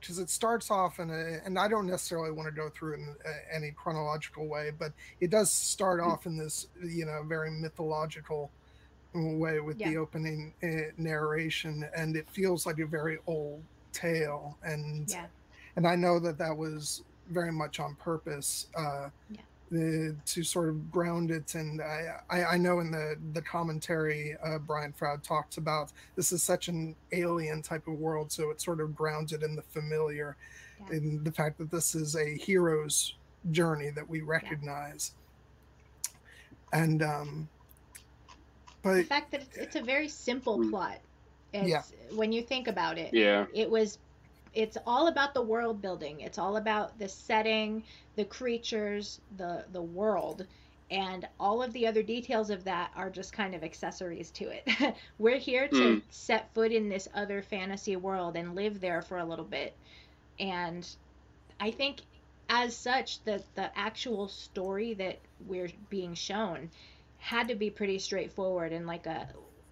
[0.00, 3.00] because it starts off in a, and I don't necessarily want to go through it
[3.00, 3.16] in
[3.52, 6.06] any chronological way, but it does start mm.
[6.06, 8.50] off in this, you know, very mythological
[9.24, 13.62] way with the opening uh, narration, and it feels like a very old
[13.92, 14.56] tale.
[14.62, 15.26] And Yeah.
[15.76, 18.68] and I know that that was very much on purpose.
[18.76, 19.40] Uh, Yeah.
[19.70, 24.36] the, to sort of ground it, and I, I, I know in the the commentary,
[24.44, 28.64] uh, Brian Froud talks about this is such an alien type of world, so it's
[28.64, 30.36] sort of grounded in the familiar,
[30.88, 30.96] Yeah.
[30.98, 33.16] in the fact that this is a hero's
[33.50, 35.14] journey that we recognize,
[36.72, 37.48] and um,
[38.94, 40.70] the fact that it's, it's a very simple Mm.
[40.70, 40.98] plot.
[41.52, 41.82] It's, Yeah.
[42.14, 43.46] When you think about it, Yeah.
[43.54, 43.98] it was
[44.54, 47.84] it's all about the world building it's all about the setting
[48.16, 50.46] the creatures the the world
[50.90, 54.96] and all of the other details of that are just kind of accessories to it
[55.18, 56.02] we're here to Mm.
[56.10, 59.74] set foot in this other fantasy world and live there for a little bit
[60.38, 60.88] and
[61.60, 62.00] i think
[62.48, 66.70] as such the the actual story that we're being shown
[67.26, 69.26] had to be pretty straightforward and like a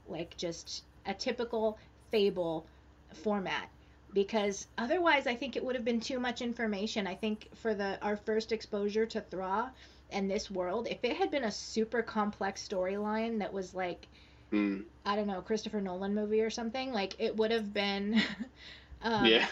[0.09, 1.79] like just a typical
[2.11, 2.67] fable
[3.13, 3.69] format
[4.13, 7.07] because otherwise I think it would have been too much information.
[7.07, 9.71] I think for the our first exposure to Thra
[10.11, 14.09] and this world, if it had been a super complex storyline that was like
[14.53, 14.85] Mm.
[15.05, 18.21] I don't know, Christopher Nolan movie or something, like it would have been
[19.03, 19.47] um, yeah.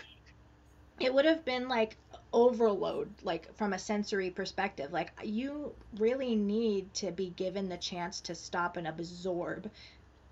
[1.01, 1.97] it would have been like
[2.33, 4.93] overload like from a sensory perspective.
[4.93, 9.71] Like you really need to be given the chance to stop and absorb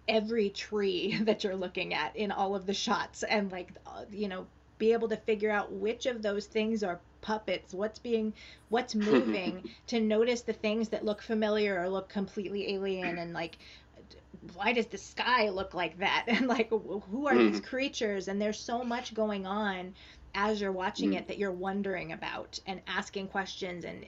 [0.09, 4.29] every tree that you're looking at in all of the shots and like uh, you
[4.29, 4.47] know
[4.79, 8.35] be able to figure out which of those things are puppets what's being
[8.69, 13.59] what's moving to notice the things that look familiar or look completely alien and like
[14.55, 16.25] why does the sky look like that?
[16.29, 17.65] And like who are these Mhm.
[17.65, 18.29] creatures?
[18.29, 19.95] And there's so much going on
[20.35, 21.15] as you're watching Mm.
[21.15, 24.05] it that you're wondering about and asking questions and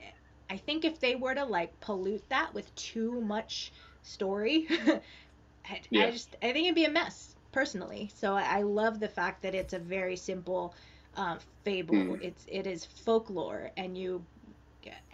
[0.50, 4.66] i think if they were to like pollute that with too much story
[5.66, 6.08] I, Yeah.
[6.08, 9.42] I just i think it'd be a mess personally so i, I love the fact
[9.42, 10.74] that it's a very simple
[11.14, 12.20] um, fable Mm.
[12.20, 14.26] it's it is folklore and you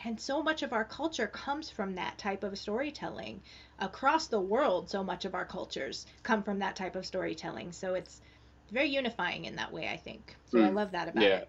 [0.05, 3.43] and so much of our culture comes from that type of storytelling
[3.79, 7.95] across the world so much of our cultures come from that type of storytelling so
[7.95, 8.21] it's
[8.71, 10.75] very unifying in that way i think so i Mm.
[10.75, 11.35] love that about Yeah.
[11.35, 11.49] it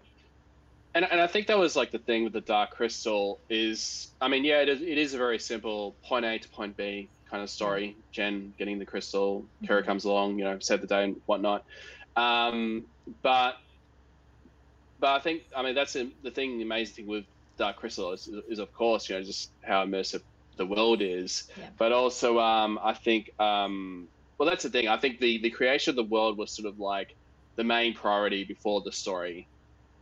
[0.94, 4.28] And, and I think that was like the thing with the Dark Crystal is, I
[4.28, 7.42] mean, yeah, it is, it is a very simple point A to point B kind
[7.44, 7.98] of story.
[8.12, 9.86] Jen getting the crystal, Kira Mhm.
[9.86, 11.64] comes along, you know, save the day and whatnot.
[12.16, 12.88] Um,
[13.22, 13.54] but,
[14.98, 17.24] but I think, I mean, that's the the thing, the amazing thing with
[17.56, 20.22] Dark Crystal is, is of course, you know, just how immersive
[20.56, 21.44] the world is.
[21.56, 21.70] Yeah.
[21.78, 24.10] But also, um, I think, um,
[24.40, 24.88] well, that's the thing.
[24.88, 27.14] I think the, the creation of the world was sort of like
[27.56, 29.46] the main priority before the story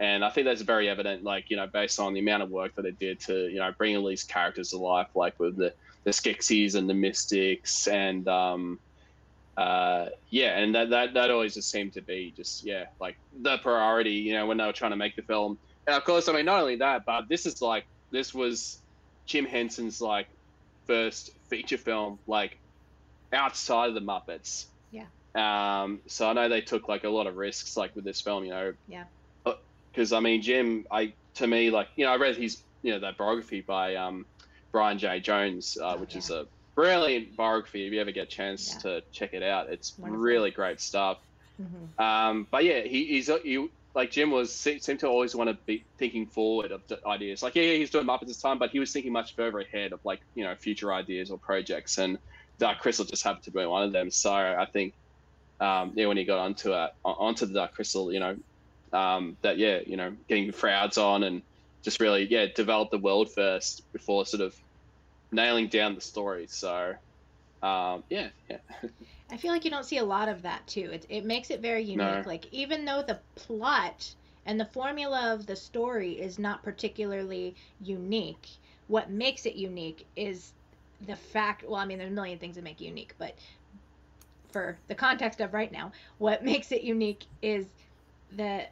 [0.01, 2.75] and I think that's very evident, like you know, based on the amount of work
[2.77, 5.75] that it did to you know bring all these characters to life, like with the
[6.05, 8.79] the Skeksis and the Mystics, and um,
[9.57, 13.59] uh, yeah, and that, that that always just seemed to be just yeah, like the
[13.59, 15.59] priority, you know, when they were trying to make the film.
[15.89, 18.81] And of course, I mean, not only that, but this is like this was
[19.27, 20.29] Jim Henson's like
[20.87, 22.57] first feature film, like
[23.33, 24.67] outside of the Muppets.
[24.91, 25.07] Yeah.
[25.35, 28.45] Um, so I know they took like a lot of risks, like with this film,
[28.45, 29.05] you know, Yeah.
[29.93, 33.01] because I mean Jim, I to me like you know I read his you know
[33.01, 34.27] that biography by um,
[34.73, 37.87] Brian Jay Jones, uh, Oh, which is a brilliant biography.
[37.87, 38.79] If you ever get a chance Yeah.
[38.83, 40.23] to check it out, it's Wonderful.
[40.23, 41.19] really great stuff.
[41.57, 45.51] hmm Um, but yeah, he, he's he, like Jim was se- seemed to always want
[45.51, 47.43] to be thinking forward of ideas.
[47.43, 49.93] Like yeah, yeah, he's doing Muppets this time, but he was thinking much further ahead
[49.93, 51.99] of like you know future ideas or projects.
[51.99, 52.19] And
[52.59, 54.11] Dark Crystal just happened to be one of them.
[54.11, 54.95] So I think
[55.61, 58.37] um, yeah, when he got onto it onto the Dark Crystal, you know
[58.93, 61.43] um, that yeah, you know getting the Frouds on and
[61.83, 64.55] just really yeah develop the world first before sort of
[65.33, 66.47] nailing down the story.
[66.49, 66.95] So
[67.63, 68.59] um, yeah, yeah.
[69.31, 70.91] I feel like you don't see a lot of that too.
[70.93, 71.99] It it makes it very unique.
[71.99, 72.23] No.
[72.25, 74.15] Like even though the plot
[74.47, 78.49] and the formula of the story is not particularly unique,
[78.87, 80.53] what makes it unique is
[81.07, 81.65] the fact.
[81.67, 83.37] Well, I mean, there's a million things that make it unique, but
[84.53, 87.67] for the context of right now, what makes it unique is
[88.37, 88.67] the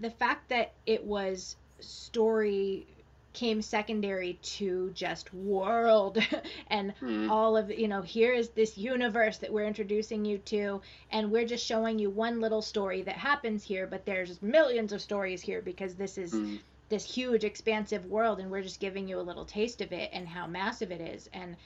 [0.00, 2.86] the fact that it was story
[3.32, 6.18] came secondary to just world
[6.68, 7.28] and Mm.
[7.28, 11.44] all of you know here is this universe that we're introducing you to and we're
[11.44, 15.60] just showing you one little story that happens here but there's millions of stories here
[15.60, 16.60] because this is Mm.
[16.88, 20.28] This huge expansive world and we're just giving you a little taste of it and
[20.28, 21.56] how massive it is and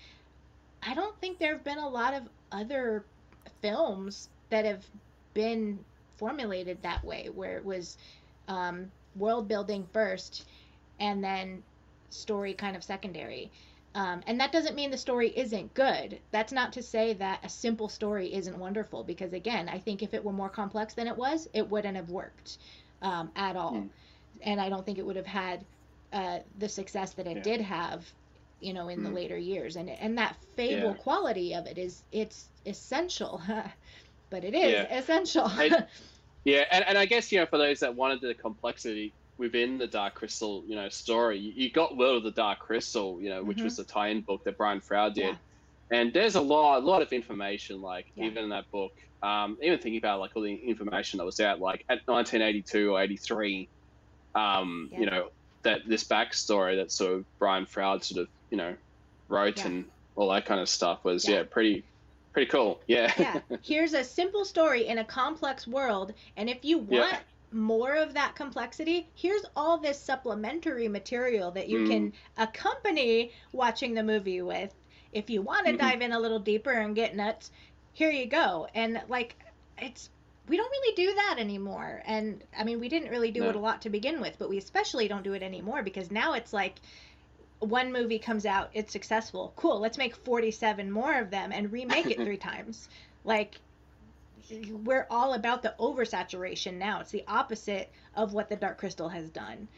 [0.82, 3.04] i don't think there have been a lot of other
[3.62, 4.84] films that have
[5.34, 5.78] been
[6.16, 7.96] formulated that way where it was
[8.48, 10.46] um, world building first
[11.00, 11.62] and then
[12.10, 13.50] story kind of secondary
[13.94, 16.20] Um, and that doesn't mean the story isn't good.
[16.30, 20.14] That's not to say that a simple story isn't wonderful, because again, I think if
[20.14, 22.58] it were more complex than it was, it wouldn't have worked
[23.02, 23.72] um, at all.
[23.74, 23.90] Mm.
[24.42, 25.66] And I don't think it would have had
[26.12, 27.42] uh, the success that it Yeah.
[27.42, 28.12] did have,
[28.58, 29.14] you know, in the Mm.
[29.14, 29.76] later years.
[29.76, 31.02] And and that fable Yeah.
[31.02, 33.40] quality of it is it's essential,
[34.30, 34.98] but it is Yeah.
[34.98, 35.44] essential.
[35.46, 35.86] I-
[36.44, 39.86] Yeah, and, and I guess you know for those that wanted the complexity within the
[39.86, 43.44] Dark Crystal, you know, story, you, you got World of the Dark Crystal, you know,
[43.44, 43.64] which Mhm.
[43.64, 45.38] was the tie-in book that Brian Froud did,
[45.90, 49.78] and there's a lot, a lot of information, like even in that book, um, even
[49.78, 53.70] thinking about like all the information that was out, like at 1982 or 83,
[54.34, 55.00] um, Yeah.
[55.00, 55.28] you know,
[55.62, 58.76] that this backstory that sort of Brian Froud sort of, you know,
[59.28, 59.66] wrote Yeah.
[59.66, 59.84] and
[60.16, 61.36] all that kind of stuff was Yeah.
[61.38, 61.84] yeah, pretty,
[62.32, 63.12] pretty cool, yeah.
[63.18, 67.00] yeah here's a simple story in a complex world and if you Yeah.
[67.00, 67.18] want
[67.52, 71.88] more of that complexity here's all this supplementary material that you Mm.
[71.88, 74.72] can accompany watching the movie with
[75.12, 75.78] if you want to Mhm.
[75.78, 77.50] dive in a little deeper and get nuts
[77.92, 79.36] here you go and like
[79.78, 80.10] it's
[80.50, 83.50] we don't really do that anymore and i mean we didn't really do No.
[83.50, 86.34] it a lot to begin with but we especially don't do it anymore because now
[86.34, 86.74] it's like
[87.60, 89.52] one movie comes out, it's successful.
[89.54, 92.88] Cool, let's make 47 more of them and remake it three times.
[93.22, 93.56] Like,
[94.82, 97.00] we're all about the oversaturation now.
[97.00, 99.68] It's the opposite of what the Dark Crystal has done.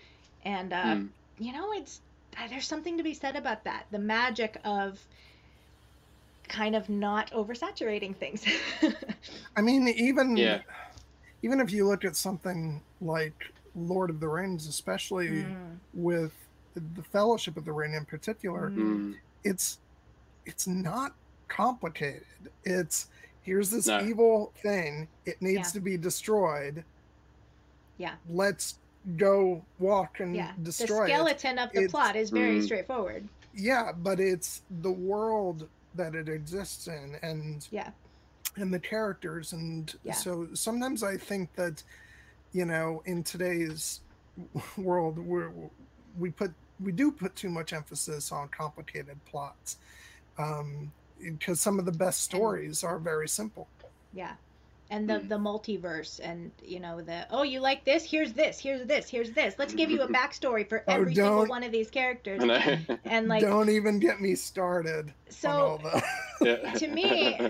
[0.44, 1.08] And, uh, Mm.
[1.38, 2.00] you know, it's
[2.48, 3.86] there's something to be said about that.
[3.90, 5.04] The magic of
[6.52, 8.44] kind of not oversaturating things.
[9.56, 10.60] I mean, even Yeah.
[11.42, 16.32] even if you look at something like Lord of the Rings, especially Mm, with
[16.74, 18.76] the Fellowship of the Ring in particular, Mm.
[18.76, 19.14] Mm.
[19.44, 19.78] it's
[20.44, 21.14] it's not
[21.48, 22.24] complicated.
[22.64, 23.08] It's
[23.42, 24.00] here's this No.
[24.02, 25.08] evil thing.
[25.24, 25.72] It needs Yeah.
[25.72, 26.84] to be destroyed.
[27.96, 28.14] Yeah.
[28.28, 28.78] Let's
[29.16, 30.52] go walk and yeah.
[30.58, 31.06] The destroy.
[31.06, 32.64] The skeleton of the It's- plot is very Mm.
[32.64, 33.28] straightforward.
[33.54, 37.90] Yeah, but it's the world that it exists in and Yeah.
[38.56, 40.12] and the characters and Yeah.
[40.14, 41.82] so sometimes i think that
[42.52, 44.00] you know in today's
[44.76, 45.50] world we're
[46.18, 49.78] we put we do put too much emphasis on complicated plots
[50.38, 50.90] um
[51.20, 53.68] because some of the best stories are very simple
[54.12, 54.34] Yeah.
[54.92, 55.28] And the Mm.
[55.30, 58.04] the multiverse and you know the oh you like this?
[58.04, 59.54] Here's this here's this here's this.
[59.58, 62.42] Let's give you a backstory for Oh, every single one of these characters.
[63.06, 65.14] And like don't even get me started
[65.44, 66.02] on all so
[66.40, 67.40] the to me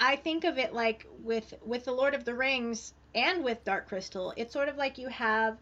[0.00, 3.88] I think of it like with with the Lord of the Rings and with Dark
[3.88, 5.58] Crystal it's sort of like you have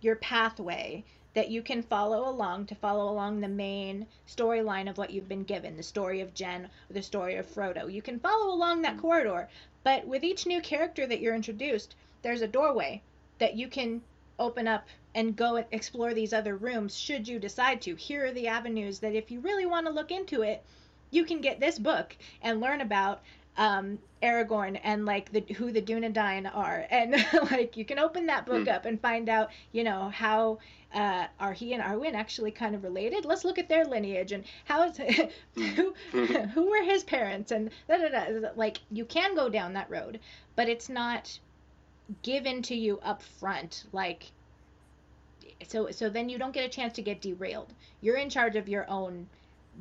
[0.00, 1.04] your pathway
[1.36, 5.44] that you can follow along to follow along the main storyline of what you've been
[5.44, 7.92] given the story of Jen the story of Frodo.
[7.92, 9.46] You can follow along that corridor
[9.84, 13.02] but with each new character that you're introduced there's a doorway
[13.36, 14.00] that you can
[14.38, 17.94] open up and go and explore these other rooms should you decide to.
[17.94, 20.64] Here are the avenues that if you really want to look into it
[21.10, 23.20] you can get this book and learn about
[23.56, 27.14] um, Aragorn and like the who the Dunedain are, and
[27.50, 28.68] like you can open that book Hmm.
[28.68, 30.58] up and find out, you know, how
[30.94, 33.24] uh, are he and Arwen actually kind of related?
[33.24, 34.96] Let's look at their lineage and how is
[35.54, 38.48] who who were his parents and da, da, da.
[38.56, 40.20] like you can go down that road,
[40.56, 41.38] but it's not
[42.22, 44.32] given to you up front like
[45.68, 47.74] so so then you don't get a chance to get derailed.
[48.00, 49.28] You're in charge of your own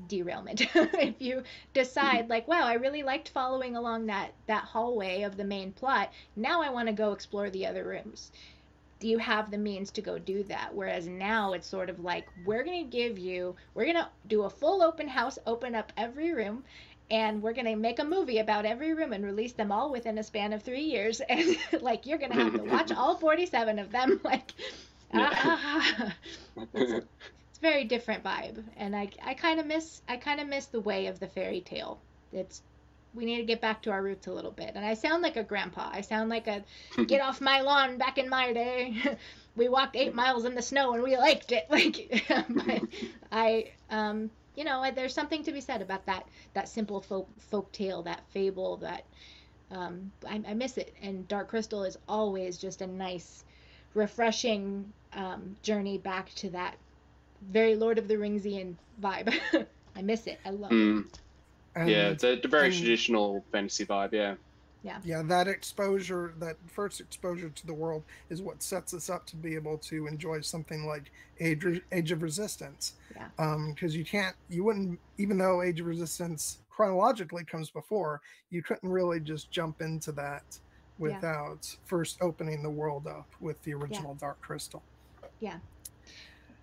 [0.08, 0.62] derailment.
[0.76, 1.44] if you
[1.74, 6.12] decide like, wow, I really liked following along that that hallway of the main plot.
[6.36, 8.32] Now I want to go explore the other rooms.
[9.00, 10.74] Do you have the means to go do that?
[10.74, 14.44] Whereas now it's sort of like we're going to give you we're going to do
[14.44, 16.64] a full open house, open up every room
[17.12, 20.18] and we're going to make a movie about every room and release them all within
[20.18, 23.80] a span of 3 years and like you're going to have to watch all 47
[23.80, 24.54] of them like
[25.12, 25.30] Yeah.
[25.34, 26.16] ah,
[26.74, 27.06] it's,
[27.56, 30.82] it's very different vibe and i i kind of miss i kind of miss the
[30.82, 32.02] way of the fairy tale.
[32.34, 32.62] It's
[33.14, 34.74] we need to get back to our roots a little bit.
[34.76, 35.90] And i sound like a grandpa.
[35.90, 36.66] I sound like a
[37.06, 38.96] get off my lawn back in my day.
[39.56, 41.66] We walked eight miles in the snow and we liked it.
[41.70, 42.82] Like but
[43.32, 47.72] i um you know there's something to be said about that that simple folk folk
[47.72, 49.06] tale that fable that
[49.72, 50.94] um I, I miss it.
[51.02, 53.46] And dark crystal is always just a nice
[53.94, 56.76] refreshing um, journey back to that
[57.52, 59.34] very Lord of the Ringsian vibe.
[59.96, 60.40] I miss it.
[60.46, 60.76] I love it.
[60.76, 61.06] Mm.
[61.78, 64.12] yeah, it's the, the very and- traditional fantasy vibe.
[64.14, 64.36] Yeah.
[64.84, 69.26] yeah Yeah, that exposure that first exposure to the world is what sets us up
[69.28, 73.28] to be able to enjoy something like age, age of resistance Yeah.
[73.40, 78.62] um because you can't you wouldn't even though age of resistance chronologically comes before you
[78.62, 80.60] couldn't really just jump into that
[81.00, 84.84] without first opening the world up with the original dark crystal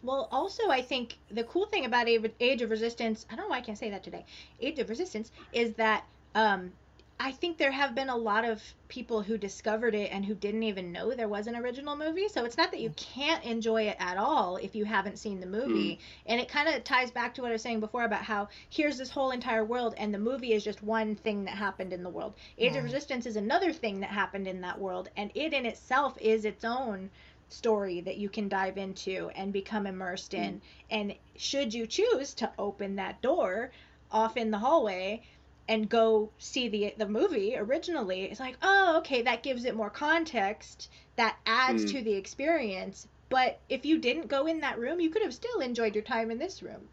[0.03, 3.59] well, also I think the cool thing about Age of Resistance, I don't know why
[3.59, 4.25] I can't say that today.
[4.61, 6.73] Age of Resistance is that um,
[7.21, 10.65] I think there have been a lot of people who discovered it and who didn't
[10.65, 12.27] even know there was an original movie.
[12.29, 15.47] So it's not that you can't enjoy it at all if you haven't seen the
[15.47, 15.95] movie.
[15.95, 15.99] Mm.
[16.27, 18.99] And it kind of ties back to what I was saying before about how here's
[18.99, 22.11] this whole entire world and the movie is just one thing that happened in the
[22.11, 22.35] world.
[22.59, 22.79] Age mm.
[22.79, 26.45] of Resistance is another thing that happened in that world and it in itself is
[26.45, 27.09] its own
[27.53, 30.55] story that you can dive into and become immersed in.
[30.55, 30.61] Mm.
[30.91, 33.71] And should you choose to open that door
[34.11, 35.23] off in the hallway,
[35.69, 39.91] and go see the the movie originally, it's like, oh, okay, that gives it more
[39.91, 41.91] context, that adds mm.
[41.93, 43.07] to the experience.
[43.29, 46.31] But if you didn't go in that room, you could have still enjoyed your time
[46.31, 46.89] in this room.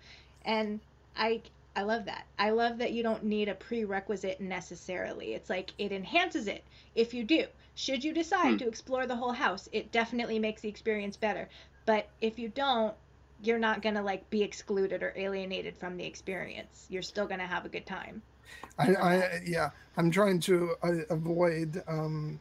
[0.45, 0.79] And
[1.17, 1.41] I
[1.75, 2.25] I love that.
[2.37, 5.33] I love that you don't need a prerequisite necessarily.
[5.33, 6.63] It's like it enhances it
[6.95, 7.45] if you do.
[7.79, 8.59] Should you decide mm.
[8.59, 11.47] to explore the whole house, it definitely makes the experience better.
[11.85, 12.93] But if you don't,
[13.41, 16.87] you're not going to like be excluded or alienated from the experience.
[16.89, 18.21] You're still going to have a good time.
[18.77, 22.37] I, I yeah, I'm trying to uh, avoid um,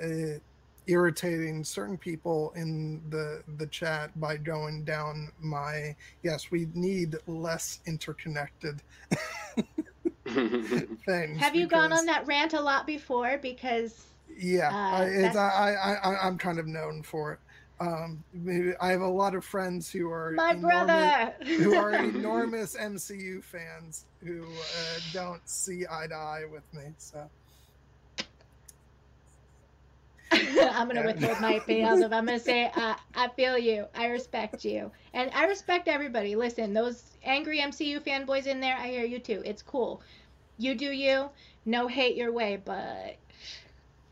[0.00, 0.38] uh,
[0.86, 7.80] irritating certain people in the the chat by going down my yes, we need less
[7.86, 8.80] interconnected
[10.26, 11.40] things.
[11.40, 13.36] Have you gone on that rant a lot before?
[13.42, 14.04] Because
[14.38, 17.38] yeah, uh, I, I, I I'm kind of known for it.
[17.78, 18.24] Um,
[18.80, 23.44] I have a lot of friends who are my enormous, brother who are enormous MCU
[23.44, 26.92] fans who uh, don't see eye to eye with me.
[26.96, 27.28] So
[30.32, 32.02] I'm gonna withhold my opinions.
[32.02, 33.86] I'm gonna say uh, I feel you.
[33.94, 36.34] I respect you, and I respect everybody.
[36.34, 39.42] Listen, those angry MCU fanboys in there, I hear you too.
[39.44, 40.00] It's cool.
[40.56, 41.28] You do you.
[41.66, 43.16] No hate your way, but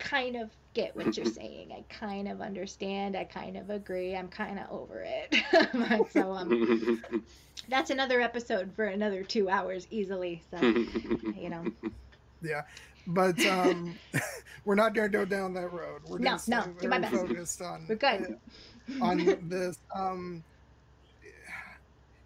[0.05, 1.73] kind of get what you're saying.
[1.73, 3.17] I kind of understand.
[3.17, 4.15] I kind of agree.
[4.15, 6.11] I'm kind of over it.
[6.13, 7.03] so um,
[7.69, 10.43] that's another episode for another two hours easily.
[10.51, 11.65] So you know.
[12.43, 12.63] Yeah,
[13.07, 13.95] but um,
[14.65, 16.03] we're not going to go down that road.
[16.07, 17.15] We're no, no, do my best.
[17.15, 17.87] focused on.
[17.89, 18.39] We're good.
[19.01, 19.79] On this.
[19.95, 20.45] Um,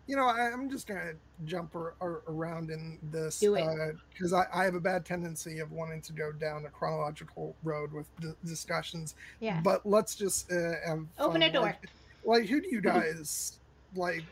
[0.08, 1.12] you know, I, am just gonna
[1.44, 5.70] jump or, or around in this because uh, I, I, have a bad tendency of
[5.70, 9.14] wanting to go down a chronological road with d- discussions.
[9.40, 9.60] Yeah.
[9.62, 11.62] But let's just uh, open a door.
[11.62, 11.90] Like,
[12.24, 13.58] like, who do you guys
[13.94, 14.24] like,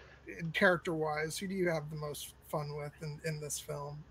[0.55, 1.37] character wise?
[1.37, 4.03] Who do you have the most fun with in, in this film?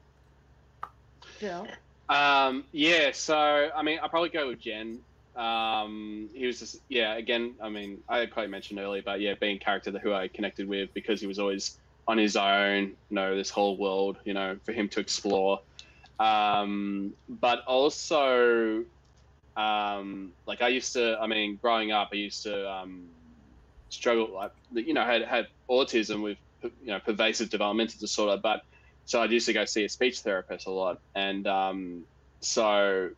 [1.39, 1.68] Phil.
[2.09, 2.63] Um.
[2.72, 3.09] Yeah.
[3.11, 4.99] So I mean, I'll probably go with Jen.
[5.36, 7.16] Um, he was just yeah.
[7.16, 10.68] Again, I mean, I probably mentioned earlier, but yeah, being character that who I connected
[10.68, 11.78] with because he was always
[12.08, 12.94] on his own.
[13.10, 14.18] You know, this whole world.
[14.24, 15.62] You know, for him to explore.
[16.20, 18.86] Um, but also,
[19.58, 21.18] um, like I used to.
[21.20, 23.04] I mean, growing up, I used to um,
[23.90, 24.32] struggle.
[24.34, 28.64] Like you know, had had autism with you know pervasive developmental disorder, but
[29.04, 32.06] so I used to go see a speech therapist a lot, and um,
[32.40, 33.10] so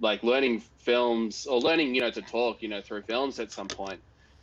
[0.00, 3.68] like learning films or learning, you know, to talk, you know, through films at some
[3.68, 4.00] point.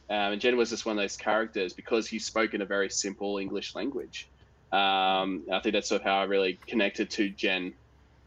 [0.09, 2.89] Um, and Jen was just one of those characters because he spoke in a very
[2.89, 4.27] simple English language.
[4.71, 7.73] Um, I think that's sort of how I really connected to Jen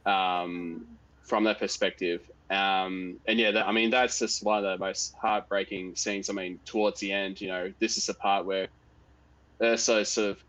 [0.07, 0.87] um,
[1.22, 2.22] from that perspective.
[2.51, 6.31] Um, and yeah, that, I mean, that's just one of the most heartbreaking scenes.
[6.31, 8.68] I mean, towards the end, you know, this is the part where
[9.59, 10.45] they're so sort of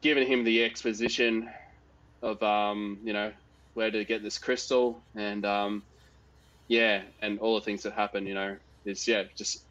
[0.00, 1.48] giving him the exposition
[2.20, 3.32] of, um, you know,
[3.74, 5.82] where to get this crystal and um,
[6.68, 9.64] yeah, and all the things that happen, you know, is yeah, just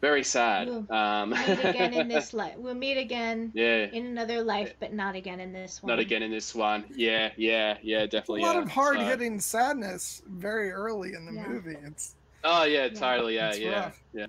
[0.00, 0.68] very sad.
[0.68, 2.56] We'll um, meet again in this life.
[2.56, 3.52] We'll meet again.
[3.54, 3.86] Yeah.
[3.92, 5.90] In another life, but not again in this one.
[5.90, 6.84] Not again in this one.
[6.94, 8.42] Yeah, yeah, yeah, definitely.
[8.42, 8.62] a lot yeah.
[8.62, 9.58] of hard hitting so.
[9.58, 11.48] sadness very early in the yeah.
[11.48, 11.76] movie.
[11.84, 12.14] It's.
[12.44, 13.34] Oh yeah, totally.
[13.34, 14.02] Yeah, yeah, rough.
[14.14, 14.26] yeah.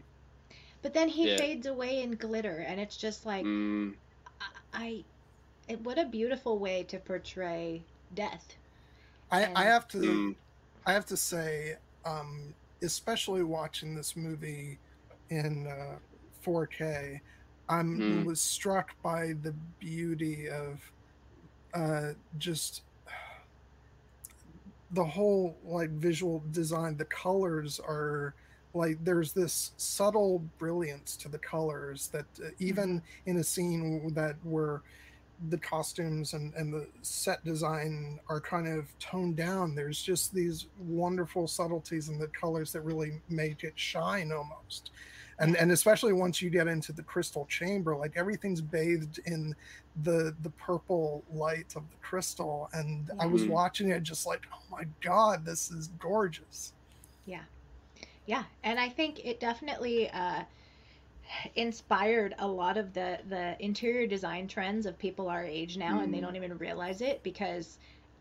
[0.81, 1.37] But then he yeah.
[1.37, 3.93] fades away in glitter, and it's just like, mm.
[4.73, 5.03] I,
[5.69, 7.83] I, what a beautiful way to portray
[8.15, 8.55] death.
[9.29, 9.97] I, and, I have to.
[9.97, 10.35] Mm
[10.85, 11.75] I have to say,
[12.05, 14.79] um, especially watching this movie
[15.29, 15.97] in uh,
[16.45, 17.19] 4K,
[17.69, 18.25] I mm.
[18.25, 20.91] was struck by the beauty of
[21.73, 22.81] uh, just
[24.91, 26.97] the whole like visual design.
[26.97, 28.33] The colors are
[28.73, 33.29] like there's this subtle brilliance to the colors that uh, even mm-hmm.
[33.29, 34.81] in a scene that where
[35.49, 39.75] the costumes and, and the set design are kind of toned down.
[39.75, 44.91] There's just these wonderful subtleties in the colors that really make it shine almost.
[45.39, 49.55] And and especially once you get into the crystal chamber, like everything's bathed in
[50.03, 52.69] the the purple light of the crystal.
[52.73, 53.21] And mm-hmm.
[53.21, 53.51] I was mm-hmm.
[53.51, 56.73] watching it just like, oh my god, this is gorgeous.
[57.25, 57.41] Yeah.
[58.27, 58.43] Yeah.
[58.63, 60.43] And I think it definitely uh
[61.55, 66.13] inspired a lot of the the interior design trends of people our age now and
[66.13, 66.21] they Mm.
[66.21, 67.77] don't even realize it because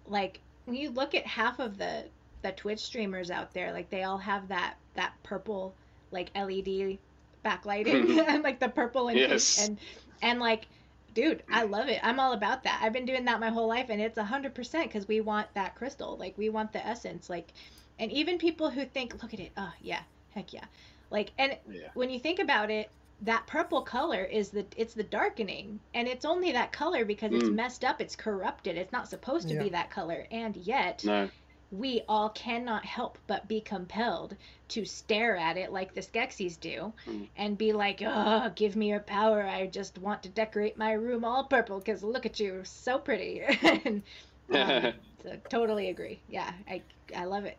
[0.06, 2.04] like when you look at half of the
[2.42, 5.74] the Twitch streamers out there like they all have that that purple
[6.10, 6.98] like LED
[7.44, 9.66] backlighting and like the purple and Yes.
[9.68, 9.78] and
[10.22, 10.66] and like
[11.14, 11.98] dude I love it.
[12.02, 12.80] I'm all about that.
[12.82, 15.52] I've been doing that my whole life and it's a hundred percent because we want
[15.54, 16.16] that crystal.
[16.16, 17.28] Like we want the essence.
[17.28, 17.52] Like
[17.98, 19.52] and even people who think look at it.
[19.56, 20.00] Oh yeah.
[20.30, 20.64] Heck yeah.
[21.10, 21.88] Like and Yeah.
[21.94, 22.88] when you think about it
[23.22, 27.48] that purple color is the it's the darkening and it's only that color because it's
[27.50, 27.54] Mm.
[27.54, 29.64] messed up it's corrupted it's not supposed to Yeah.
[29.64, 31.28] be that color and yet No.
[31.70, 34.36] we all cannot help but be compelled
[34.68, 37.28] to stare at it like the Skeksis do Mm.
[37.36, 39.42] and be like, oh, give me your power.
[39.42, 43.40] I just want to decorate my room all purple because look at you, so pretty.
[43.62, 44.02] and,
[44.50, 44.92] um,
[45.22, 46.20] so totally agree.
[46.28, 46.82] Yeah, I,
[47.14, 47.58] I love it.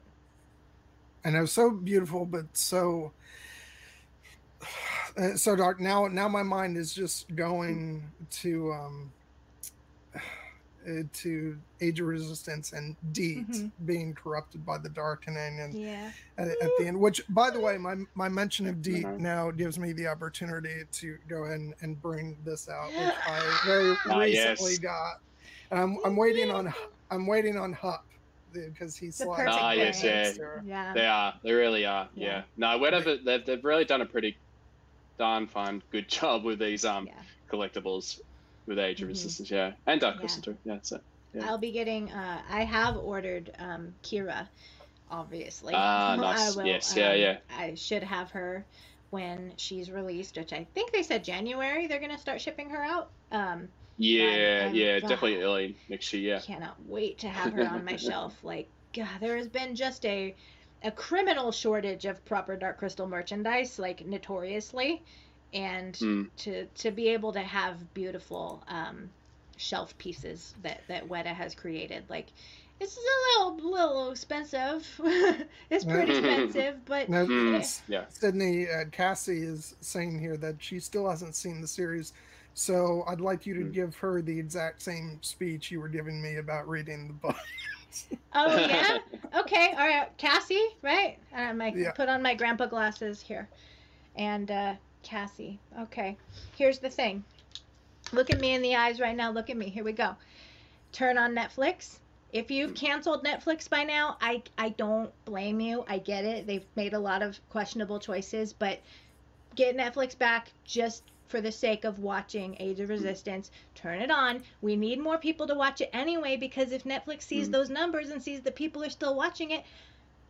[1.23, 3.13] I know, so beautiful, but so
[5.35, 5.79] so dark.
[5.79, 8.03] Now, now my mind is just going
[8.41, 9.11] to um
[10.15, 13.71] uh, to Age of Resistance and Deet Mhm.
[13.85, 16.11] being corrupted by the darkening, and Yeah.
[16.37, 16.99] at, at the end.
[16.99, 19.19] Which, by the way, my my mention of Deet Mhm.
[19.19, 23.61] now gives me the opportunity to go ahead and, and bring this out, which I
[23.65, 24.79] very Ah, recently yes.
[24.79, 25.19] got.
[25.69, 26.73] And I'm I'm waiting on
[27.11, 28.05] I'm waiting on Hup
[28.53, 30.31] because he's The like Ah, yes, yeah.
[30.65, 30.93] Yeah.
[30.93, 31.33] They are.
[31.43, 32.09] They really are.
[32.15, 32.27] Yeah.
[32.27, 32.43] Yeah.
[32.57, 33.17] No, whatever.
[33.17, 34.37] They've, they've really done a pretty
[35.17, 37.23] darn fine, good job with these um Yeah.
[37.51, 38.17] collectibles
[38.67, 39.09] with Age of Mhm.
[39.09, 39.51] Resistance.
[39.51, 40.19] Yeah, and Dark Yeah.
[40.19, 40.59] Crystal too.
[40.63, 40.79] Yeah.
[40.83, 40.99] So.
[41.33, 41.47] Yeah.
[41.47, 44.49] I'll be getting, uh, I have ordered um, Kira,
[45.09, 45.73] obviously.
[45.75, 46.55] Ah, I nice.
[46.55, 47.37] will, Yes, yeah, um, yeah.
[47.49, 48.67] I should have her
[49.11, 52.83] when she's released, which I think they said January they're going to start shipping her
[52.83, 53.13] out.
[53.31, 55.07] Um, Yeah, um, yeah, ah.
[55.07, 56.35] definitely early next year.
[56.35, 56.39] Yeah.
[56.41, 58.43] cannot wait to have her on my shelf.
[58.43, 60.35] Like, God, there has been just a
[60.83, 65.03] a criminal shortage of proper Dark Crystal merchandise, like notoriously,
[65.53, 66.29] and Mm.
[66.37, 69.09] to to be able to have beautiful um,
[69.57, 72.27] shelf pieces that that Weta has created, like.
[72.79, 74.87] It's a little, little expensive.
[75.69, 78.05] it's pretty expensive, but Now, Mm, yeah.
[78.09, 82.13] Sydney uh, Cassie is saying here that she still hasn't seen the series,
[82.53, 83.71] so I'd like you to Mm.
[83.71, 87.35] give her the exact same speech you were giving me about reading the book.
[88.33, 88.99] Oh yeah.
[89.33, 89.69] Okay.
[89.71, 90.09] All right.
[90.17, 91.17] Cassie, right?
[91.33, 91.91] Uh, my Yeah.
[91.91, 93.47] put on my grandpa glasses here,
[94.17, 94.73] and uh,
[95.03, 95.57] Cassie.
[95.83, 96.17] Okay.
[96.57, 97.23] Here's the thing.
[98.11, 99.31] Look at me in the eyes right now.
[99.31, 99.69] Look at me.
[99.69, 100.15] Here we go.
[100.91, 101.99] Turn on Netflix.
[102.33, 105.85] If you've canceled Netflix by now, I I don't blame you.
[105.87, 106.45] I get it.
[106.45, 108.79] They've made a lot of questionable choices, but
[109.55, 113.49] get Netflix back just for the sake of watching Age of Resistance.
[113.73, 114.43] Turn it on.
[114.61, 117.53] We need more people to watch it anyway because if Netflix sees Mhm.
[117.53, 119.63] those numbers and sees that people are still watching it,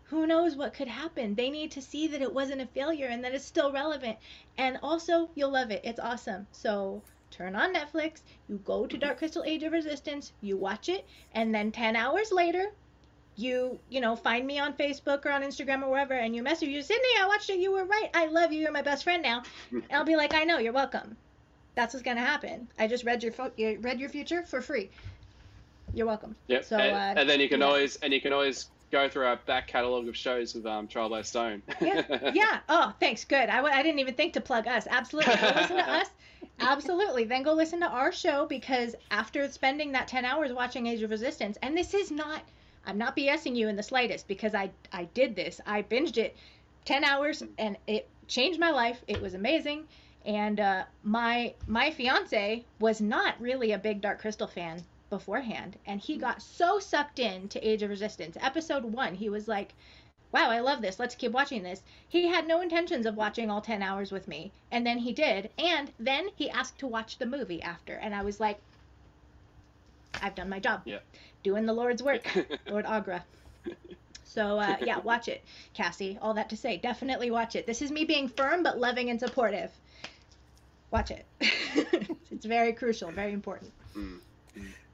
[0.04, 1.36] who knows what could happen?
[1.36, 4.20] They need to see that it wasn't a failure and that it's still relevant.
[4.58, 5.82] And also, you'll love it.
[5.84, 6.47] It's awesome.
[6.52, 11.06] So turn on Netflix, you go to Dark Crystal Age of Resistance, you watch it,
[11.34, 12.74] and then 10 hours later,
[13.38, 16.68] you you know find me on facebook or on instagram or wherever and you message
[16.68, 19.24] you sydney i watched it you were right i love you you're my best friend
[19.24, 19.42] now.
[19.72, 21.16] And i'll be like i know you're welcome.
[21.76, 22.68] That's what's gonna happen.
[22.78, 24.90] I just read your fo- you read your future for free.
[25.94, 26.36] You're welcome.
[26.48, 26.66] Yep.
[26.66, 27.68] so and, uh, and then you can yeah.
[27.68, 31.10] always and you can always go through our back catalogue of shows with um Trial
[31.10, 31.64] by Stone.
[31.80, 32.60] yeah yeah.
[32.70, 33.24] Oh thanks.
[33.24, 33.48] Good.
[33.48, 34.86] I w- I didn't even think to plug us.
[34.90, 35.34] Absolutely.
[35.34, 36.08] Go listen to us.
[36.60, 37.24] Absolutely.
[37.24, 41.10] Then go listen to our show because after spending that 10 hours watching age of
[41.10, 42.42] resistance and this is not
[42.86, 46.36] i'm not bsing you in the slightest because i i did this i binged it
[46.86, 49.88] 10 hours and it changed my life it was amazing
[50.26, 56.00] and uh, my my fiance was not really a big dark crystal fan beforehand and
[56.00, 59.74] he got so sucked in to age of resistance episode one he was like
[60.32, 61.00] wow, I love this.
[61.00, 61.84] Let's keep watching this.
[62.08, 64.52] He had no intentions of watching all 10 hours with me.
[64.72, 65.49] And then he did.
[65.58, 67.94] And then he asked to watch the movie after.
[67.94, 68.60] And I was like,
[70.22, 70.82] I've done my job.
[70.86, 70.99] Yeah.
[71.43, 72.23] Doing the Lord's work,
[72.69, 73.22] Lord Aughra.
[74.23, 75.43] So, uh, yeah, watch it,
[75.73, 76.18] Cassie.
[76.22, 77.65] All that to say, definitely watch it.
[77.65, 79.72] This is me being firm but loving and supportive.
[80.89, 81.26] Watch it.
[82.31, 83.72] it's very crucial, very important.
[83.95, 84.19] Mm.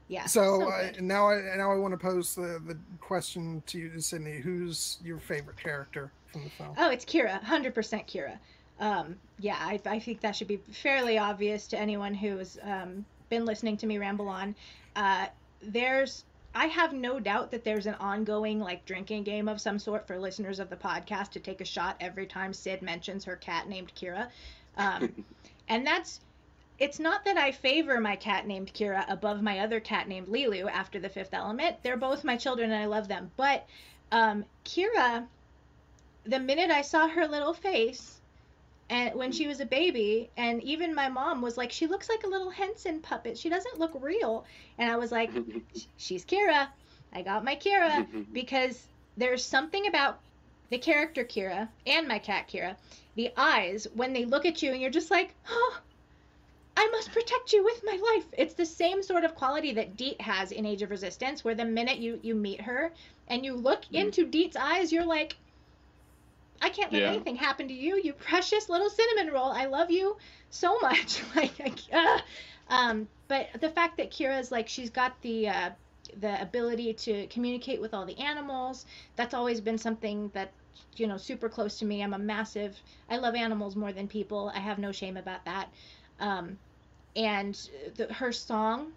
[0.07, 0.25] Yeah.
[0.25, 4.39] So uh, now I now I want to pose the, the question to you, Sydney.
[4.39, 6.75] Who's your favorite character from the film?
[6.77, 8.37] Oh, it's Kira, hundred percent Kira.
[8.79, 13.45] Um, yeah, I, I think that should be fairly obvious to anyone who's um, been
[13.45, 14.55] listening to me ramble on.
[14.95, 15.27] Uh,
[15.61, 16.23] there's,
[16.57, 20.17] I have no doubt that there's an ongoing like drinking game of some sort for
[20.17, 23.93] listeners of the podcast to take a shot every time Sid mentions her cat named
[23.95, 24.29] Kira,
[24.75, 25.23] um,
[25.69, 26.19] and that's.
[26.79, 30.69] It's not that I favor my cat named Kira above my other cat named Lilu
[30.69, 31.77] after the fifth element.
[31.81, 33.31] They're both my children and I love them.
[33.35, 33.65] But
[34.11, 35.27] um, Kira
[36.27, 38.16] the minute I saw her little face,
[38.89, 42.23] and when she was a baby and even my mom was like she looks like
[42.23, 43.37] a little henson puppet.
[43.37, 44.45] She doesn't look real.
[44.77, 45.31] And i was like
[45.97, 46.67] she's kira.
[47.13, 48.07] I got my kira.
[48.33, 48.87] Because
[49.17, 50.19] there's something about
[50.69, 52.75] the character kira and my cat kira
[53.15, 55.81] the eyes when they look at you and you're just like oh
[56.79, 58.25] I must protect you with my life.
[58.37, 61.65] It's the same sort of quality that Deet has in Age of Resistance, where the
[61.65, 62.91] minute you you meet her
[63.27, 63.95] and you look mm-hmm.
[63.95, 65.37] into Deet's eyes, you're like,
[66.61, 67.09] I can't let Yeah.
[67.09, 69.51] anything happen to you, you precious little cinnamon roll.
[69.51, 70.17] I love you
[70.49, 71.21] so much.
[71.35, 72.19] like, uh,
[72.69, 75.69] um, but the fact that Kira's like she's got the uh,
[76.19, 78.85] the ability to communicate with all the animals.
[79.15, 80.53] That's always been something that
[80.95, 82.01] you know super close to me.
[82.03, 82.81] I'm a massive.
[83.09, 84.51] I love animals more than people.
[84.55, 85.69] I have no shame about that.
[86.19, 86.57] Um,
[87.15, 87.55] and
[87.95, 88.91] the, her song,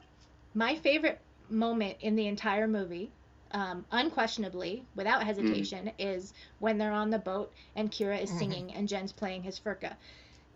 [0.54, 3.12] my favorite moment in the entire movie,
[3.52, 8.38] um, unquestionably, without hesitation, is when they're on the boat and Kira is Mhm.
[8.38, 9.96] singing and Jen's playing his firka.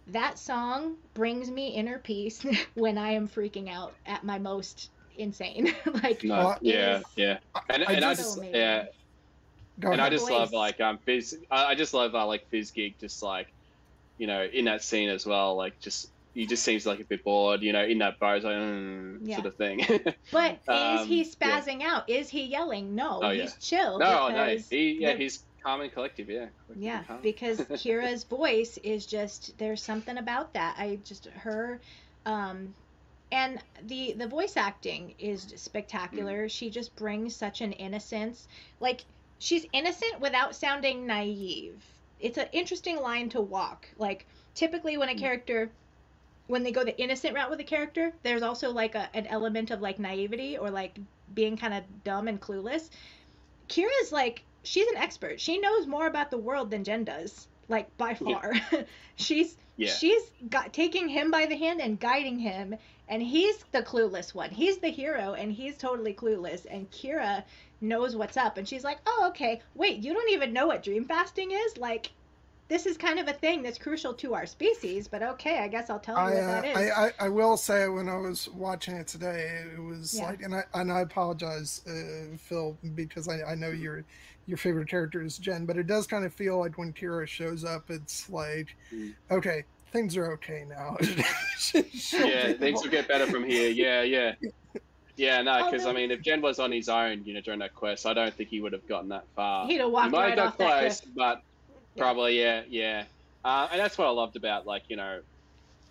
[0.08, 2.44] That song brings me inner peace
[2.74, 5.74] when I am freaking out at my most insane.
[6.02, 7.38] like, No, yeah, is- yeah,
[7.70, 8.86] and I and I just- just So yeah,
[9.80, 10.18] Go and I ahead.
[10.18, 11.38] just love like um Fizz.
[11.50, 13.48] I, I just love uh, like Fizzgig, just like
[14.18, 15.56] you know in that scene as well.
[15.56, 18.44] Like just he just seems like a bit bored, you know, in that bar, like
[18.44, 19.36] mm, Yeah.
[19.36, 19.80] sort of thing.
[20.32, 21.60] But is he Um, yeah.
[21.60, 22.08] spazzing out?
[22.10, 22.94] Is he yelling?
[22.94, 23.58] No, Oh, he's yeah.
[23.60, 23.98] chill.
[23.98, 26.28] no, no, he yeah, the- he's calm and collective.
[26.28, 30.76] Yeah, collective Yeah, because Kira's voice is just there's something about that.
[30.78, 31.80] I just her
[32.26, 32.74] um
[33.32, 35.58] and the the voice acting is Mm.
[35.58, 36.48] spectacular.
[36.48, 38.48] She just brings such an innocence.
[38.80, 39.04] Like
[39.38, 41.84] she's innocent without sounding naive.
[42.18, 43.88] It's an interesting line to walk.
[43.96, 45.18] Like typically when a Mm.
[45.18, 45.76] character
[46.46, 49.70] when they go the innocent route with a character, there's also like a, an element
[49.70, 50.96] of like naivety or like
[51.34, 52.90] being kind of dumb and clueless.
[53.68, 55.40] Kira's like she's an expert.
[55.40, 58.40] She knows more about the world than Jen does, like by Yeah.
[58.40, 58.52] far.
[59.16, 59.90] she's Yeah.
[59.90, 62.76] she's got taking him by the hand and guiding him,
[63.08, 64.50] and he's the clueless one.
[64.50, 66.66] He's the hero, and he's totally clueless.
[66.70, 67.42] And Kira
[67.80, 69.60] knows what's up, and she's like, "Oh, okay.
[69.74, 71.76] Wait, you don't even know what dream fasting is?
[71.78, 72.12] Like,
[72.68, 75.06] this is kind of a thing that's crucial to our species.
[75.08, 77.28] But okay, I guess I'll tell you I, what uh, that is." I, I, I
[77.28, 80.26] will say when I was watching it today, it was Yeah.
[80.26, 84.04] like, and I and I apologize, uh, Phil, because I, I know your
[84.46, 87.64] your favorite character is Jen, but it does kind of feel like when Kira shows
[87.64, 89.14] up, it's like, Mm.
[89.30, 90.96] okay, things are okay now.
[91.74, 93.70] yeah, things will get better from here.
[93.70, 94.34] Yeah, yeah.
[95.16, 97.74] Yeah, no, because I mean, if Jen was on his own, you know, during that
[97.74, 99.66] quest, I don't think he would have gotten that far.
[99.66, 101.12] He'd have he walked might right have got off that close, cliff.
[101.16, 101.40] but Yeah.
[101.96, 103.06] Probably, yeah, yeah.
[103.44, 105.20] Uh, and that's what I loved about, like, you know,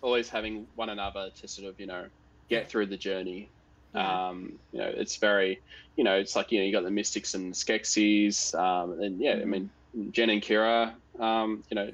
[0.02, 2.08] always having one another to sort of, you know,
[2.48, 3.52] get through the journey.
[3.94, 4.28] Yeah.
[4.28, 5.62] Um, you know, it's very,
[5.96, 9.34] you know, it's like, you know, you got the Mystics and Skeksis, um, and yeah,
[9.40, 9.70] I mean,
[10.10, 11.90] Jen and Kira, um, you know,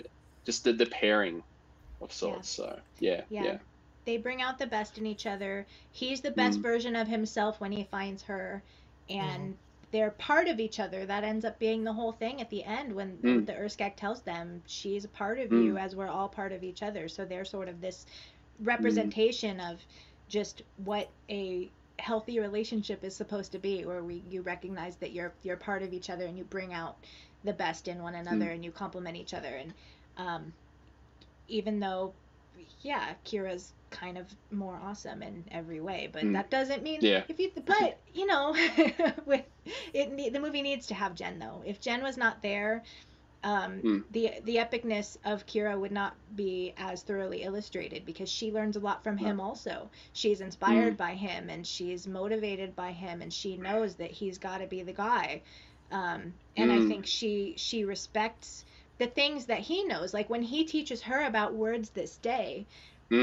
[0.47, 1.43] just the, the pairing
[2.01, 2.49] of sorts.
[2.49, 3.45] So, yeah, Yeah.
[3.45, 3.59] yeah.
[4.07, 5.67] they bring out the best in each other.
[5.93, 6.63] He's the best Mm.
[6.63, 8.65] version of himself when he finds her,
[9.11, 9.61] and Mm-hmm.
[9.93, 11.05] They're part of each other.
[11.05, 13.47] That ends up being the whole thing at the end when Mm.
[13.47, 15.65] the UrSkek tells them she's a part of Mm.
[15.65, 17.09] you as we're all part of each other.
[17.09, 18.07] So they're sort of this
[18.61, 19.81] representation of
[20.29, 25.33] just what a healthy relationship is supposed to be, where we you recognize that you're
[25.43, 26.97] you're part of each other and you bring out
[27.45, 28.55] the best in one another Mm.
[28.55, 29.75] and you complement each other and
[30.17, 30.53] um,
[31.49, 32.13] even though
[32.81, 36.33] yeah kira's kind of more awesome in every way but Mm.
[36.33, 37.23] that doesn't mean Yeah.
[37.29, 38.55] if you but you know
[39.27, 39.45] with
[39.95, 42.83] it the movie needs to have jen though if jen was not there
[43.43, 44.05] um, Mm.
[44.11, 48.81] the the epicness of Kira would not be as thoroughly illustrated because she learns a
[48.81, 49.91] lot from him also.
[50.13, 50.99] She's inspired Mm.
[50.99, 54.83] by him and she's motivated by him and she knows that he's got to be
[54.83, 55.43] the guy.
[55.91, 56.89] Um, and I Mm.
[56.89, 58.65] think she she respects
[59.01, 60.15] the things that he knows.
[60.15, 62.69] Like when he teaches her about words this day,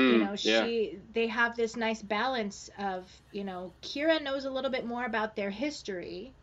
[0.06, 0.70] you Mm, know, yeah.
[0.70, 5.06] she they have this nice balance of, you know, Kira knows a little bit more
[5.06, 6.36] about their history,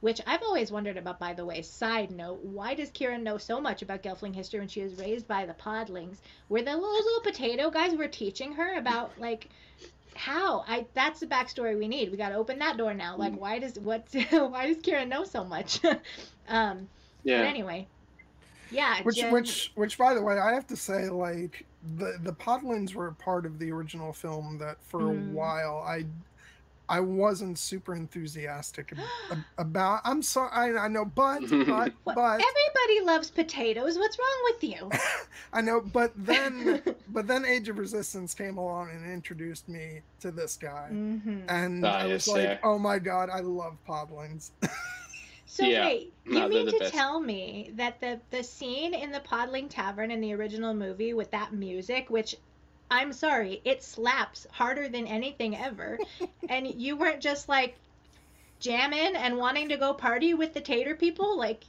[0.00, 1.62] which I've always wondered about by the way.
[1.62, 5.28] Side note, why does Kira know so much about Gelfling history when she was raised
[5.28, 6.20] by the podlings?
[6.48, 9.50] Were the little, little potato guys were teaching her about like
[10.16, 10.64] how?
[10.66, 12.10] I that's the backstory we need.
[12.10, 13.16] We got to open that door now.
[13.18, 13.18] Mm.
[13.18, 15.80] Like why does what why does Kira know so much?
[16.48, 16.88] um
[17.24, 17.36] yeah.
[17.36, 17.88] but anyway.
[18.72, 21.66] Yeah, which Jen- which which by the way i have to say like
[21.98, 25.10] the the podlings were a part of the original film that for Mm.
[25.30, 26.04] a while i
[26.88, 28.98] i wasn't super enthusiastic ab-
[29.30, 33.96] ab- about i'm sorry i, I know but but What- but everybody loves potatoes.
[33.98, 34.90] What's wrong with you?
[35.52, 40.30] i know but then but then age of resistance came along and introduced me to
[40.30, 42.58] this guy hmm and Ah, i was like yeah.
[42.64, 44.50] oh my god i love podlings
[45.52, 45.84] So Yeah.
[45.84, 46.94] wait, you No, mean to best.
[46.94, 51.30] tell me that the the scene in the Podling Tavern in the original movie with
[51.32, 52.34] that music, which
[52.90, 55.98] I'm sorry, it slaps harder than anything ever,
[56.48, 57.76] and you weren't just like
[58.60, 61.64] jamming and wanting to go party with the Tater people, like.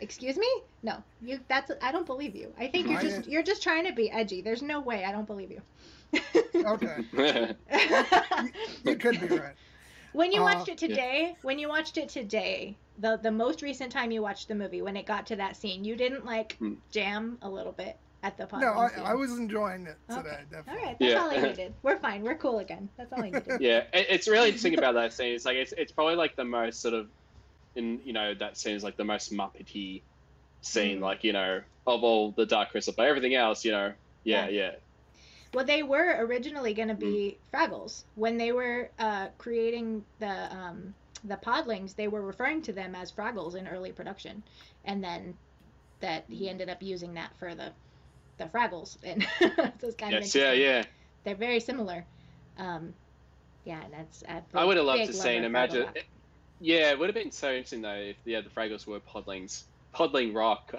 [0.00, 0.48] Excuse me?
[0.82, 1.38] No, you.
[1.46, 1.70] That's.
[1.80, 2.52] I don't believe you.
[2.58, 3.28] I think you're I- just.
[3.28, 4.42] You're just trying to be edgy.
[4.42, 5.04] There's no way.
[5.04, 5.62] I don't believe you.
[6.52, 7.04] Okay,
[8.84, 9.54] you could be right.
[10.14, 13.90] When you Uh, watched it today, when you watched it today, the the most recent
[13.90, 16.74] time you watched the movie, when it got to that scene, you didn't like Hmm.
[16.92, 18.68] jam a little bit at the No.
[18.72, 20.20] I, I was enjoying it today.
[20.20, 20.44] Okay.
[20.50, 20.82] Definitely.
[20.84, 21.20] right, that's Yeah.
[21.20, 21.74] all I needed.
[21.82, 22.22] We're fine.
[22.22, 22.88] We're cool again.
[22.96, 23.56] That's all I needed.
[23.60, 25.34] yeah, it, it's really interesting about that scene.
[25.34, 27.10] It's like it's it's probably like the most sort of,
[27.74, 30.04] in you know that scene is like the most Muppety
[30.62, 31.02] scene, Mm.
[31.02, 33.92] like you know of all the Dark Crystal, but everything else, you know,
[34.22, 34.48] yeah, Yeah.
[34.48, 34.70] yeah,
[35.54, 40.94] Well, they were originally going to be Fraggles when they were uh, creating the um,
[41.24, 41.94] the Podlings.
[41.94, 44.42] They were referring to them as Fraggles in early production,
[44.84, 45.34] and then
[46.00, 47.70] that he ended up using that for the
[48.38, 49.48] the Fraggles, and so
[49.82, 50.62] it's kind of yes, yeah, interesting.
[50.62, 50.84] yeah.
[51.24, 52.04] they're very similar.
[52.58, 52.94] Um,
[53.64, 54.22] yeah, and that's
[54.54, 55.84] I would have loved to see and imagine.
[55.84, 55.98] Rock.
[56.60, 59.64] Yeah, it would have been so interesting though if yeah the Fraggles were Podlings,
[59.94, 60.74] Podling Rock.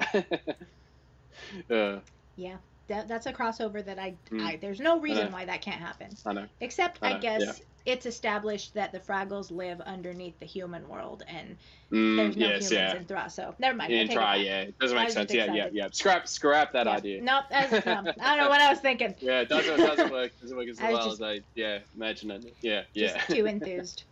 [1.69, 1.97] uh,
[2.37, 4.41] Yeah, that, that's a crossover that I, Mm.
[4.41, 5.31] I there's no reason know.
[5.31, 6.09] why that can't happen.
[6.25, 6.45] I know.
[6.61, 7.93] Except I I, guess yeah.
[7.93, 11.57] it's established that the Fraggles live underneath the human world, and
[11.91, 12.95] Mm, there's no yes, humans yeah.
[12.97, 13.29] in Thra.
[13.29, 13.93] So never mind.
[13.93, 15.33] I In take it yeah, it doesn't make sense.
[15.33, 15.87] Yeah, yeah, yeah.
[15.91, 16.91] Scrap, scrap that Yeah.
[16.93, 17.21] idea.
[17.21, 17.91] Nope, that's, no,
[18.21, 19.13] I don't know what I was thinking.
[19.19, 20.31] Yeah, it doesn't, doesn't work.
[20.41, 22.53] Doesn't work as I well just- as I yeah imagine it.
[22.61, 23.35] Yeah, Just yeah.
[23.35, 24.03] too enthused.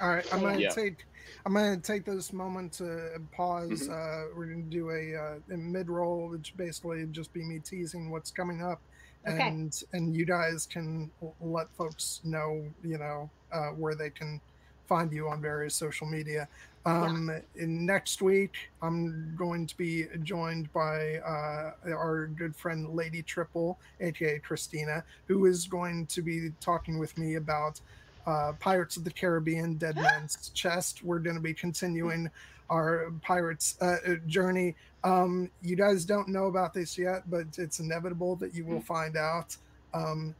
[0.00, 0.48] All right, I'm Yeah.
[0.48, 0.68] gonna Yeah.
[0.70, 1.04] take
[1.48, 3.88] I'm gonna take this moment to pause.
[3.88, 3.90] Mhm.
[3.90, 8.10] Uh, we're gonna do a, uh, a mid roll, which basically just be me teasing
[8.10, 8.82] what's coming up,
[9.26, 9.48] Okay.
[9.48, 14.42] and and you guys can l- let folks know, you know, uh, where they can
[14.88, 16.46] find you on various social media.
[16.84, 23.22] Um, in next week, I'm going to be joined by uh, our good friend Lady
[23.22, 27.80] Triple, aka Christina, who is going to be talking with me about
[28.28, 31.02] uh, Pirates of the Caribbean: Dead Man's Chest.
[31.02, 32.30] We're going to be continuing
[32.70, 34.76] our pirates uh, uh, journey.
[35.02, 39.16] Um, you guys don't know about this yet, but it's inevitable that you will find
[39.16, 39.56] out
[39.94, 40.34] um,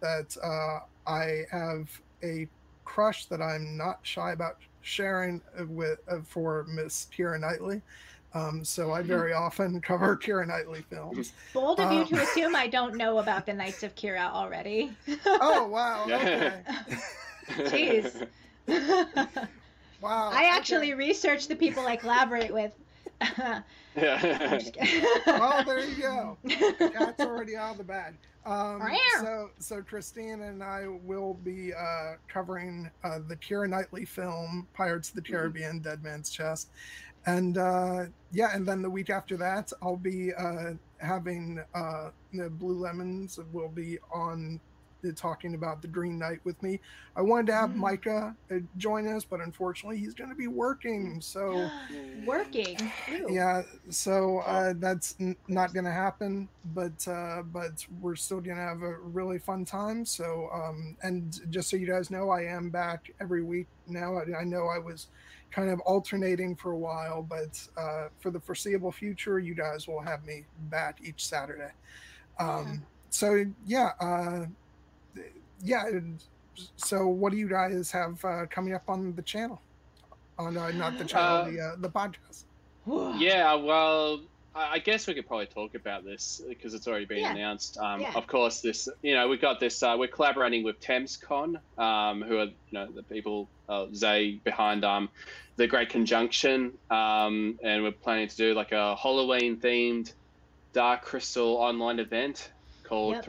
[0.00, 1.88] that uh, I have
[2.24, 2.48] a
[2.84, 7.80] crush that I'm not shy about sharing uh, with uh, for Miss Kira Knightley.
[8.34, 11.32] Um, so I very often cover Kira Knightley films.
[11.54, 14.96] Bold of you Uh, to assume I don't know about the Knights of Kira already.
[15.26, 16.04] Oh wow!
[16.06, 16.60] Okay.
[17.48, 18.26] Jeez.
[20.00, 20.30] Wow.
[20.32, 21.06] I actually okay.
[21.08, 22.72] researched the people I collaborate with.
[23.20, 23.64] I'm
[23.96, 24.58] yeah.
[24.58, 25.04] just kidding.
[25.26, 26.38] Well, there you go.
[26.78, 28.14] That's already out of the bag.
[28.46, 28.98] Um, Meow.
[29.20, 35.08] so, so Christine and I will be uh, covering uh, the Kira Knightley film Pirates
[35.08, 36.70] of the Caribbean: Dead Man's Chest,
[37.26, 42.48] and uh, yeah, and then the week after that, I'll be uh, having uh, the
[42.48, 44.60] Blue Lemons will be on
[45.14, 46.80] talking about the Green Knight with me.
[47.16, 47.76] I wanted to have Mm.
[47.76, 51.20] Micah uh, join us, but unfortunately, he's going to be working.
[51.20, 51.68] So.
[52.26, 52.76] Working.
[53.10, 53.26] Ew.
[53.30, 58.56] Yeah, so uh, that's n- not going to happen, but uh, but we're still going
[58.56, 60.04] to have a really fun time.
[60.04, 64.16] So um, and just so you guys know, I am back every week now.
[64.18, 65.06] I, I know I was
[65.50, 70.02] kind of alternating for a while, but uh, for the foreseeable future, you guys will
[70.02, 71.70] have me back each Saturday.
[72.38, 74.46] Um, So yeah, uh,
[75.62, 75.84] yeah.
[76.76, 79.60] So what do you guys have uh, coming up on the channel?
[80.38, 82.44] On uh, not the channel, Uh, the uh, the podcast.
[83.20, 84.20] Yeah, well,
[84.54, 87.32] I I guess we could probably talk about this because it's already been Yeah.
[87.32, 87.78] announced.
[87.78, 88.12] Um, Yeah.
[88.14, 89.82] Of course, this you know we've got this.
[89.82, 94.84] Uh, we're collaborating with ThamesCon, um, who are you know the people uh, Zay behind
[94.84, 95.08] um,
[95.56, 100.12] the Great Conjunction, um, and we're planning to do like a Halloween themed
[100.72, 102.50] Dark Crystal online event
[102.84, 103.24] called Yep.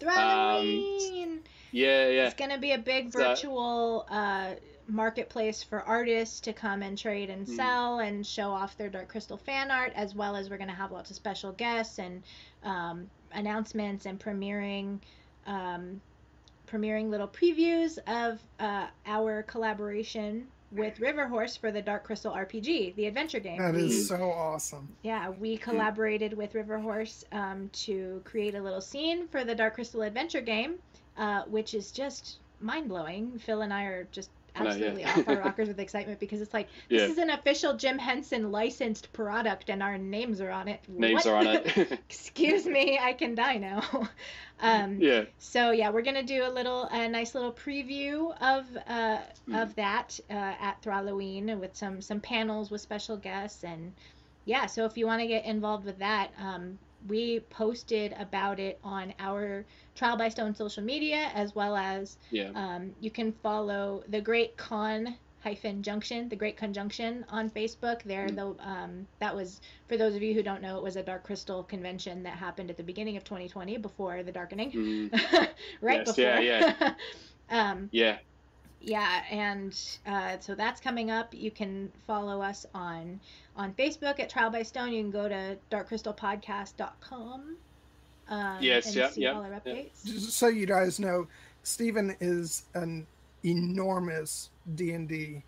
[0.00, 1.00] Thralloween.
[1.00, 1.40] Halloween.
[1.72, 2.26] Yeah, yeah.
[2.26, 4.54] It's gonna be a big So- virtual uh,
[4.86, 7.56] marketplace for artists to come and trade and Mhm.
[7.56, 10.92] sell and show off their Dark Crystal fan art, as well as we're gonna have
[10.92, 12.22] lots of special guests and
[12.62, 14.98] um, announcements and premiering.
[15.46, 16.00] Um,
[16.66, 22.94] premiering little previews of uh, our collaboration with River Horse for the Dark Crystal RPG,
[22.94, 23.58] the adventure game.
[23.58, 24.88] That We- is so awesome.
[25.02, 29.74] yeah, we collaborated with River Horse um, to create a little scene for the Dark
[29.74, 30.76] Crystal Adventure game,
[31.16, 33.38] uh, which is just mind blowing.
[33.38, 34.86] Phil and I are just I know, yeah.
[34.86, 37.08] absolutely off our rockers with excitement because it's like this Yeah.
[37.08, 40.80] is an official Jim Henson licensed product and our names are on it.
[40.88, 41.26] Names What?
[41.26, 41.92] are on it.
[42.08, 43.82] Excuse me, I can die now.
[44.60, 45.24] um, yeah.
[45.38, 49.18] so yeah, we're gonna do a little, a nice little preview of uh,
[49.48, 49.62] Mm.
[49.62, 53.94] of that uh, at Thralloween with some some panels with special guests and
[54.44, 54.66] yeah.
[54.66, 59.14] So if you want to get involved with that, um, we posted about it on
[59.18, 62.50] our Trial by Stone social media as well as Yeah.
[62.54, 68.02] um, you can follow the Great Con hyphen Junction, the Great Conjunction on Facebook.
[68.02, 68.36] There, Mm.
[68.36, 71.24] though, um, that was for those of you who don't know, it was a Dark
[71.24, 75.10] Crystal convention that happened at the beginning of 2020 before the Darkening, Mm,
[75.80, 76.40] right Yes, before.
[76.40, 76.94] yeah, yeah.
[77.50, 78.18] um, yeah.
[78.80, 81.34] Yeah, and uh, so that's coming up.
[81.34, 83.20] You can follow us on
[83.56, 84.92] on Facebook at Trial by Stone.
[84.92, 87.56] You can go to darkcrystalpodcast.com.
[88.28, 89.58] Um, Yes, and yeah, see yeah, all our yeah.
[89.58, 90.04] updates.
[90.04, 91.26] Just so you guys know,
[91.62, 93.06] Stephen is an
[93.44, 95.42] enormous D and D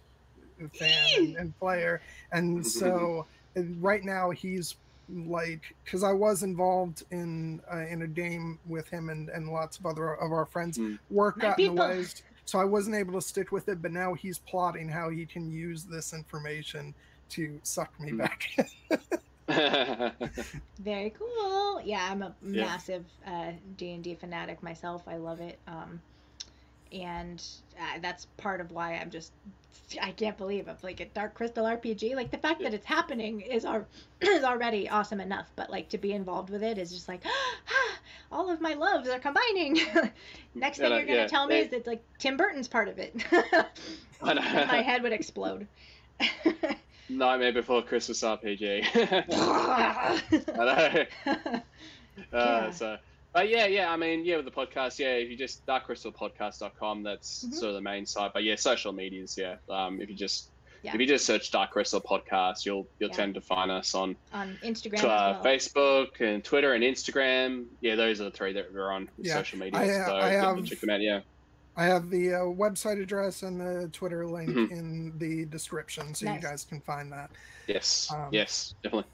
[0.74, 2.00] fan and, and player,
[2.32, 4.76] and so and right now he's
[5.26, 9.78] like because I was involved in uh, in a game with him and and lots
[9.78, 10.78] of other of our friends.
[10.78, 10.98] Mm.
[11.10, 12.22] Work My got in the people.
[12.54, 13.82] Way, so I wasn't able to stick with it.
[13.82, 16.94] But now he's plotting how he can use this information
[17.30, 18.18] to suck me Mm.
[18.18, 18.50] back.
[20.78, 21.80] Very cool.
[21.82, 22.64] Yeah, I'm a Yeah.
[22.66, 25.02] massive uh, D&D fanatic myself.
[25.08, 25.58] I love it.
[25.66, 26.00] Um,
[26.92, 27.42] and
[27.78, 29.32] uh, that's part of why I'm just
[30.02, 32.14] I can't believe I'm like a Dark Crystal RPG.
[32.16, 33.86] Like the fact that it's happening is our
[34.20, 37.24] is already awesome enough, but like to be involved with it is just like
[38.32, 39.78] all of my loves are combining.
[40.54, 42.88] Next thing Yeah, you're gonna yeah, tell me they- is that like Tim Burton's part
[42.88, 43.14] of it.
[44.22, 45.66] My head would explode.
[47.08, 48.86] Nightmare Before Christmas RPG.
[50.52, 52.36] I know.
[52.38, 52.70] Uh.
[52.72, 52.98] So,
[53.32, 53.90] but yeah, yeah.
[53.90, 55.14] I mean, yeah, with the podcast, yeah.
[55.14, 57.54] If you just darkcrystalpodcast.com, that's Mhm.
[57.54, 58.32] sort of the main site.
[58.32, 59.56] But yeah, social medias, yeah.
[59.68, 60.50] Um, if you just
[60.82, 60.94] Yeah.
[60.94, 63.16] if you just search Dark Crystal Podcast, you'll you'll Yeah.
[63.16, 65.44] tend to find us on On Instagram to, uh, as well.
[65.44, 67.66] Facebook and Twitter and Instagram.
[67.80, 69.78] Yeah, those are the three that we're on Yeah, social media.
[69.78, 71.00] I- so I have- check them out.
[71.00, 71.20] Yeah.
[71.76, 74.70] I have the uh, website address and the Twitter link Mhm.
[74.70, 76.42] in the description, so Nice.
[76.42, 77.30] you guys can find that.
[77.66, 78.10] Yes.
[78.12, 78.74] Um, yes.
[78.82, 79.10] Definitely.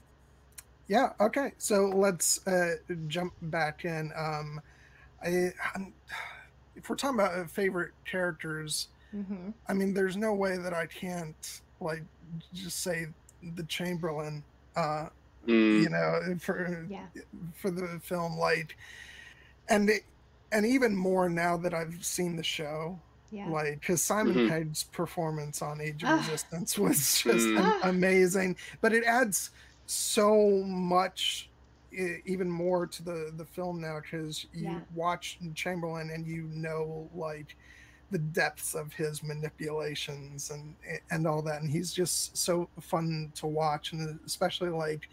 [0.87, 1.13] Yeah.
[1.19, 1.51] Okay.
[1.57, 2.75] So let's uh,
[3.07, 4.11] jump back in.
[4.15, 4.61] Um,
[5.23, 5.93] I, I'm,
[6.75, 10.85] if we're talking about uh, favorite characters, hmm I mean, there's no way that I
[10.85, 12.03] can't like
[12.53, 13.07] just say
[13.55, 14.43] the Chamberlain.
[14.75, 15.09] Uh,
[15.47, 17.05] Mm, you know, for Yeah.
[17.55, 18.75] for the film, like,
[19.69, 20.03] and it,
[20.51, 22.99] and even more now that I've seen the show.
[23.29, 23.49] Yeah.
[23.49, 24.47] like because Simon Mhm.
[24.49, 26.17] Pegg's performance on Age of Ah.
[26.17, 27.57] Resistance was just Mm.
[27.59, 27.79] Ah.
[27.89, 29.51] amazing, but it adds
[29.85, 31.49] so much,
[31.91, 34.79] even more to the the film now because you Yeah.
[34.95, 37.55] watch Chamberlain and you know like
[38.11, 40.75] the depths of his manipulations and
[41.11, 45.09] and all that, and he's just so fun to watch, and especially like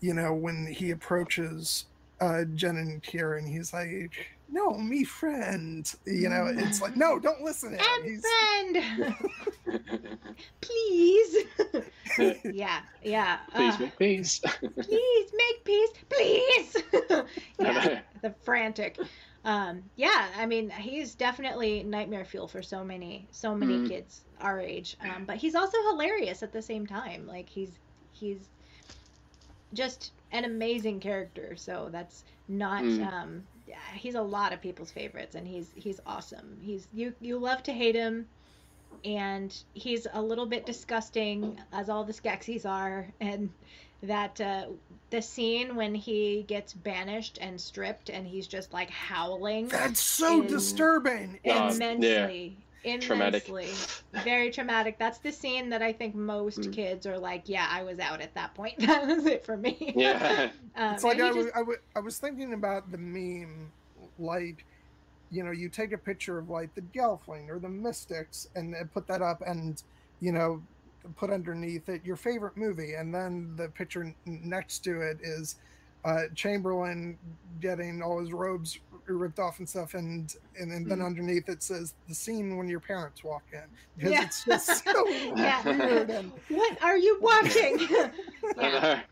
[0.00, 1.86] you know when he approaches
[2.20, 4.12] uh Jen and Kieran, he's like.
[4.52, 5.94] No, me friend.
[6.06, 7.84] You know, it's like no, don't listen to him.
[7.94, 9.14] And He's-
[9.64, 9.80] friend,
[10.60, 11.44] please.
[12.52, 13.38] yeah, yeah.
[13.54, 14.40] please, uh, make peace.
[14.74, 16.76] please make peace, please.
[17.60, 18.98] Yeah, the frantic.
[19.44, 23.86] Um, yeah, I mean, he's definitely nightmare fuel for so many, so many Mhm.
[23.86, 24.96] kids our age.
[25.00, 27.26] Um, but he's also hilarious at the same time.
[27.26, 27.78] Like he's
[28.12, 28.50] he's
[29.72, 31.56] just an amazing character.
[31.56, 32.82] So that's not.
[32.84, 33.12] Mm.
[33.12, 33.48] Um,
[33.94, 36.58] he's a lot of people's favorites, and he's he's awesome.
[36.60, 38.26] He's you you love to hate him.
[39.02, 43.50] And he's a little bit disgusting, as all the Skeksis are, and
[44.02, 44.66] that uh,
[45.10, 50.40] the scene when he gets banished and stripped and he's just like howling That's so
[50.42, 51.38] in- disturbing.
[51.44, 51.56] Yeah.
[51.68, 52.56] It's- immensely
[53.02, 53.46] Traumatic.
[53.46, 53.68] immensely
[54.24, 56.72] very traumatic that's the scene that i think most Mm.
[56.72, 59.92] kids are like yeah i was out at that point that was it for me
[59.94, 60.48] Yeah.
[60.76, 63.70] um, it's like and he I, was, I, was, I was thinking about the meme,
[64.18, 64.64] like,
[65.30, 68.88] you know, you take a picture of like the Gelfling or the Mystics and then
[68.94, 69.82] put that up and,
[70.20, 70.62] you know,
[71.16, 72.94] put underneath it your favorite movie.
[72.94, 75.56] And then the picture n- next to it is
[76.04, 77.18] uh, Chamberlain
[77.60, 79.94] getting all his robes ripped off and stuff.
[79.94, 81.06] And, and, then, then Mhm.
[81.06, 83.62] underneath it says the scene when your parents walk in.
[83.96, 84.24] Because Yeah.
[84.24, 85.62] it's just so Yeah.
[85.66, 86.08] weird.
[86.10, 87.88] And, what are you watching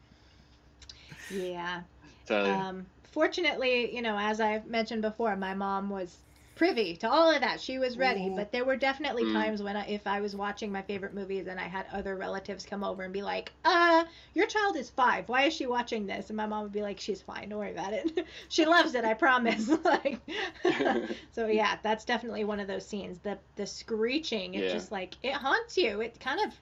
[1.31, 1.83] yeah
[2.31, 6.17] yeah um fortunately you know as i've mentioned before my mom was
[6.59, 7.61] privy to all of that.
[7.61, 8.35] She was ready, Ooh.
[8.37, 9.33] but there were definitely Mm.
[9.33, 12.67] times when I, if I was watching my favorite movies and I had other relatives
[12.67, 14.05] come over and be like, "Uh,
[14.35, 15.29] your child is 5.
[15.29, 17.49] Why is she watching this?" And my mom would be like, "She's fine.
[17.49, 18.27] Don't worry about it.
[18.49, 20.21] she loves it, I promise." like
[21.33, 23.21] So yeah, that's definitely one of those scenes.
[23.21, 24.73] The the screeching, it Yeah.
[24.73, 26.01] just like it haunts you.
[26.01, 26.61] It kind of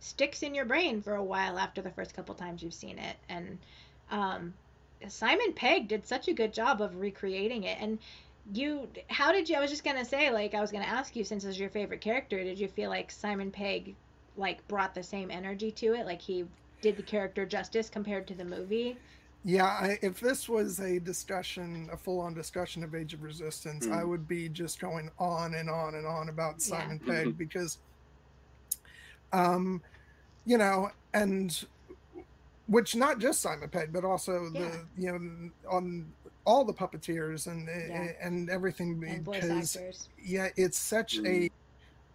[0.00, 3.16] sticks in your brain for a while after the first couple times you've seen it.
[3.28, 3.58] And
[4.10, 4.54] um
[5.08, 7.78] Simon Pegg did such a good job of recreating it.
[7.80, 7.98] And
[8.52, 9.56] you, how did you?
[9.56, 12.00] I was just gonna say, like, I was gonna ask you, since it's your favorite
[12.00, 13.96] character, did you feel like Simon Pegg,
[14.36, 16.06] like, brought the same energy to it?
[16.06, 16.44] Like he
[16.80, 19.02] did the character justice compared to the movie?
[19.44, 24.02] Yeah, I, if this was a discussion, a full-on discussion of Age of Resistance, I
[24.02, 24.08] Mm.
[24.08, 27.78] would be just going on and on and on about Simon Pegg because,
[29.32, 29.82] um,
[30.44, 31.66] you know, and
[32.66, 34.60] which not just Simon Pegg, but also Yeah.
[34.60, 36.12] the you know on
[36.44, 38.02] all the puppeteers and eh, Yeah.
[38.02, 40.08] Eh, and everything And because actors.
[40.22, 41.50] yeah, it's such a mm.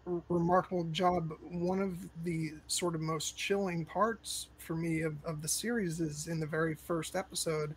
[0.08, 1.32] r- remarkable job.
[1.41, 6.28] One of the sort of most chilling parts for me of, of the series is
[6.28, 7.76] in the very first episode,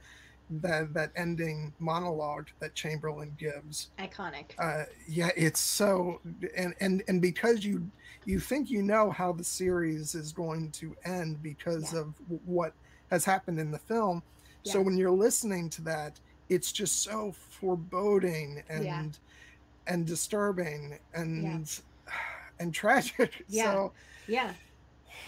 [0.49, 3.91] that that ending monologue that Chamberlain gives.
[3.99, 4.53] Iconic.
[4.59, 6.21] Uh, yeah, it's so
[6.57, 7.91] and and and because you
[8.27, 12.01] you think you know how the series is going to end because Yeah.
[12.01, 12.73] of w- what
[13.11, 14.23] has happened in the film.
[14.65, 16.19] So when you're listening to that,
[16.49, 19.03] it's just so foreboding and Yeah.
[19.87, 21.69] and disturbing and
[22.59, 23.45] and tragic.
[23.49, 23.73] Yeah.
[23.73, 23.93] So
[24.27, 24.55] Yeah.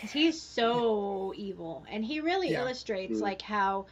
[0.00, 1.84] 'Cause he's so evil.
[1.90, 2.60] And he really Yeah.
[2.60, 3.22] illustrates Mm.
[3.22, 3.86] like how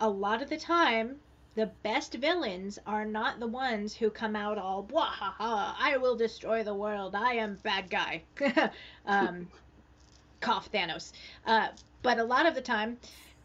[0.00, 1.20] a lot of the time
[1.54, 5.96] the best villains are not the ones who come out all blah ha ha, I
[5.98, 7.14] will destroy the world.
[7.14, 8.24] I am bad guy.
[9.06, 9.48] um
[10.40, 11.12] cough Thanos.
[11.46, 11.68] Uh
[12.02, 12.98] but a lot of the time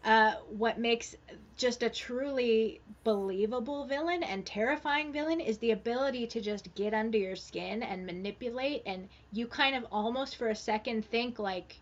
[0.04, 1.14] uh, what makes
[1.60, 7.18] just a truly believable villain and terrifying villain is the ability to just get under
[7.18, 11.76] your skin and manipulate and you kind of almost for a second think like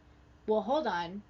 [0.48, 1.22] well hold on.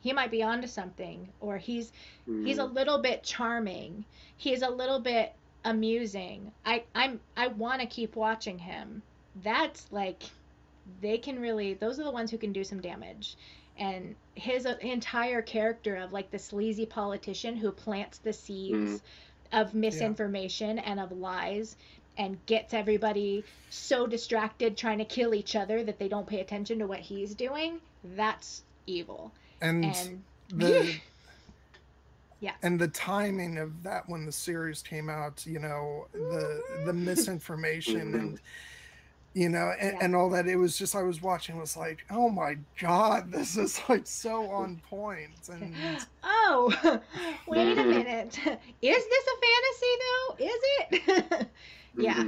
[0.00, 1.92] He might be onto something or he's
[2.24, 2.74] he's a mm-hmm.
[2.74, 4.06] little bit charming.
[4.38, 6.50] He's a little bit amusing.
[6.64, 9.02] I i'm i want to keep watching him.
[9.44, 10.22] That's like
[11.02, 13.36] they can really those are the ones who can do some damage
[13.78, 19.02] and his uh, entire character of like the sleazy politician who plants the seeds
[19.52, 21.76] of misinformation and of lies
[22.18, 26.78] and gets everybody so distracted trying to kill each other that they don't pay attention
[26.78, 27.80] to what he's doing
[28.16, 29.32] that's evil.
[29.60, 30.94] And, and the
[32.40, 36.92] yeah and the timing of that when the series came out, you know, the the
[36.92, 38.40] misinformation and
[39.34, 40.04] you know and, Yeah.
[40.04, 43.56] and all that it was just i was watching was like oh my god this
[43.56, 45.30] is like so on point.
[45.48, 45.74] point and
[46.22, 46.72] oh
[47.48, 48.38] wait a minute
[48.82, 50.60] is this a fantasy though is
[51.40, 51.48] it
[51.96, 52.18] yeah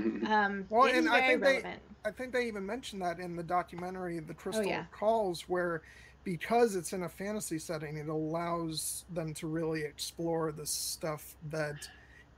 [0.45, 1.77] um Well, and I very think they-
[2.07, 4.85] I think they even mentioned that in the documentary, The Crystal Oh, yeah.
[4.93, 5.81] Calls, where
[6.23, 11.89] because it's in a fantasy setting, it allows them to really explore the stuff that,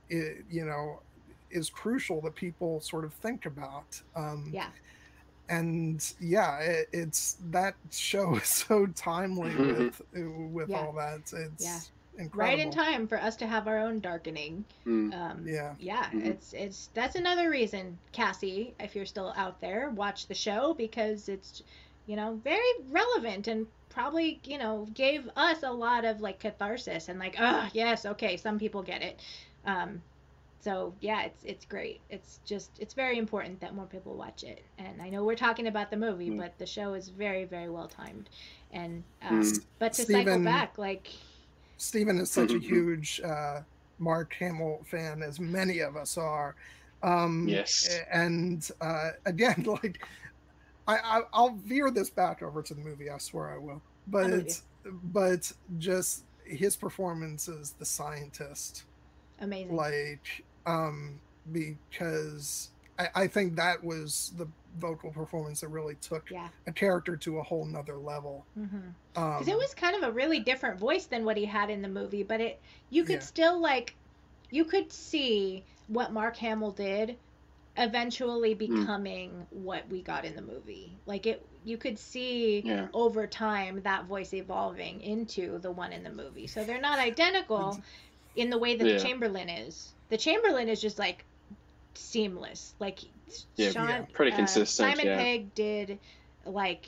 [0.09, 1.01] it, you know,
[1.49, 4.01] is crucial that people sort of think about.
[4.15, 4.69] Um, yeah
[5.49, 10.79] And yeah, it, it's that show is so timely with with Yeah.
[10.79, 11.21] all that.
[11.33, 11.79] It's Yeah.
[12.17, 12.39] incredible.
[12.39, 15.13] right in time for us to have our own darkening Mm.
[15.13, 15.75] um Yeah.
[15.79, 16.25] yeah Mhm.
[16.25, 21.29] it's it's that's another reason cassie if you're still out there watch the show because
[21.29, 21.61] it's
[22.07, 27.07] you know very relevant and probably you know gave us a lot of like catharsis
[27.07, 29.21] and like oh yes okay some people get it
[29.65, 30.01] um
[30.59, 34.63] so yeah it's it's great it's just it's very important that more people watch it
[34.77, 36.37] and i know we're talking about the movie Mm.
[36.39, 38.29] but the show is very very well timed
[38.71, 39.65] and um, Mm.
[39.79, 41.09] but to cycle back like
[41.77, 42.61] Stephen is such a Mhm.
[42.63, 43.61] huge uh,
[43.99, 46.55] Mark Hamill fan, as many of us are.
[47.03, 47.87] Um, Yes.
[48.11, 50.03] And uh, again, like,
[50.87, 53.11] I, I I'll veer this back over to the movie.
[53.11, 53.83] I swear I will.
[54.07, 54.61] But believe
[55.13, 58.85] but just his performance as the scientist,
[59.39, 61.21] amazing like, um,
[61.51, 67.17] because I, I think that was the vocal performance that really took yeah a character
[67.17, 68.47] to a whole nother level.
[68.55, 71.69] hmm Um, because it was kind of a really different voice than what he had
[71.69, 73.25] in the movie but it you could Yeah.
[73.25, 73.95] still like
[74.51, 77.17] you could see what mark hamill did
[77.77, 82.87] eventually becoming what we got in the movie like it you could see Yeah.
[82.93, 87.83] over time that voice evolving into the one in the movie so they're not identical
[88.35, 88.93] in the way that Yeah.
[88.93, 91.23] the chamberlain is the chamberlain is just like
[91.93, 92.99] seamless like
[93.55, 95.17] Yeah, Sean, yeah, pretty uh, consistent, simon yeah.
[95.17, 95.99] pegg did
[96.45, 96.87] like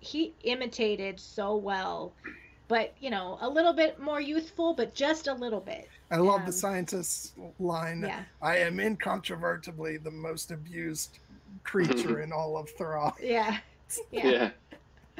[0.00, 2.12] he imitated so well
[2.70, 5.88] but you know, a little bit more youthful, but just a little bit.
[6.12, 8.02] I love Um, the scientist's line.
[8.02, 8.22] yeah.
[8.40, 11.18] I am incontrovertibly the most abused
[11.64, 13.12] creature in all of Thra.
[13.20, 13.58] Yeah.
[14.12, 14.26] Yeah.
[14.28, 14.50] Yeah.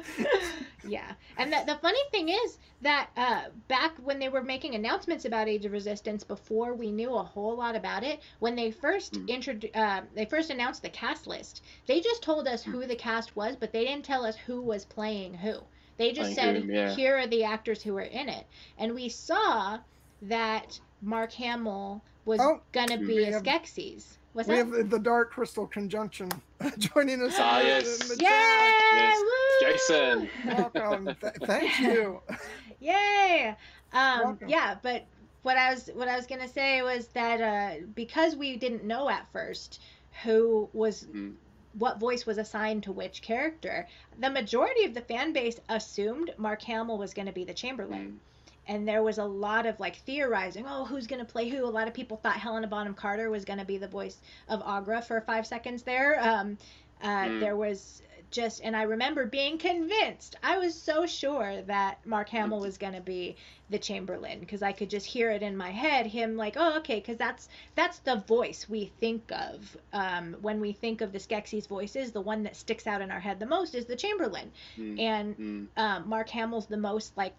[0.87, 1.11] yeah.
[1.37, 5.47] And the, the funny thing is that uh, back when they were making announcements about
[5.47, 9.27] Age of Resistance, before we knew a whole lot about it, when they first Mm.
[9.27, 13.35] introdu- uh, they first announced the cast list, they just told us who the cast
[13.35, 15.55] was, but they didn't tell us who was playing who.
[15.97, 16.95] They just Playing said, whom, yeah.
[16.95, 18.45] "Here are the actors who are in it,"
[18.77, 19.79] and we saw
[20.23, 24.17] that Mark Hamill was Oh, gonna be we a have- Skeksis.
[24.33, 24.65] What's we that?
[24.65, 26.29] have the, the Dark Crystal Conjunction
[26.77, 27.33] joining us.
[27.37, 28.09] Ah, yes.
[28.19, 28.27] Yay!
[28.27, 29.19] Yes.
[29.19, 29.67] Woo!
[29.71, 30.29] Jason.
[30.45, 31.05] Welcome.
[31.21, 32.21] Th- thank you.
[32.79, 33.55] Yay!
[33.93, 34.49] Um, Welcome.
[34.49, 35.05] yeah, but
[35.43, 39.09] what I was what I was gonna say was that uh, because we didn't know
[39.09, 39.81] at first
[40.23, 41.33] who was Mm.
[41.77, 43.87] what voice was assigned to which character,
[44.19, 48.19] the majority of the fan base assumed Mark Hamill was going to be the Chamberlain.
[48.67, 51.65] And there was a lot of like theorizing, oh, who's going to play who?
[51.65, 54.17] A lot of people thought Helena Bonham Carter was going to be the voice
[54.47, 56.19] of Aughra for five seconds there.
[56.21, 56.57] Um,
[57.01, 57.39] uh, Mm.
[57.39, 60.37] There was just, and I remember being convinced.
[60.41, 63.35] I was so sure that Mark Hamill was going to be
[63.69, 66.05] the Chamberlain because I could just hear it in my head.
[66.05, 70.71] Him like, oh, okay, because that's that's the voice we think of um, when we
[70.71, 72.11] think of the Skeksis voices.
[72.11, 74.99] The one that sticks out in our head the most is the Chamberlain, Mm.
[75.01, 75.67] and Mm.
[75.75, 77.33] um, Mark Hamill's the most like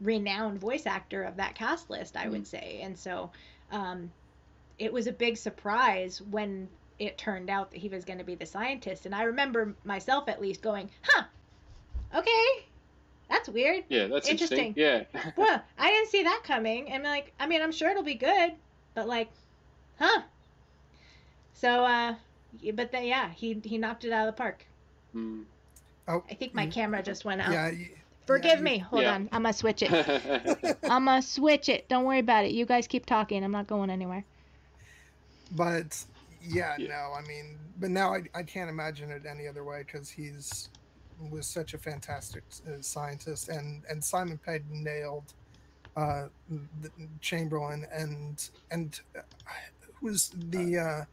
[0.00, 2.80] renowned voice actor of that cast list, I would say.
[2.82, 3.30] And so
[3.70, 4.10] um,
[4.78, 6.68] it was a big surprise when
[6.98, 9.06] it turned out that he was going to be the scientist.
[9.06, 11.24] And I remember myself at least going, huh,
[12.14, 12.64] okay,
[13.28, 13.84] that's weird.
[13.88, 14.74] Yeah, that's interesting.
[14.76, 15.04] Yeah.
[15.36, 16.90] well, I didn't see that coming.
[16.90, 18.52] And like, I mean, I'm sure it'll be good,
[18.94, 19.30] but like,
[19.98, 20.22] huh?
[21.54, 22.14] So, uh,
[22.74, 24.64] but then, yeah, he he knocked it out of the park.
[25.14, 25.44] Mm.
[26.06, 27.52] Oh, I think my you- camera just went out.
[27.52, 27.70] Yeah.
[28.28, 28.78] You- Forgive you- me.
[28.78, 29.14] Hold Yeah.
[29.14, 29.28] on.
[29.32, 29.90] I'm gonna switch it.
[30.84, 31.88] I'm gonna switch it.
[31.88, 32.52] Don't worry about it.
[32.52, 33.42] You guys keep talking.
[33.44, 34.24] I'm not going anywhere.
[35.52, 36.02] But
[36.42, 36.88] yeah, Yeah.
[36.88, 40.68] no, I mean, but now I, I can't imagine it any other way because he's
[41.30, 45.32] was such a fantastic uh, scientist, and and Simon Pegg nailed
[45.96, 46.24] uh,
[46.82, 46.90] the
[47.20, 49.20] Chamberlain, and and uh,
[50.00, 51.04] who was the uh,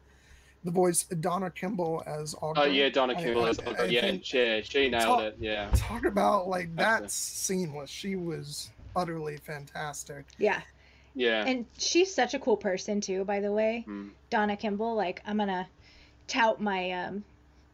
[0.64, 2.64] the voice Donna Kimball as Audrey.
[2.64, 3.46] Oh yeah, Donna I- Kimball.
[3.46, 5.38] I- is I yeah, think- she, she nailed Talk- it.
[5.40, 5.70] Yeah.
[5.76, 7.90] Talk about like That's that's seamless.
[7.90, 10.26] She was utterly fantastic.
[10.38, 10.62] Yeah.
[11.16, 11.46] Yeah.
[11.46, 13.84] And she's such a cool person too, by the way.
[13.88, 14.12] Mm.
[14.30, 14.96] Donna Kimball.
[14.96, 15.68] Like, I'm gonna
[16.28, 17.24] tout my um,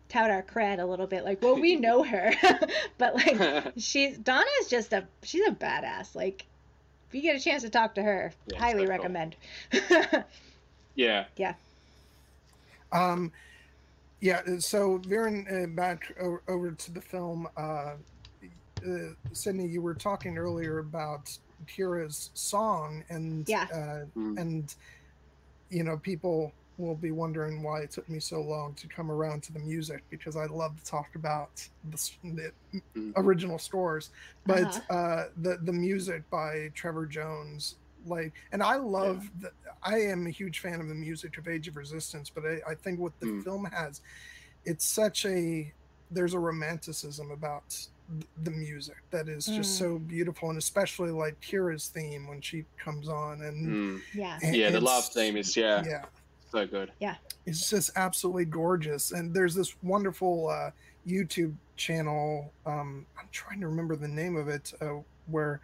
[0.10, 1.24] tout our cred a little bit.
[1.24, 2.34] Like, well, we know her,
[2.98, 6.16] but like, she's Donna is just a she's a badass.
[6.16, 6.46] Like,
[7.10, 8.98] if you get a chance to talk to her, Yeah, highly so cool.
[8.98, 9.36] recommend.
[10.96, 11.26] yeah.
[11.36, 11.54] yeah.
[12.92, 13.32] Um,
[14.22, 14.42] yeah.
[14.48, 17.96] uh, So veering uh, back o- over to the film, uh,
[18.88, 21.30] uh, Sydney, you were talking earlier about
[21.66, 23.68] Kira's song, and Yeah.
[23.74, 24.38] uh, Mm.
[24.40, 24.76] and
[25.70, 29.42] you know people will be wondering why it took me so long to come around
[29.42, 32.52] to the music because I love to talk about the, s- the
[32.96, 33.14] Mm.
[33.16, 34.12] original scores,
[34.46, 34.94] but Uh-huh.
[34.96, 39.52] uh, the the music by Trevor Jones, like, and I love the.
[39.84, 42.76] I am a huge fan of the music of Age of Resistance, but I, I
[42.76, 43.44] think what the Mm.
[43.44, 44.02] film has,
[44.66, 45.74] it's such a
[46.10, 47.76] there's a romanticism about
[48.44, 49.78] the music that is just Mm.
[49.80, 54.02] so beautiful, and especially like Kira's theme when she comes on, and, Mm.
[54.14, 54.40] Yeah.
[54.42, 56.06] and Yeah, the love theme is yeah, yeah,
[56.52, 56.94] so good.
[57.00, 59.14] Yeah it's just absolutely gorgeous.
[59.14, 60.72] And there's this wonderful uh,
[61.08, 62.54] YouTube channel.
[62.66, 65.62] Um, I'm trying to remember the name of it, uh, where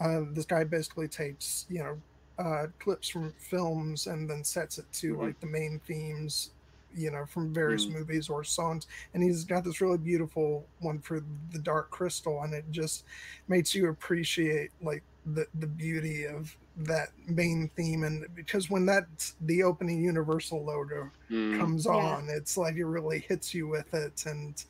[0.00, 1.98] uh, this guy basically takes you know
[2.38, 5.18] uh, clips from films and then sets it to Mhm.
[5.18, 6.52] like the main themes,
[6.94, 7.92] you know, from various Mm.
[7.92, 8.86] movies or songs.
[9.14, 11.20] And he's got this really beautiful one for
[11.52, 13.04] the Dark Crystal, and it just
[13.48, 19.04] makes you appreciate like the the beauty of that main theme and because when that
[19.40, 21.50] the opening universal logo Mm.
[21.50, 22.16] comes Yeah.
[22.16, 24.64] on it's like it really hits you with it and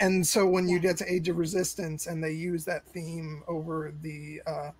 [0.00, 3.92] and so when you get to age of resistance and they use that theme over
[4.02, 4.70] the uh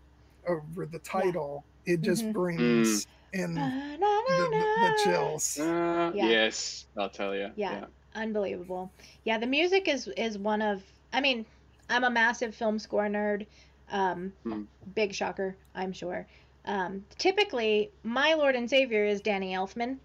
[0.49, 2.33] over the title it just Mhm.
[2.33, 6.31] brings in the, the, the chills Uh, Yeah.
[6.31, 7.51] Yes, I'll tell you.
[7.57, 7.85] Yeah.
[8.15, 8.91] unbelievable
[9.25, 11.45] yeah the music is is one of i mean
[11.91, 13.47] i'm a massive film score nerd
[13.93, 14.63] um Hmm.
[14.95, 16.27] big shocker i'm sure
[16.65, 19.99] um typically my lord and savior is danny elfman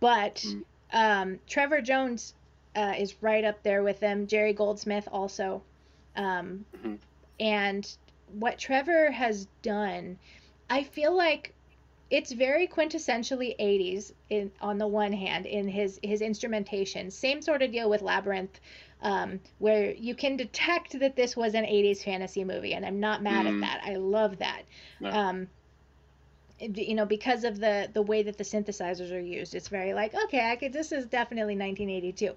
[0.00, 0.60] but Hmm.
[0.98, 2.34] um trevor jones
[2.74, 5.62] uh, is right up there with them jerry goldsmith also
[6.16, 6.98] um Mhm.
[7.40, 7.96] and
[8.38, 10.18] what trevor has done
[10.70, 11.54] i feel like
[12.10, 17.62] it's very quintessentially 80s in on the one hand in his his instrumentation same sort
[17.62, 18.60] of deal with labyrinth
[19.02, 23.22] um, where you can detect that this was an 80s fantasy movie and i'm not
[23.22, 23.54] mad Mm.
[23.56, 24.62] at that i love that
[25.00, 25.10] No.
[25.10, 25.48] um,
[26.60, 30.14] you know because of the the way that the synthesizers are used it's very like
[30.14, 32.32] okay i could this is definitely 1982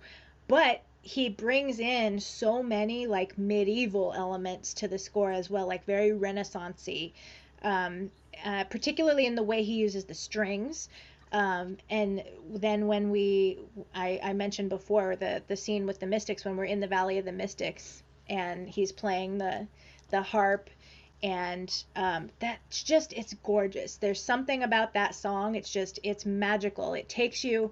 [0.48, 5.85] but he brings in so many like medieval elements to the score as well like
[5.85, 7.13] very renaissancey
[7.63, 8.11] um,
[8.43, 10.89] uh, particularly in the way he uses the strings.
[11.31, 13.59] Um, and then when we
[13.93, 17.17] I, I mentioned before the the scene with the mystics when we're in the valley
[17.17, 19.67] of the mystics and he's playing the
[20.09, 20.69] the harp
[21.21, 23.97] and um, that's just it's gorgeous.
[23.97, 25.55] There's something about that song.
[25.55, 26.93] It's just it's magical.
[26.93, 27.71] It takes you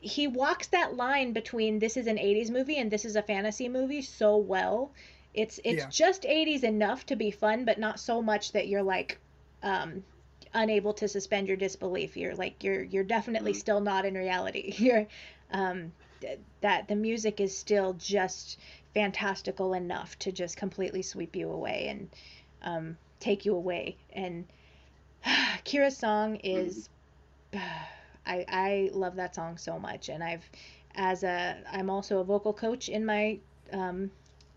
[0.00, 3.68] he walks that line between this is an 80s movie and this is a fantasy
[3.68, 4.92] movie so well.
[5.34, 5.90] It's it's Yeah.
[5.90, 9.18] just 80s enough to be fun but not so much that you're like
[9.62, 10.04] um
[10.54, 12.16] unable to suspend your disbelief.
[12.16, 14.72] You're like you're you're definitely still not in reality.
[14.78, 15.06] You're
[15.50, 18.58] um th- that the music is still just
[18.94, 22.08] fantastical enough to just completely sweep you away and
[22.62, 23.96] um take you away.
[24.12, 24.46] And
[25.64, 26.88] Kira's song is
[28.28, 30.08] I I love that song so much.
[30.10, 30.48] And I've
[30.94, 33.38] as a I'm also a vocal coach in my
[33.72, 34.10] um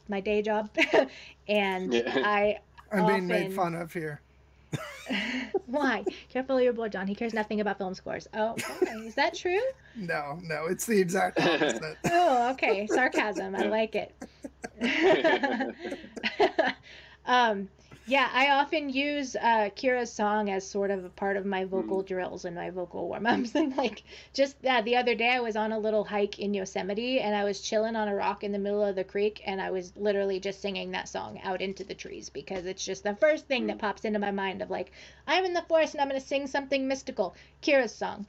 [0.07, 0.69] my day job.
[1.47, 2.21] And Yeah.
[2.25, 2.59] I
[2.91, 4.21] I'm being made fun of here.
[5.65, 6.03] why?
[6.29, 7.07] Careful of your boy John.
[7.07, 8.27] He cares nothing about film scores.
[8.33, 8.91] Oh okay.
[8.97, 9.59] is that true?
[9.95, 11.97] No, no, it's the exact opposite.
[12.11, 12.87] oh okay.
[12.87, 13.55] Sarcasm.
[13.55, 14.13] I like it.
[17.25, 17.69] Um
[18.11, 22.03] yeah I often use uh Kira's song as sort of a part of my vocal
[22.03, 25.71] drills and my vocal warm-ups and like just uh, the other day I was on
[25.71, 28.83] a little hike in Yosemite and I was chilling on a rock in the middle
[28.83, 32.29] of the creek and I was literally just singing that song out into the trees
[32.29, 34.91] because it's just the first thing that pops into my mind of like
[35.25, 37.33] I'm in the forest and I'm going to sing something mystical.
[37.63, 38.25] Kira's song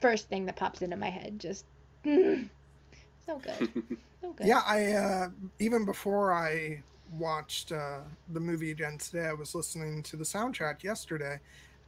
[0.00, 1.64] first thing that pops into my head just
[2.04, 2.46] mm,
[3.26, 3.72] so good
[4.20, 4.46] so good.
[4.46, 5.28] Yeah, I uh,
[5.58, 6.82] even before I
[7.12, 8.00] watched uh,
[8.32, 11.40] the movie again today, I was listening to the soundtrack yesterday,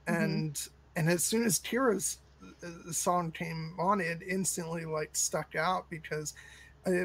[0.09, 0.23] Mm-hmm.
[0.23, 2.19] and and as soon as Kira's
[2.65, 6.35] uh, song came on, it instantly like stuck out because.
[6.87, 7.05] uh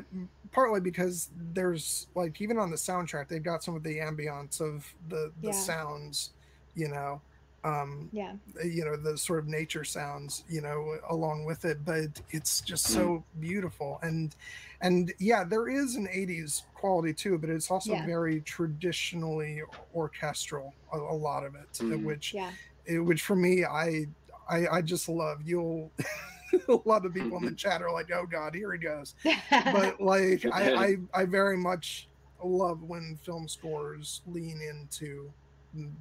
[0.53, 4.85] partly because there's like even on the soundtrack they've got some of the ambience of
[5.09, 5.51] the the Yeah.
[5.51, 6.29] sounds
[6.75, 7.19] you know
[7.65, 8.33] um yeah.
[8.63, 12.85] you know the sort of nature sounds you know along with it but it's just
[12.85, 13.99] so beautiful.
[14.03, 14.35] And
[14.81, 18.05] and yeah there is an 80s quality too but it's also Yeah.
[18.05, 19.61] very traditionally
[19.95, 22.03] orchestral a, a lot of it uh, Mm.
[22.05, 22.51] which yeah.
[22.85, 24.05] it, which for me I,
[24.47, 25.41] I i just love.
[25.43, 25.91] You'll
[26.69, 29.15] a lot of people in the chat are like oh god here he goes.
[29.49, 32.07] But like I, I i very much
[32.43, 35.31] love when film scores lean into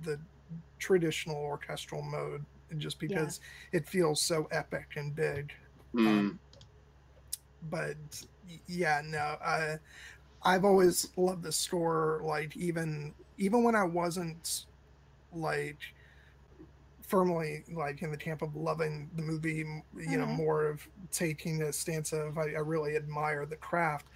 [0.05, 0.19] the
[0.85, 2.45] traditional orchestral mode
[2.77, 3.09] just Yeah.
[3.09, 3.41] because
[3.73, 5.53] it feels so epic and big
[5.95, 6.07] Mm.
[6.09, 6.39] um,
[7.71, 7.97] but
[8.67, 9.79] yeah no i
[10.43, 14.67] i've always loved the score like even even when i wasn't
[15.33, 15.79] like
[17.03, 20.37] firmly like in the camp of loving the movie you know Mhm.
[20.37, 24.07] more of taking a stance of I, I really admire the craft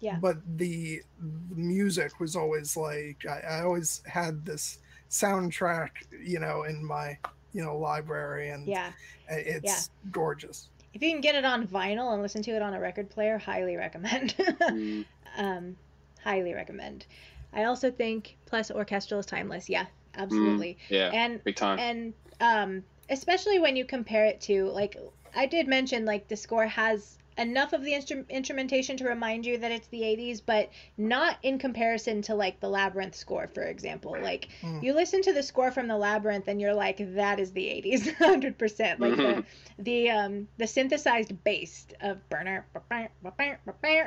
[0.00, 0.18] Yeah.
[0.20, 4.78] but the, the music was always like I, I always had this
[5.14, 5.90] soundtrack
[6.24, 7.16] you know in my
[7.52, 8.90] you know library and yeah
[9.30, 12.74] i- it's gorgeous if you can get it on vinyl and listen to it on
[12.74, 15.04] a record player highly recommend Mm.
[15.36, 15.76] um
[16.24, 17.06] highly recommend
[17.52, 19.86] i also think plus orchestral is timeless yeah
[20.16, 21.10] absolutely Yeah.
[21.12, 21.78] and Big time.
[21.78, 24.96] and um especially when you compare it to like
[25.36, 29.58] i did mention like the score has enough of the instru- instrumentation to remind you
[29.58, 34.16] that it's the 80s but not in comparison to like the labyrinth score for example.
[34.20, 34.82] Like Mm.
[34.82, 38.02] you listen to the score from the labyrinth and you're like that is the 80s
[38.16, 39.44] 100% like the
[39.78, 42.64] the um the synthesized bass of burner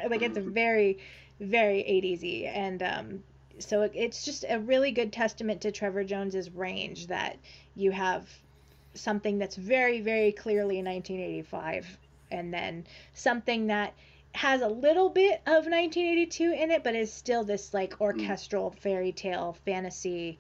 [0.09, 0.97] like it's very
[1.39, 3.23] very 80s and um
[3.59, 7.37] so it, it's just a really good testament to Trevor Jones's range that
[7.75, 8.29] you have
[8.93, 11.97] something that's very very clearly 1985
[12.31, 13.93] and then something that
[14.33, 19.11] has a little bit of 1982 in it but is still this like orchestral fairy
[19.11, 20.37] tale fantasy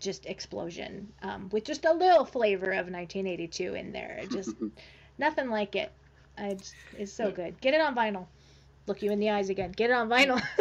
[0.00, 4.20] just explosion um, with just a little flavor of 1982 in there.
[4.30, 4.54] Just
[5.18, 5.92] nothing like it.
[6.36, 7.60] I just, it's so good.
[7.60, 8.26] Get it on vinyl.
[8.86, 9.72] Look you in the eyes again.
[9.72, 10.42] Get it on vinyl.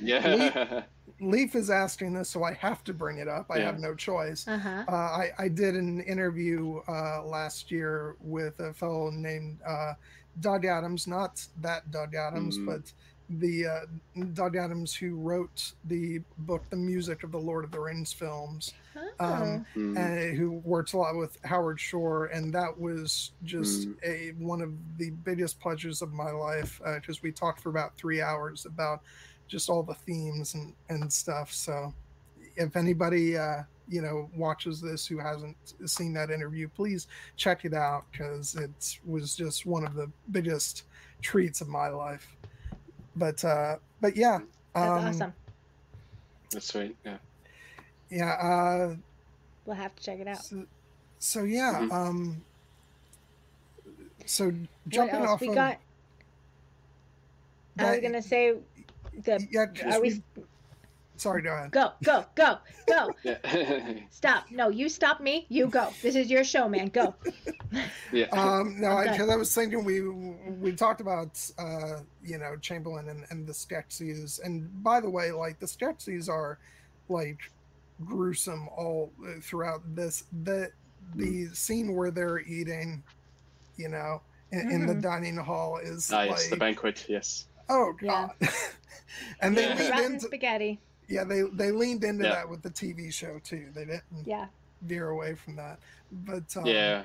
[0.00, 0.82] Yeah.
[1.20, 3.46] Leaf is asking this, so I have to bring it up.
[3.50, 3.66] I Yeah.
[3.66, 4.46] have no choice.
[4.46, 9.94] uh-huh Uh, I, I did an interview uh, last year with a fellow named uh,
[10.40, 12.66] Doug Adams, not that Doug Adams, Mhm.
[12.66, 12.92] but
[13.30, 13.80] the uh,
[14.32, 18.72] Doug Adams who wrote the book The Music of the Lord of the Rings films,
[19.20, 19.98] um, Mm.
[19.98, 23.96] and who works a lot with Howard Shore, and that was just Mm.
[24.04, 28.22] a one of the biggest pleasures of my life because we talked for about three
[28.22, 29.02] hours about
[29.48, 31.52] just all the themes and and stuff.
[31.52, 31.92] So,
[32.56, 35.56] if anybody uh, you know watches this who hasn't
[35.86, 40.84] seen that interview, please check it out because it was just one of the biggest
[41.22, 42.36] treats of my life.
[43.16, 44.38] But uh, but yeah,
[44.74, 45.34] That's um, awesome.
[46.52, 46.96] That's sweet.
[47.04, 47.16] Yeah.
[48.10, 48.32] Yeah.
[48.32, 48.96] Uh,
[49.64, 50.42] We'll have to check it out.
[50.42, 50.64] so,
[51.18, 51.74] so yeah.
[51.74, 51.92] Mhm.
[51.92, 52.42] Um,
[54.24, 54.52] so
[54.88, 55.78] jumping off we of got?
[57.78, 58.54] I was gonna say
[59.24, 59.46] the.
[59.50, 60.22] yeah, 'cause Are we?
[60.36, 60.42] we-
[61.16, 61.70] sorry, go ahead.
[61.72, 63.10] Go, go, go, go.
[64.10, 64.44] Stop.
[64.50, 65.46] No, you stop me.
[65.48, 65.88] You go.
[66.02, 66.88] This is your show, man.
[66.88, 67.14] Go.
[68.12, 68.26] yeah.
[68.26, 73.08] Um, no, I'm because I, was thinking we we talked about uh, you know Chamberlain
[73.08, 76.58] and, and the Skeksis, and by the way, like the Skeksis are
[77.08, 77.38] like
[78.04, 80.24] gruesome all uh, throughout this.
[80.44, 80.70] The
[81.16, 83.02] the scene where they're eating,
[83.76, 84.20] you know,
[84.52, 85.02] in, in the Mhm.
[85.02, 87.06] dining hall is Ah, like yes, the banquet.
[87.08, 87.46] Yes.
[87.68, 88.28] Oh Yeah.
[88.40, 88.48] god,
[89.40, 89.74] and they Yeah.
[89.76, 90.78] leaned Rotten into spaghetti.
[91.08, 92.34] yeah they they leaned into Yeah.
[92.34, 93.66] that with the TV show too.
[93.74, 94.46] They didn't Yeah.
[94.82, 95.78] veer away from that,
[96.12, 97.02] but um, yeah.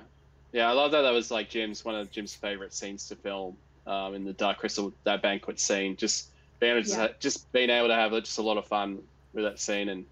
[0.51, 1.01] Yeah, I love that.
[1.01, 3.57] That was like Jim's one of Jim's favorite scenes to film.
[3.87, 6.29] Um, in the Dark Crystal, that banquet scene, just
[6.59, 7.07] being able to, Yeah.
[7.19, 9.01] just being able to have just a lot of fun
[9.33, 10.05] with that scene, and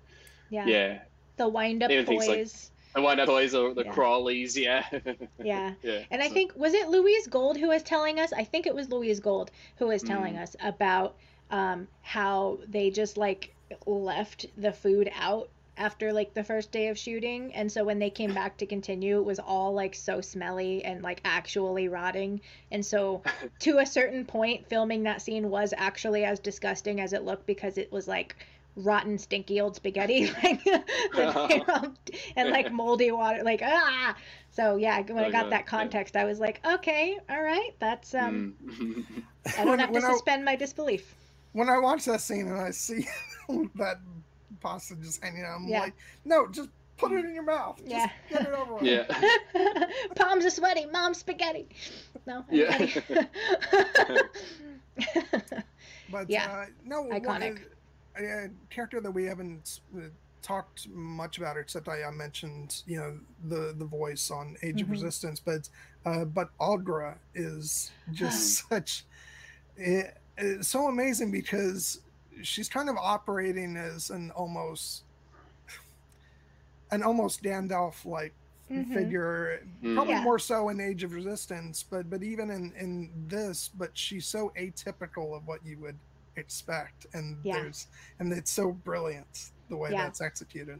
[0.50, 0.66] Yeah.
[0.66, 1.00] yeah,
[1.38, 2.71] The wind up Even things like- boys.
[2.96, 3.92] The one toys, the, the Yeah.
[3.94, 4.86] crawlies, yeah,
[5.44, 5.74] Yeah.
[5.82, 6.00] yeah.
[6.12, 8.34] And I so- think was it Louise Gold who was telling us?
[8.34, 10.42] I think it was Louise Gold who was telling Mm.
[10.44, 11.16] us about
[11.50, 13.54] um, how they just like
[13.86, 18.10] left the food out after like the first day of shooting, and so when they
[18.10, 22.42] came back to continue, it was all like so smelly and like actually rotting.
[22.72, 23.24] And so,
[23.62, 27.78] to a certain point, filming that scene was actually as disgusting as it looked because
[27.78, 28.36] it was like
[28.76, 30.64] rotten, stinky old spaghetti, like
[31.16, 34.16] that they and like moldy water, like ah.
[34.54, 35.62] So yeah, when I Oh, got yeah, that yeah.
[35.64, 39.06] context, I was like, okay, all right, that's um, Mm.
[39.58, 41.16] I don't When- have to when I- suspend my disbelief.
[41.54, 43.08] when I watch that scene and I see
[43.76, 43.98] that
[44.60, 45.82] pasta just hanging out, I'm Yeah.
[45.82, 45.94] like,
[46.26, 47.78] no, just put it in your mouth.
[47.78, 48.10] Just Yeah.
[48.30, 48.84] get it over with.
[48.84, 49.06] yeah,
[50.16, 51.68] Palms are sweaty, mom's spaghetti.
[52.28, 52.46] No.
[52.50, 52.88] I'm Yeah.
[56.12, 56.52] But Yeah.
[56.52, 57.60] uh, no, one- Iconic.
[58.18, 60.02] A, a character that we haven't uh,
[60.42, 64.88] talked much about, except I, I mentioned, you know, the the voice on Age of
[64.88, 64.92] Mhm.
[64.92, 65.70] Resistance, but
[66.06, 69.06] uh, but Aughra is just such
[69.76, 72.00] it, it's so amazing because
[72.42, 75.04] she's kind of operating as an almost
[76.92, 78.34] an almost Gandalf like
[78.70, 78.94] Mhm.
[78.94, 79.94] figure Mm.
[79.96, 80.24] probably Yeah.
[80.24, 84.52] more so in age of resistance but but even in in this but she's so
[84.58, 86.00] atypical of what you would
[86.36, 87.56] expect and Yeah.
[87.62, 87.88] there's
[88.20, 90.04] and it's so brilliant the way Yeah.
[90.04, 90.80] that's executed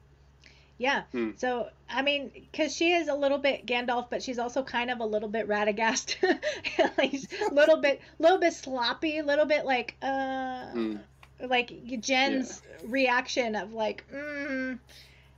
[0.78, 1.04] Yeah.
[1.12, 1.32] Hmm.
[1.38, 5.00] So I mean, because she is a little bit Gandalf, but she's also kind of
[5.00, 6.16] a little bit Radagast,
[6.98, 11.00] like a little bit, a little bit sloppy, a little bit like uh, Mm.
[11.48, 14.80] like Jen's reaction of like, mm,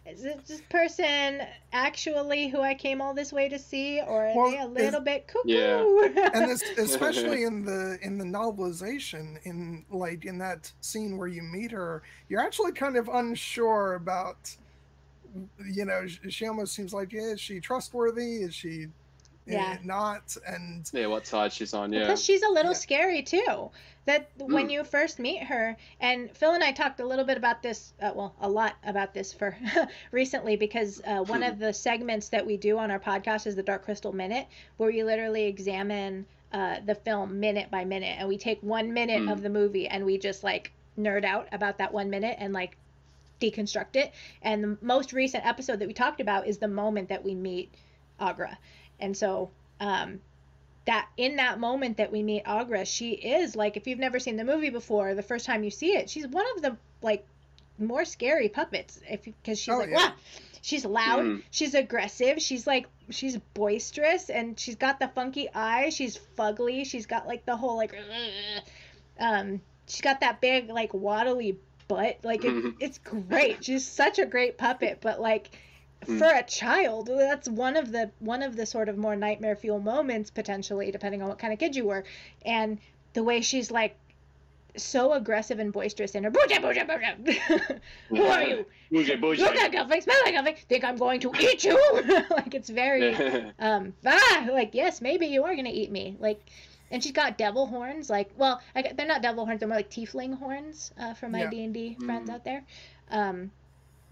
[0.05, 4.51] is this person actually who I came all this way to see, or are Well,
[4.51, 5.49] they a is- little bit cuckoo?
[5.49, 6.29] Yeah.
[6.33, 11.41] and this, especially in the in the novelization in like in that scene where you
[11.41, 14.55] meet her you're actually kind of unsure about
[15.65, 18.87] you know she almost seems like yeah, is she trustworthy is she
[19.45, 19.77] Yeah.
[19.83, 21.91] not and yeah, what side she's on?
[21.91, 22.77] Yeah, Because she's a little Yeah.
[22.77, 23.71] scary too.
[24.05, 24.71] That when Mm.
[24.71, 28.11] you first meet her, and Phil and I talked a little bit about this, uh,
[28.15, 29.55] well, a lot about this for
[30.11, 33.63] recently, because uh, one of the segments that we do on our podcast is the
[33.63, 34.47] Dark Crystal Minute,
[34.77, 39.23] where we literally examine uh, the film minute by minute, and we take one minute
[39.23, 39.31] Mm.
[39.31, 42.77] of the movie and we just like nerd out about that one minute and like
[43.41, 44.13] deconstruct it.
[44.41, 47.73] And the most recent episode that we talked about is the moment that we meet
[48.19, 48.55] Aughra,
[48.99, 49.49] and so.
[49.79, 50.21] Um,
[50.85, 54.35] that in that moment that we meet Aughra, she is like if you've never seen
[54.35, 57.25] the movie before, the first time you see it, she's one of the like
[57.79, 59.95] more scary puppets if because she's Oh, like yeah.
[59.95, 60.11] "Wah!"
[60.61, 61.41] she's loud, Mhm.
[61.51, 67.05] she's aggressive, she's like she's boisterous and she's got the funky eyes, she's fugly, she's
[67.05, 67.95] got like the whole like
[69.19, 71.57] um she's got that big like waddly
[71.87, 73.63] butt like it, it's great.
[73.63, 75.49] She's such a great puppet, but like
[76.07, 76.17] Mm.
[76.19, 79.79] for a child that's one of the one of the sort of more nightmare fuel
[79.79, 82.03] moments potentially depending on what kind of kid you were
[82.45, 82.79] and
[83.13, 83.95] the way she's like
[84.75, 89.41] so aggressive and boisterous in her booja booja booja who are you Bougie, bougie.
[89.43, 91.75] look like nothing smell like nothing think i'm going to eat you
[92.31, 93.51] like it's very Yeah.
[93.59, 96.39] um ah like yes maybe you are gonna eat me like
[96.91, 98.07] and she's got devil horns.
[98.07, 101.27] Like, well, I, gu- they're not devil horns; they're more like tiefling horns uh, for
[101.27, 101.49] my Yeah.
[101.49, 102.33] D and D friends Mm.
[102.35, 102.63] out there.
[103.09, 103.49] Um,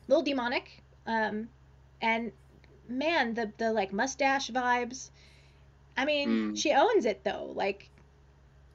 [0.08, 1.48] little demonic, um,
[2.02, 2.32] and
[2.88, 5.10] man, the the like mustache vibes.
[5.98, 6.58] I mean, Mm.
[6.58, 7.90] she owns it though, like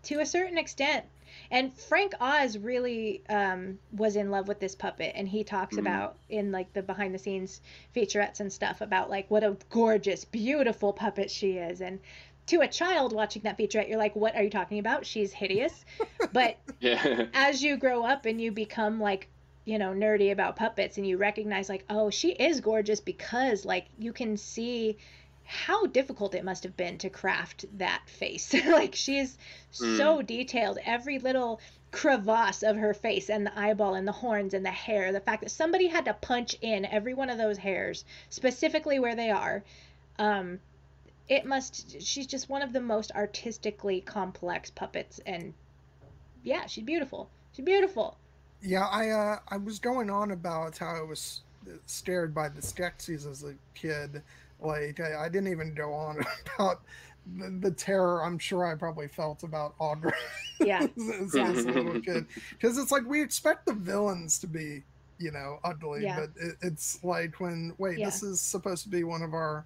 [0.05, 1.05] to a certain extent.
[1.51, 5.81] And Frank Oz really um, was in love with this puppet, and he talks Mhm.
[5.81, 7.61] about in like the behind the scenes
[7.95, 11.81] featurettes and stuff about like what a gorgeous, beautiful puppet she is.
[11.83, 12.01] And
[12.47, 15.05] to a child watching that featurette, you're like, what are you talking about?
[15.05, 15.85] She's hideous.
[16.33, 17.27] But Yeah.
[17.35, 19.29] as you grow up and you become like
[19.67, 23.87] you know nerdy about puppets and you recognize like oh she is gorgeous because like
[23.99, 24.97] you can see
[25.45, 29.37] how difficult it must have been to craft that face like she's
[29.71, 31.61] so detailed every little
[31.93, 35.43] crevasse of her face and the eyeball and the horns and the hair the fact
[35.43, 39.63] that somebody had to punch in every one of those hairs specifically where they are
[40.19, 40.59] um
[41.29, 45.53] it must she's just one of the most artistically complex puppets and
[46.47, 47.29] yeah, she's beautiful.
[47.53, 48.17] She's beautiful.
[48.63, 51.43] Yeah, I uh, I was going on about how I was
[51.87, 54.23] scared by the Skeksis as a kid.
[54.61, 56.19] Like I, I didn't even go on
[56.57, 56.83] about
[57.37, 60.13] the, the terror I'm sure I probably felt about Aughra
[60.61, 60.87] Yeah.
[60.97, 64.83] as, as a little kid, because it's like we expect the villains to be,
[65.19, 66.21] you know, ugly, Yeah.
[66.21, 68.07] but it, it's like when wait, Yeah.
[68.07, 69.65] this is supposed to be one of our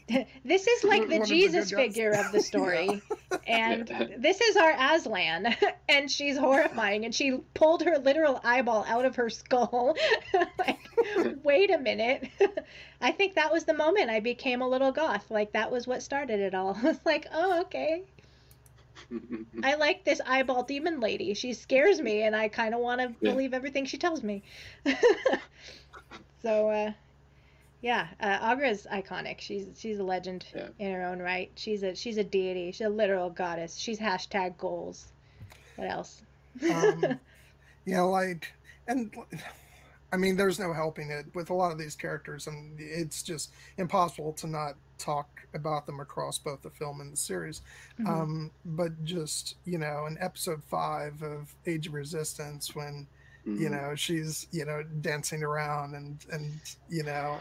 [0.44, 3.00] this is like the of Jesus good figure of the story.
[3.46, 3.88] And
[4.18, 5.56] this is our Aslan.
[5.88, 7.04] and she's horrifying.
[7.04, 9.96] And she pulled her literal eyeball out of her skull.
[10.58, 10.78] like,
[11.42, 12.28] wait a minute.
[13.00, 15.30] I think that was the moment I became a little goth.
[15.30, 16.78] Like, that was what started it all.
[16.82, 18.02] I was like, oh, okay.
[19.62, 21.34] I like this eyeball demon lady.
[21.34, 23.32] She scares me, and I kind of want to Yeah.
[23.32, 24.42] believe everything she tells me.
[26.42, 26.92] so, uh,
[27.82, 29.40] yeah, uh, Aughra's iconic.
[29.40, 30.68] She's she's a legend Yeah.
[30.78, 31.50] in her own right.
[31.56, 32.72] She's a she's a deity.
[32.72, 33.76] She's a literal goddess.
[33.76, 35.08] She's hashtag goals.
[35.76, 36.22] What else?
[36.72, 37.18] um,
[37.84, 38.52] yeah, like,
[38.86, 39.12] and
[40.12, 43.50] I mean, there's no helping it with a lot of these characters, and it's just
[43.78, 47.62] impossible to not talk about them across both the film and the series.
[47.98, 48.06] Mhm.
[48.08, 53.06] Um, but just you know, in episode five of Age of Resistance, when
[53.44, 53.70] you Mhm.
[53.72, 57.38] know she's you know dancing around and and you know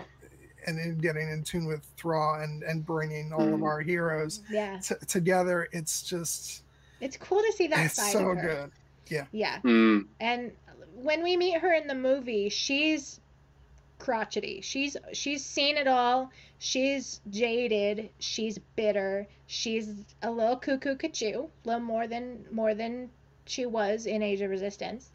[0.67, 3.63] and then getting in tune with Thra and and bringing all of Mhm.
[3.65, 6.63] our heroes yeah, t- together, it's just
[6.99, 8.69] it's cool to see that it's side so of her.
[9.09, 9.25] good.
[9.31, 10.05] Yeah, Mm.
[10.19, 10.51] and
[10.95, 13.19] when we meet her in the movie, she's
[13.99, 14.61] crotchety.
[14.61, 16.31] She's she's seen it all.
[16.59, 18.09] She's jaded.
[18.19, 19.27] She's bitter.
[19.47, 19.89] She's
[20.21, 23.09] a little cuckoo cuckoo, a little more than more than
[23.45, 25.11] she was in Age of Resistance,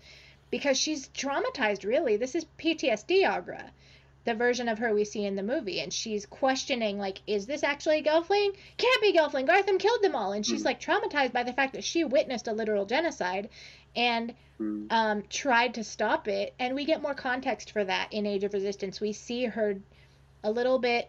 [0.51, 1.85] because she's traumatized.
[1.85, 3.71] Really, this is PTSD Aughra,
[4.27, 7.63] the version of her we see in the movie, and she's questioning like, is this
[7.63, 8.55] actually Gelfling?
[8.77, 9.47] Can't be Gelfling.
[9.49, 10.67] Garthim killed them all, and she's Mhm.
[10.67, 13.49] like traumatized by the fact that she witnessed a literal genocide,
[13.95, 14.87] and Mm.
[14.91, 16.55] um, tried to stop it.
[16.59, 19.01] And we get more context for that in Age of Resistance.
[19.01, 19.79] We see her
[20.43, 21.09] a little bit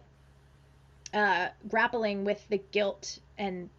[1.14, 3.70] uh, grappling with the guilt and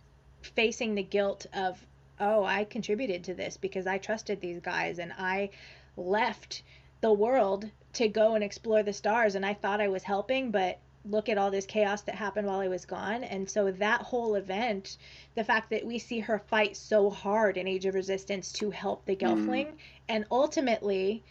[0.41, 1.79] facing the guilt of,
[2.19, 5.51] oh, I contributed to this because I trusted these guys and I
[5.95, 6.63] left
[7.01, 10.79] the world to go and explore the stars and I thought I was helping, but
[11.05, 13.23] look at all this chaos that happened while I was gone.
[13.23, 14.97] And so that whole event,
[15.35, 19.05] the fact that we see her fight so hard in Age of Resistance to help
[19.05, 19.67] the Gelfling
[20.09, 21.23] and ultimately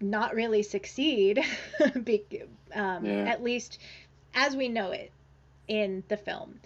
[0.00, 1.42] not really succeed,
[2.04, 2.22] be,
[2.74, 3.24] um, Yeah.
[3.26, 3.78] at least
[4.34, 5.10] as we know it
[5.66, 6.60] in the film.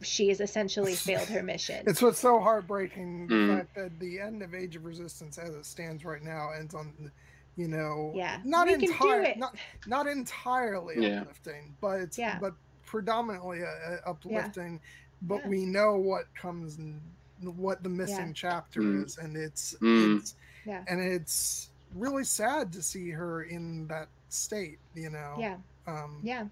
[0.00, 1.84] She has essentially failed her mission.
[1.86, 3.56] It's what's so heartbreaking the Mm.
[3.58, 7.12] fact that the end of Age of Resistance, as it stands right now, ends on,
[7.56, 9.36] you know, Yeah, not we can do entire, it.
[9.36, 9.56] not
[9.86, 11.24] not entirely Yeah.
[11.24, 12.38] uplifting, but Yeah.
[12.38, 12.54] but
[12.84, 14.80] predominantly uh, uh, uplifting.
[15.22, 15.46] But Yeah.
[15.46, 17.00] we know what comes and
[17.42, 18.32] what the missing Yeah.
[18.34, 19.04] chapter Mm.
[19.04, 20.22] is, and it's Mm.
[20.22, 20.34] it's
[20.64, 20.82] Yeah.
[20.86, 24.78] and it's really sad to see her in that state.
[24.94, 25.56] You know, yeah,
[25.86, 26.46] um, yeah.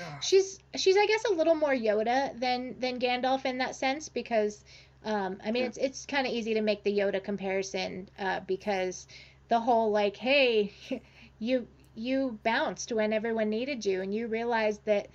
[0.00, 4.08] ah, She's she's I guess a little more Yoda than than Gandalf in that sense
[4.08, 4.64] because
[5.04, 5.66] um, I mean Yeah.
[5.66, 9.06] it's it's kind of easy to make the Yoda comparison uh, because
[9.48, 10.72] the whole like hey
[11.38, 15.08] you you bounced when everyone needed you and you realized that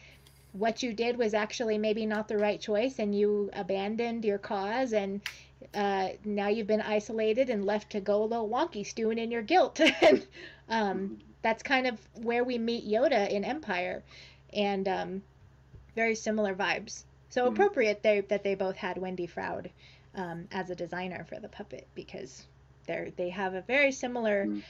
[0.51, 4.93] what you did was actually maybe not the right choice and you abandoned your cause
[4.93, 5.21] and
[5.73, 9.41] uh, now you've been isolated and left to go a little wonky stewing in your
[9.43, 10.25] guilt and
[10.69, 14.03] um, that's kind of where we meet Yoda in Empire
[14.53, 15.21] and um,
[15.95, 17.05] very similar vibes.
[17.29, 17.47] So Mhm.
[17.47, 19.71] appropriate they, that they both had Wendy Froud
[20.15, 22.47] um, as a designer for the puppet because
[22.87, 24.61] they're they have a very similar Mm.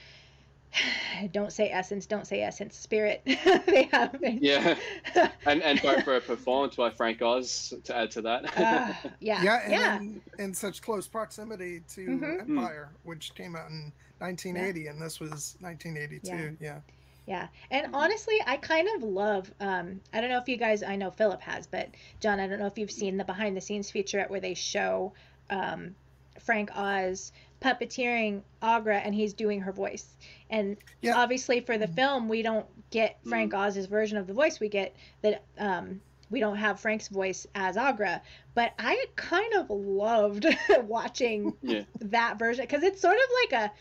[1.32, 3.22] don't say essence, don't say essence, spirit.
[3.66, 4.74] they have Yeah,
[5.46, 8.56] and and both were performed by Frank Oz to add to that.
[8.56, 9.96] uh, yeah, yeah, and yeah.
[9.96, 12.40] In, in such close proximity to Mhm.
[12.40, 16.56] Empire, which came out in 1980, and this was 1982.
[16.60, 16.80] Yeah.
[17.26, 17.48] Yeah.
[17.70, 21.10] And honestly, I kind of love um I don't know if you guys I know
[21.10, 21.90] Philip has, but
[22.20, 25.12] John, I don't know if you've seen the behind the scenes featurette where they show
[25.50, 25.94] um
[26.40, 27.32] Frank Oz
[27.62, 30.16] puppeteering Aughra and he's doing her voice.
[30.50, 31.16] And Yeah.
[31.16, 34.60] obviously for the film we don't get Frank Oz's version of the voice.
[34.60, 38.20] We get that um we don't have Frank's voice as Aughra,
[38.54, 40.46] but I kind of loved
[40.84, 43.72] watching yeah, that version because it's sort of like a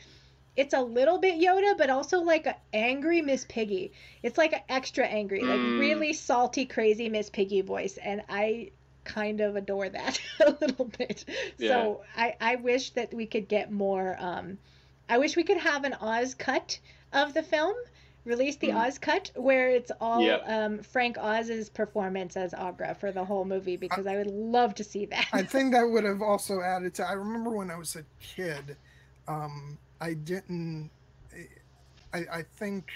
[0.58, 3.94] it's a little bit Yoda, but also like a angry Miss Piggy.
[4.22, 5.80] It's like an extra angry, like Mm.
[5.80, 8.72] really salty, crazy Miss Piggy voice, and I
[9.04, 11.26] kind of adore that a little bit.
[11.60, 14.16] So I I wish that we could get more.
[14.20, 14.58] Um,
[15.10, 16.80] I wish we could have an Oz cut
[17.14, 17.76] of the film.
[18.24, 20.26] Release the Oz cut where it's all Mm.
[20.28, 20.44] Yep.
[20.48, 24.84] um, Frank Oz's performance as Aughra for the whole movie because I would love to
[24.84, 25.28] see that.
[25.34, 27.04] I think that would have also added to.
[27.08, 28.78] I remember when I was a kid,
[29.28, 30.92] um, I didn't.
[32.14, 32.92] I, I think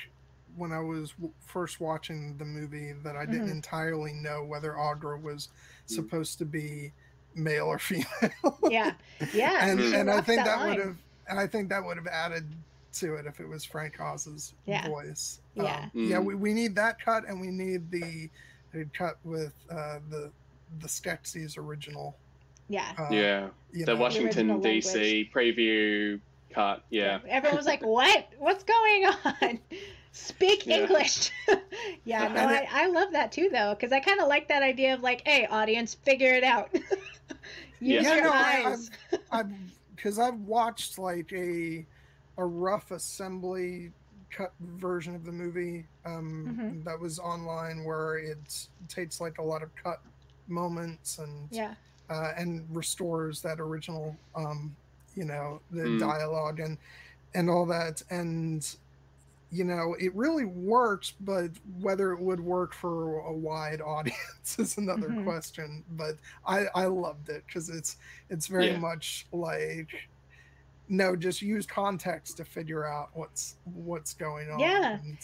[0.58, 3.52] when I was w- first watching the movie that I didn't Mhm.
[3.52, 5.50] entirely know whether Aughra was
[5.86, 6.92] supposed to be
[7.36, 8.06] male or female.
[8.70, 8.94] yeah,
[9.34, 9.68] yeah.
[9.68, 10.70] and and I think that, line.
[10.70, 10.96] would have
[11.28, 12.46] and I think that would have added
[12.94, 14.88] to it if it was Frank Oz's Yeah.
[14.88, 15.42] voice.
[15.56, 15.64] Yeah.
[15.64, 16.18] Um, yeah.
[16.18, 16.26] Mm.
[16.26, 18.30] We, we need that cut, and we need the,
[18.74, 20.32] the cut with uh, the
[20.80, 22.16] the Skeksis original.
[22.70, 22.92] Yeah.
[22.98, 23.48] Uh, yeah.
[23.74, 26.20] The know, Washington original DC preview
[26.52, 26.84] cut.
[26.90, 28.30] Yeah, Everyone was like, "What?
[28.40, 29.60] What's going on?
[30.16, 30.78] Speak Yeah.
[30.78, 31.32] English."
[32.06, 34.94] yeah, no, I, I love that too, though, because I kind of like that idea
[34.94, 36.74] of like, "Hey, audience, figure it out.
[37.80, 38.16] Use Yeah.
[38.16, 38.90] your no, eyes."
[39.32, 39.48] I've
[39.96, 41.86] because I've watched like a
[42.38, 43.92] a rough assembly
[44.32, 46.84] cut version of the movie um, Mhm.
[46.86, 50.00] that was online where it takes like a lot of cut
[50.48, 51.76] moments and yeah,
[52.10, 54.76] uh, and restores that original um,
[55.14, 56.00] you know the Mm.
[56.00, 56.78] dialogue and
[57.34, 58.78] and all that and
[59.56, 64.78] you know it really works but whether it would work for a wide audience is
[64.78, 65.24] another Mhm.
[65.24, 66.16] question but
[66.46, 67.98] i i loved it because it's
[68.30, 68.78] it's very Yeah.
[68.78, 69.90] much like
[70.88, 75.00] no just use context to figure out what's what's going on Yeah.
[75.04, 75.20] And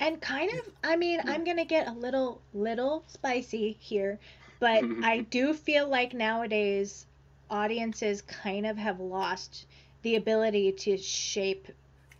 [0.00, 4.20] and kind of, I mean, I'm gonna get a little little spicy here,
[4.60, 7.06] but I do feel like nowadays
[7.50, 9.66] audiences kind of have lost
[10.02, 11.68] the ability to shape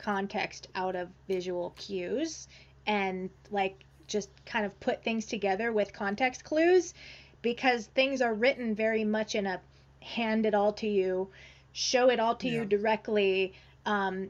[0.04, 2.48] context out of visual cues
[2.86, 6.92] and like just kind of put things together with context clues
[7.40, 9.60] because things are written very much in a
[10.00, 11.28] hand it all to you
[11.72, 13.54] show it all to you directly
[13.86, 14.28] um,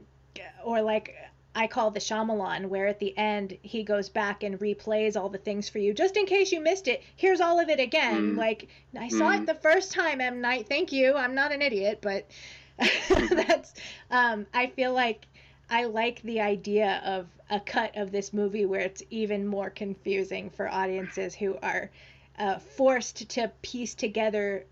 [0.63, 1.13] or like
[1.57, 5.37] I call the Shyamalan, where at the end he goes back and replays all the
[5.37, 7.01] things for you, just in case you missed it.
[7.15, 8.33] Here's all of it again.
[8.33, 8.37] Mm.
[8.37, 8.67] Like
[8.99, 9.39] I saw Mm.
[9.41, 10.67] it the first time, M Night.
[10.67, 11.13] Thank you.
[11.15, 12.29] I'm not an idiot, but
[13.09, 13.73] that's.
[14.11, 15.27] Um, I feel like
[15.69, 20.49] I like the idea of a cut of this movie where it's even more confusing
[20.49, 21.89] for audiences who are
[22.37, 24.65] uh, forced to piece together,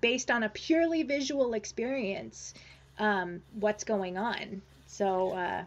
[0.00, 2.54] based on a purely visual experience,
[2.98, 4.62] um, what's going on.
[4.86, 5.30] So.
[5.32, 5.64] Uh,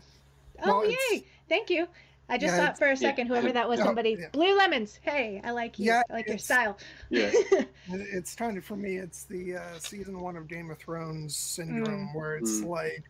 [0.64, 1.24] Oh Well, yay!
[1.48, 1.88] Thank you.
[2.30, 4.30] I just Yeah, thought for a second, whoever that was, somebody yeah.
[4.32, 5.00] blue lemons.
[5.04, 5.86] Hey, I like you.
[5.86, 6.78] Yeah, I like your style.
[7.10, 7.32] yeah.
[7.92, 12.10] it's kind of for me it's the uh, season one of game of thrones syndrome
[12.10, 12.16] Mm.
[12.16, 12.70] where it's Mm.
[12.70, 13.04] like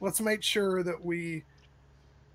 [0.00, 1.44] let's make sure that we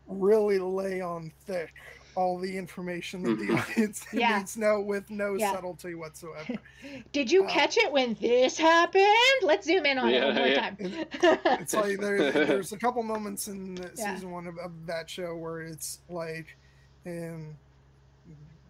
[0.08, 1.74] really lay on thick
[2.16, 3.72] all the information that the Mhm.
[3.72, 4.38] audience Yeah.
[4.38, 5.52] needs to know with no Yeah.
[5.52, 6.56] subtlety whatsoever
[7.12, 9.06] Did you Uh, catch it when this happened?
[9.42, 10.60] Let's zoom in on it Yeah, one more yeah.
[10.62, 10.78] time.
[11.60, 14.14] it's like there, there's a couple moments in Yeah.
[14.14, 16.56] season one of, of that show where it's like
[17.06, 17.58] um,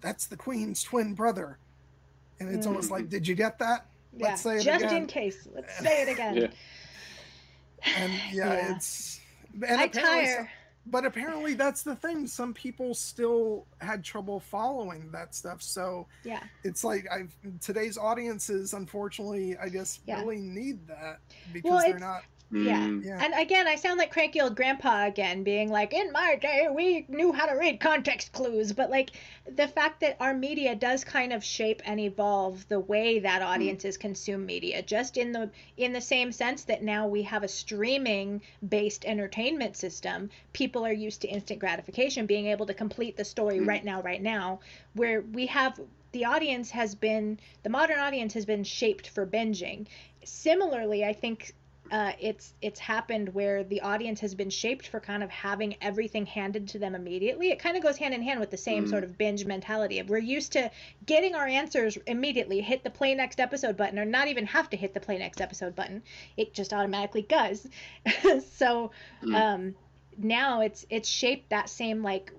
[0.02, 1.58] that's the queen's twin brother
[2.40, 3.86] and it's almost like did you get that
[4.18, 4.74] yeah, let's say it again.
[4.80, 4.98] just again.
[5.04, 5.48] in case.
[5.54, 6.52] Let's say it again.
[7.98, 8.76] And yeah, Yeah.
[8.76, 9.20] it's
[9.54, 10.52] and I apparently tire.
[10.86, 16.44] but apparently that's the thing some people still had trouble following that stuff so Yeah.
[16.66, 20.20] it's like i've today's audiences unfortunately i guess Yeah.
[20.20, 21.20] really need that
[21.54, 22.88] because Well, they're not Yeah.
[22.88, 23.04] Mm.
[23.04, 26.68] yeah And again, I sound like cranky old grandpa again, being like, in my day,
[26.72, 28.72] we knew how to read context clues.
[28.72, 29.12] But like
[29.56, 33.98] the fact that our media does kind of shape and evolve the way that audiences
[33.98, 38.42] consume media, just in the in the same sense that now we have a streaming
[38.70, 43.60] based entertainment system, people are used to instant gratification, being able to complete the story
[43.60, 43.68] Mm.
[43.68, 44.60] right now, right now,
[44.94, 45.80] where we have
[46.12, 49.88] the audience has been the modern audience has been shaped for binging.
[50.24, 51.54] Similarly, I think
[51.92, 56.26] uh, it's it's happened where the audience has been shaped for kind of having everything
[56.26, 57.50] handed to them immediately.
[57.52, 58.90] It kind of goes hand in hand with the same Mm.
[58.90, 60.72] sort of binge mentality we're used to
[61.06, 64.78] getting our answers immediately, hit the play next episode button, or not even have to
[64.78, 66.02] hit the play next episode button.
[66.38, 67.68] It just automatically does.
[68.52, 68.92] so
[69.24, 69.36] Mm.
[69.36, 69.76] um,
[70.18, 72.32] now it's it's shaped that same like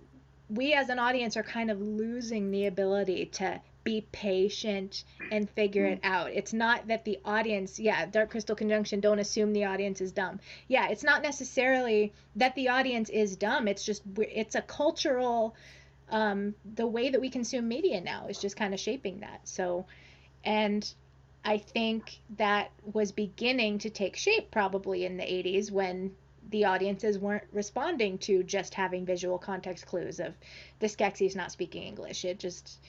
[0.48, 5.87] we as an audience are kind of losing the ability to be patient and figure
[5.87, 6.33] it out.
[6.33, 10.41] It's not that the audience, yeah, Dark Crystal Conjunction, don't assume the audience is dumb.
[10.67, 13.69] Yeah, it's not necessarily that the audience is dumb.
[13.69, 15.55] It's just, it's a cultural,
[16.11, 19.43] um, the way that we consume media now is just kind of shaping that.
[19.45, 19.87] So,
[20.43, 20.93] and
[21.45, 26.11] I think that was beginning to take shape probably in the 80s when
[26.51, 30.35] the audiences weren't responding to just having visual context clues of
[30.81, 32.25] the Skeksis not speaking English.
[32.25, 32.81] It just,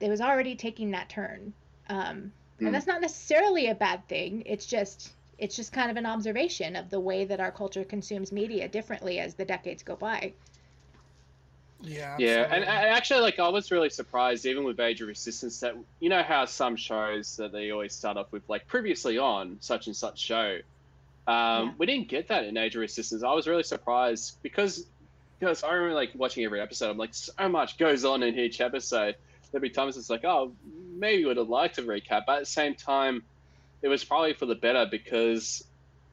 [0.00, 1.52] it was already taking that turn.
[1.88, 2.66] Um, Mm.
[2.66, 4.42] and that's not necessarily a bad thing.
[4.44, 8.32] It's just, it's just kind of an observation of the way that our culture consumes
[8.32, 10.32] media differently as the decades go by.
[11.80, 12.16] Yeah.
[12.18, 12.68] Yeah, and absolutely.
[12.68, 16.24] I, actually, like, I was really surprised, even with Age of Resistance, that you know
[16.24, 20.18] how some shows that they always start off with, like, previously on such and such
[20.18, 20.58] show.
[21.28, 21.72] Um, Yeah.
[21.78, 23.22] We didn't get that in Age of Resistance.
[23.22, 24.86] I was really surprised because
[25.38, 26.90] because I remember like watching every episode.
[26.90, 29.14] I'm like, so much goes on in each episode.
[29.50, 30.52] There'd be times it's like, oh,
[30.96, 33.22] maybe would have liked to recap, but at the same time,
[33.82, 35.64] it was probably for the better because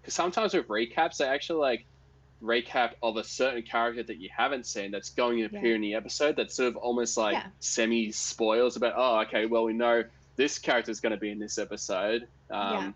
[0.02, 1.86] because sometimes with recaps they actually like
[2.44, 5.76] recap of a certain character that you haven't seen that's going to appear Yeah.
[5.76, 7.48] in the episode that sort of almost like Yeah.
[7.60, 10.04] semi spoils about oh okay well we know
[10.36, 12.92] this character is going to be in this episode um Yeah.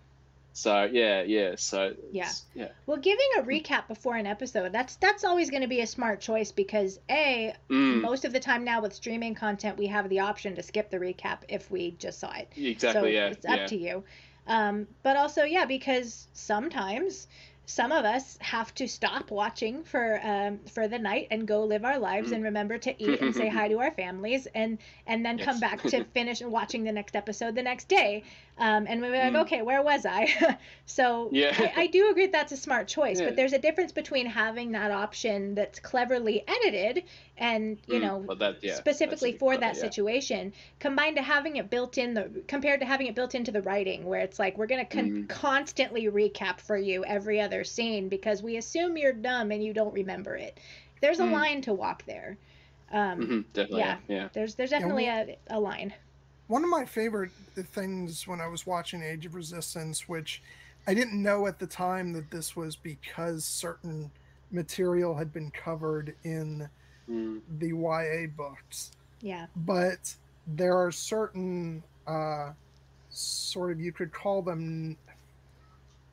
[0.54, 2.30] So yeah yeah so Yeah.
[2.54, 5.88] yeah Well, giving a recap before an episode, that's that's always going to be a
[5.88, 10.10] smart choice because A, Mm, most of the time now with streaming content, we have
[10.10, 12.50] the option to skip the recap if we just saw it.
[12.56, 13.66] exactly so yeah it's up yeah.
[13.68, 14.04] to you.
[14.48, 17.28] Um, but also, yeah, because sometimes
[17.66, 21.86] some of us have to stop watching for um, for the night and go live
[21.86, 22.36] our lives Mm.
[22.36, 25.84] and remember to eat and say hi to our families and and then come back
[25.84, 28.24] to finish watching the next episode the next day.
[28.60, 29.42] Um, and we're like, Mm.
[29.44, 30.58] okay, where was I?
[30.86, 31.56] so Yeah.
[31.58, 33.28] I, I do agree that's a smart choice, Yeah.
[33.28, 37.06] but there's a difference between having that option that's cleverly edited
[37.38, 39.82] and you Mm, know well, that- yeah, specifically for clever, that yeah.
[39.82, 43.62] situation combined to having it built in the compared to having it built into the
[43.62, 45.30] writing where it's like we're going to con- Mhm.
[45.30, 49.94] constantly recap for you every other scene because we assume you're dumb and you don't
[49.94, 50.60] remember it
[51.02, 51.32] there's a Mm.
[51.32, 52.38] line to walk there
[52.92, 53.98] um, Mhm, definitely yeah.
[54.10, 54.30] yeah, yeah.
[54.34, 55.94] there's there's definitely a, a line
[56.50, 60.42] One of my favorite things when I was watching Age of Resistance, which
[60.88, 64.12] I didn't know at the time that this was because certain
[64.52, 66.70] material had been covered in
[67.10, 70.16] Mm, the YA books, yeah but
[70.48, 72.54] there are certain uh,
[73.10, 74.98] sort of you could call them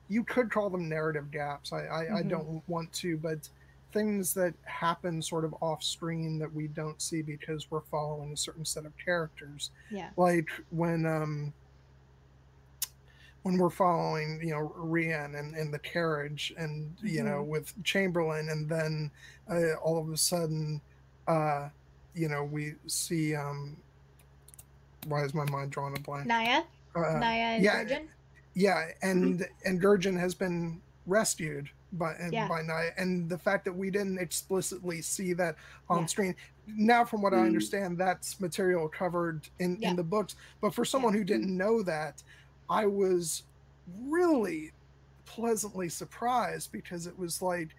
[0.09, 1.73] you could call them narrative gaps.
[1.73, 2.29] I I, I Mhm.
[2.29, 3.49] don't want to, but
[3.97, 8.37] things that happen sort of off screen that we don't see because we're following a
[8.37, 9.71] certain set of characters.
[9.91, 10.11] Yeah.
[10.19, 11.55] Like when um
[13.43, 17.47] when we're following you know Rian and, and the carriage and you know Mhm.
[17.47, 19.11] with Chamberlain and then
[19.51, 20.83] uh, all of a sudden
[21.27, 21.71] uh
[22.15, 23.77] you know we see um
[25.07, 26.29] why is my mind drawing a blank?
[26.29, 26.65] Naia?
[26.95, 28.07] Uh, Naia and yeah Gurjin?
[28.55, 32.49] yeah and and Gurjin has been rescued by and Yeah.
[32.49, 35.57] by Naia and the fact that we didn't explicitly see that
[35.89, 36.07] on Yeah.
[36.07, 36.37] screen
[36.67, 37.47] now from what I Mm.
[37.47, 39.91] understand that's material covered in Yeah.
[39.91, 42.23] in the books but for someone who didn't know that
[42.69, 43.45] I was
[44.09, 44.73] really
[45.25, 47.75] pleasantly surprised because it was like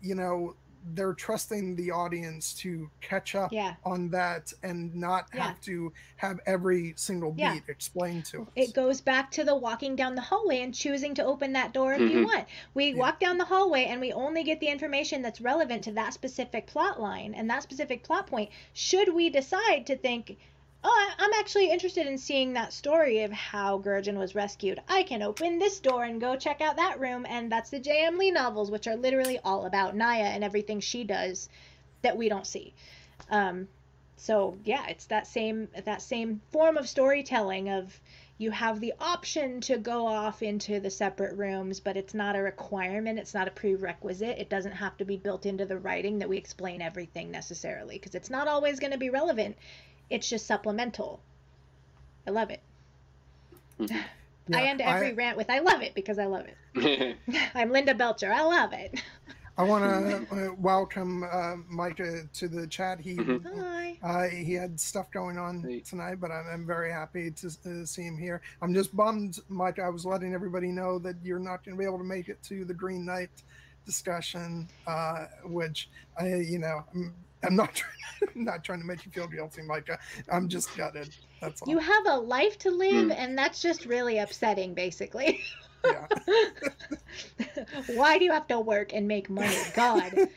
[0.00, 0.56] you know
[0.94, 5.48] they're trusting the audience to catch up yeah on that and not Yeah.
[5.48, 7.58] have to have every single beat Yeah.
[7.68, 8.48] explained to us.
[8.56, 11.92] It goes back to the walking down the hallway and choosing to open that door
[11.94, 12.24] if you Mhm.
[12.24, 12.48] want.
[12.74, 12.96] We Yeah.
[12.96, 16.66] walk down the hallway and we only get the information that's relevant to that specific
[16.66, 18.50] plot line and that specific plot point.
[18.72, 20.38] Should we decide to think,
[20.82, 25.22] oh, I'm actually interested in seeing that story of how Gurjin was rescued, I can
[25.22, 27.26] open this door and go check out that room.
[27.28, 28.18] And that's the J.M.
[28.18, 31.48] Lee novels, which are literally all about Naia and everything she does
[32.02, 32.72] that we don't see.
[33.30, 33.68] Um,
[34.16, 38.00] so yeah, it's that same that same form of storytelling of
[38.36, 42.42] you have the option to go off into the separate rooms, but it's not a
[42.42, 44.38] requirement, it's not a prerequisite.
[44.38, 48.14] It doesn't have to be built into the writing that we explain everything necessarily because
[48.14, 49.56] it's not always going to be relevant.
[50.10, 51.20] It's just supplemental.
[52.26, 52.60] I love it.
[53.78, 54.04] Mhm.
[54.52, 57.16] I end every I- rant with I love it because I love it.
[57.54, 58.32] I'm Linda Belcher.
[58.32, 59.00] I love it.
[59.56, 62.98] I want to uh, welcome uh, Micah to the chat.
[63.00, 63.44] He Mhm.
[63.58, 63.98] Hi.
[64.02, 65.80] uh, he had stuff going on Hey.
[65.80, 68.40] tonight, but I'm, I'm very happy to uh, see him here.
[68.62, 69.82] I'm just bummed, Micah.
[69.82, 72.42] I was letting everybody know that you're not going to be able to make it
[72.44, 73.30] to the Green Knight
[73.86, 75.88] discussion, uh, which
[76.18, 77.14] I, you know, I'm,
[77.44, 77.92] I'm not trying,
[78.36, 79.98] I'm not trying to make you feel guilty, Micah.
[80.30, 81.14] I'm just gutted.
[81.40, 81.68] That's all.
[81.68, 83.12] You have a life to live, Hmm.
[83.12, 85.40] and that's just really upsetting, basically.
[85.84, 86.06] yeah.
[87.94, 89.56] Why do you have to work and make money?
[89.74, 90.12] God.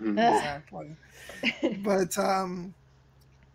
[0.00, 0.12] Mm.
[0.12, 0.96] Exactly.
[1.82, 2.72] but um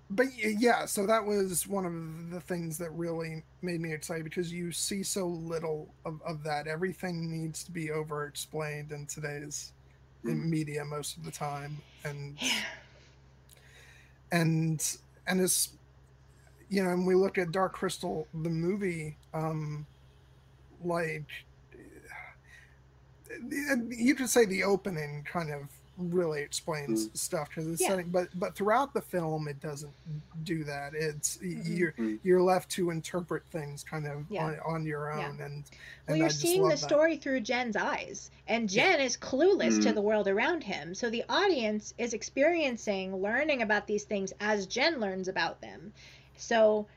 [0.10, 4.52] but yeah so that was one of the things that really made me excited because
[4.52, 9.72] you see so little of, of that everything needs to be over explained in today's
[10.26, 12.38] in media most of the time and
[14.34, 14.98] and
[15.28, 15.70] and it's
[16.70, 19.86] you know and we look at dark crystal the movie um
[20.84, 21.30] like
[23.90, 25.62] you could say the opening kind of
[25.98, 27.90] really explains stuff because it's Yeah.
[27.90, 29.94] setting but but throughout the film it doesn't
[30.44, 31.78] do that it's y Mhm.
[31.78, 32.20] you're Mhm.
[32.24, 34.46] you're left to interpret things kind of Yeah.
[34.46, 35.28] on, on your Yeah.
[35.28, 35.64] own and
[36.08, 36.80] Well, you're I seeing the that.
[36.80, 39.96] story through Jen's eyes, and Jen is clueless to Mhm.
[39.96, 40.94] the world around him.
[40.96, 45.94] So the audience is experiencing, learning about these things as Jen learns about them.
[46.36, 46.88] So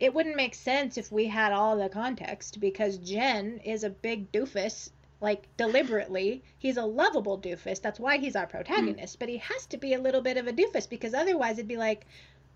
[0.00, 4.32] it wouldn't make sense if we had all the context because Jen is a big
[4.32, 4.90] doofus,
[5.20, 6.42] like deliberately.
[6.58, 7.80] He's a lovable doofus.
[7.80, 9.18] That's why he's our protagonist.
[9.18, 11.76] But he has to be a little bit of a doofus because otherwise it'd be
[11.76, 12.06] like,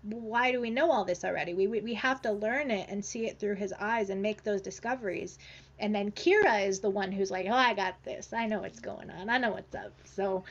[0.03, 1.53] why do we know all this already?
[1.53, 4.43] We, we, we have to learn it and see it through his eyes and make
[4.43, 5.37] those discoveries.
[5.79, 8.33] And then Kira is the one who's like, oh, I got this.
[8.33, 9.29] I know what's going on.
[9.29, 9.93] I know what's up.
[10.05, 10.43] So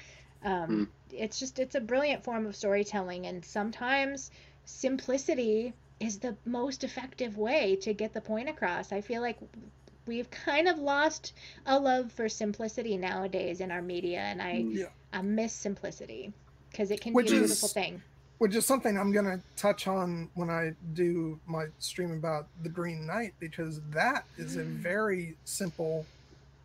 [0.45, 3.27] um, it's just, it's a brilliant form of storytelling.
[3.27, 4.31] And sometimes
[4.65, 8.93] simplicity is the most effective way to get the point across.
[8.93, 9.39] I feel like
[10.07, 11.35] we've kind of lost
[11.67, 14.21] a love for simplicity nowadays in our media.
[14.21, 14.87] And I, Yeah.
[15.13, 16.33] I miss simplicity
[16.71, 18.03] because it can Which be a beautiful thing.
[18.39, 22.69] which is something I'm going to touch on when I do my stream about the
[22.69, 26.07] Green Knight because that is a very simple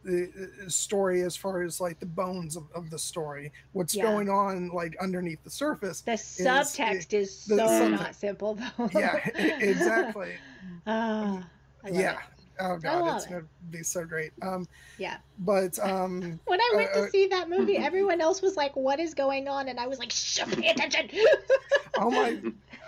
[0.08, 3.52] uh, uh, story as far as like the bones of, of the story.
[3.74, 4.04] What's Yeah.
[4.04, 6.02] going on like underneath the surface?
[6.02, 8.90] The subtext is the so subtext- not simple though.
[8.94, 10.34] yeah, exactly.
[10.88, 11.44] Ah,
[11.92, 12.20] yeah.
[12.60, 12.64] It.
[12.64, 13.30] Oh god, it's it.
[13.30, 14.32] going to be so great.
[14.42, 14.68] Um,
[14.98, 15.18] Yeah.
[15.40, 18.76] but um, When I went Uh, to uh, see that movie, everyone else was like,
[18.76, 21.10] "What is going on?" And I was like, "Shh, pay attention."
[21.98, 22.36] oh my,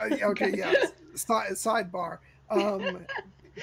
[0.02, 0.74] uh, okay, yeah.
[1.16, 2.20] Side, sidebar.
[2.50, 3.06] Um,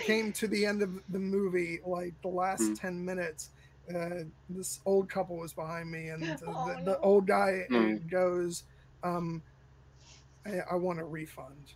[0.02, 2.80] came to the end of the movie, like the last Mm.
[2.80, 3.50] ten minutes.
[3.94, 6.92] Uh, this old couple was behind me, and the, Oh, the, no.
[6.92, 8.10] the old guy uh, Mm.
[8.10, 8.64] goes,
[9.02, 9.42] um,
[10.46, 11.72] I, "I want a refund."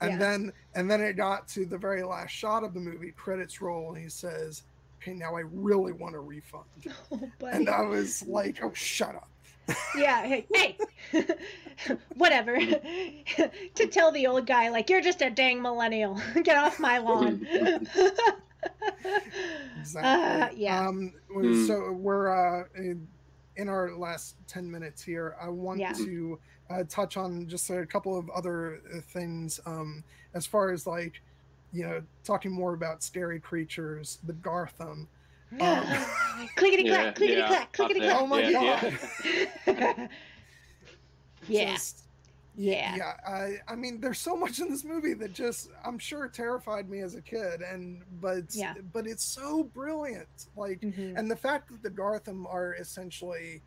[0.00, 0.18] And Yeah.
[0.18, 3.10] then, and then it got to the very last shot of the movie.
[3.12, 4.62] Credits roll, and he says,
[5.02, 6.64] "Okay, now I really want a refund."
[7.12, 7.56] oh, buddy.
[7.56, 9.28] And I was like, "Oh, shut up."
[9.96, 10.78] Yeah, hey, hey.
[12.16, 12.56] whatever.
[12.58, 16.18] to tell the old guy, like, you're just a dang millennial.
[16.42, 17.46] Get off my lawn.
[19.78, 20.02] Exactly.
[20.02, 20.86] Uh, yeah.
[20.88, 21.66] Um, Hmm.
[21.66, 22.28] So we're
[22.62, 23.06] uh, in,
[23.56, 25.36] in our last 10 minutes here.
[25.40, 25.92] I want Yeah.
[25.92, 26.38] to
[26.70, 30.04] uh, touch on just a couple of other uh, things um,
[30.34, 31.20] as far as like,
[31.72, 35.06] you know, talking more about scary creatures, the Garthim.
[35.60, 35.84] Um,
[36.56, 38.20] clickety clack clickety clack clickety clack.
[38.20, 38.94] Oh my Yeah,
[39.66, 40.08] god.
[41.48, 42.04] yeah, Just-
[42.54, 42.96] yeah.
[42.96, 46.90] yeah I, I mean there's so much in this movie that just i'm sure terrified
[46.90, 48.74] me as a kid and but Yeah.
[48.92, 50.26] but it's so brilliant
[50.56, 51.16] like Mhm.
[51.16, 53.62] and the fact that the Garthim are essentially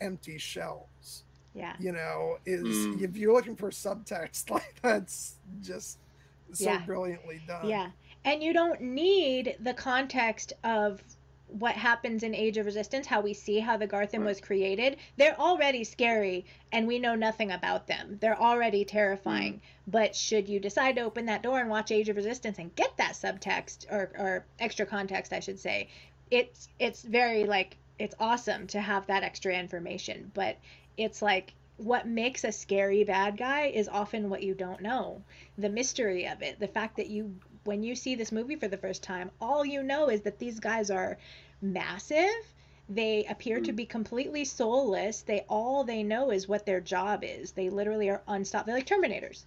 [0.00, 1.74] empty shells, Yeah.
[1.80, 3.02] you know, is Mm.
[3.02, 5.98] if you're looking for subtext, like that's just
[6.52, 6.82] so Yeah.
[6.86, 7.68] brilliantly done.
[7.68, 7.90] Yeah.
[8.24, 11.02] And you don't need the context of
[11.48, 14.98] what happens in Age of Resistance, how we see how the Garthim was created.
[15.16, 18.18] They're already scary and we know nothing about them.
[18.20, 19.62] They're already terrifying.
[19.86, 22.94] But should you decide to open that door and watch Age of Resistance and get
[22.98, 25.88] that subtext or, or extra context, I should say,
[26.30, 30.30] it's it's very like it's awesome to have that extra information.
[30.34, 30.58] But
[30.98, 35.22] it's like what makes a scary bad guy is often what you don't know.
[35.56, 36.58] The mystery of it.
[36.58, 39.82] The fact that you when you see this movie for the first time all you
[39.82, 41.16] know is that these guys are
[41.62, 42.34] massive.
[42.88, 45.22] They appear to be completely soulless.
[45.22, 47.52] They all they know is what their job is.
[47.52, 49.44] They literally are unstoppable they're like terminators.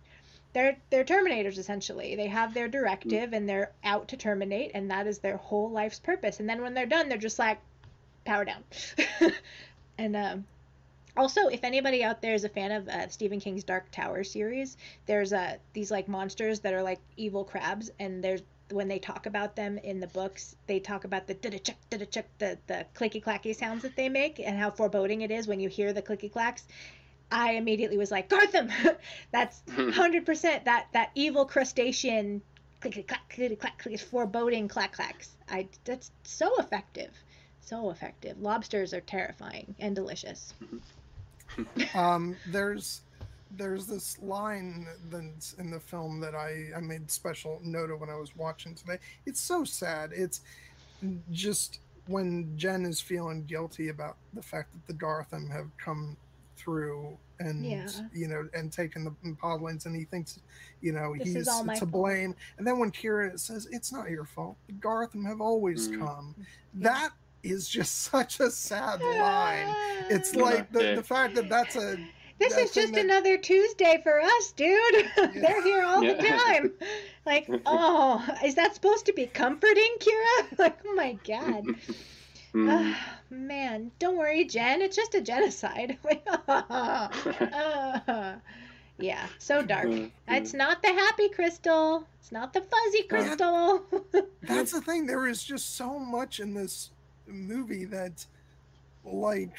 [0.54, 2.16] They're they're terminators essentially.
[2.16, 6.00] They have their directive and they're out to terminate and that is their whole life's
[6.00, 6.40] purpose.
[6.40, 7.60] And then when they're done they're just like
[8.24, 8.64] power down.
[9.98, 10.46] And um
[11.18, 14.78] also, if anybody out there is a fan of uh, Stephen King's Dark Tower series,
[15.06, 19.26] there's uh, these like monsters that are like evil crabs, and there's when they talk
[19.26, 22.86] about them in the books, they talk about the da chuck da chuck the the
[22.96, 26.02] clicky clacky sounds that they make and how foreboding it is when you hear the
[26.02, 26.64] clicky clacks.
[27.32, 28.72] I immediately was like, Garthim,
[29.32, 32.42] that's hundred percent that that evil crustacean
[32.82, 35.36] clicky clack clicky clack clicky foreboding clack clacks.
[35.50, 37.12] I that's so effective,
[37.62, 38.40] so effective.
[38.40, 40.54] Lobsters are terrifying and delicious.
[41.94, 43.02] um, there's
[43.58, 48.10] there's this line that's in the film that I, I made special note of when
[48.10, 48.98] I was watching today.
[49.26, 50.12] It's so sad.
[50.14, 50.40] It's
[51.32, 56.16] just when Jen is feeling guilty about the fact that the Garthim have come
[56.56, 57.88] through and Yeah.
[58.14, 59.12] you know and taken the
[59.42, 60.40] podlings and he thinks
[60.82, 61.92] you know This he's to fault.
[61.92, 66.00] blame and then when Kira says it's not your fault the Garthim have always Mm.
[66.00, 66.36] come
[66.76, 67.10] that
[67.44, 69.74] is just such a sad line
[70.10, 71.98] it's like the, the fact that that's a
[72.40, 75.06] This that is thing just that- another Tuesday for us, dude.
[75.36, 76.74] They're here all the time.
[77.24, 80.58] Like, oh, is that supposed to be comforting, Kira?
[80.58, 81.66] Like, oh my god.
[82.56, 82.68] Mm.
[82.68, 84.82] Ah, man, don't worry, Jen.
[84.82, 86.00] It's just a genocide.
[86.48, 88.38] Ah,
[88.98, 89.86] yeah, so dark.
[89.88, 92.08] Mm, It's not the happy crystal.
[92.20, 93.84] It's not the fuzzy crystal.
[94.42, 96.90] that's the thing there is just so much in this
[97.32, 98.26] movie that
[99.04, 99.56] like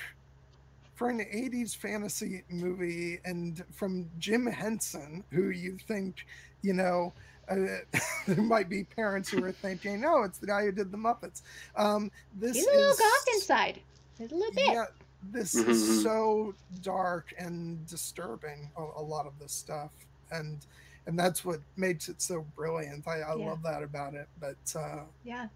[0.95, 6.27] for an 80s fantasy movie and from jim henson who you think
[6.63, 7.13] you know
[7.49, 7.57] uh,
[8.27, 11.43] there might be parents who are thinking no it's the guy who did the muppets
[11.77, 13.81] um this He's a little is goth inside.
[14.19, 14.73] There's a little bit.
[14.73, 14.85] yeah
[15.33, 19.91] this is so dark and disturbing a, a lot of this stuff
[20.31, 20.67] and
[21.07, 23.47] and that's what makes it so brilliant i, I Yeah.
[23.51, 25.47] love that about it but uh Yeah.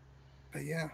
[0.52, 0.88] but yeah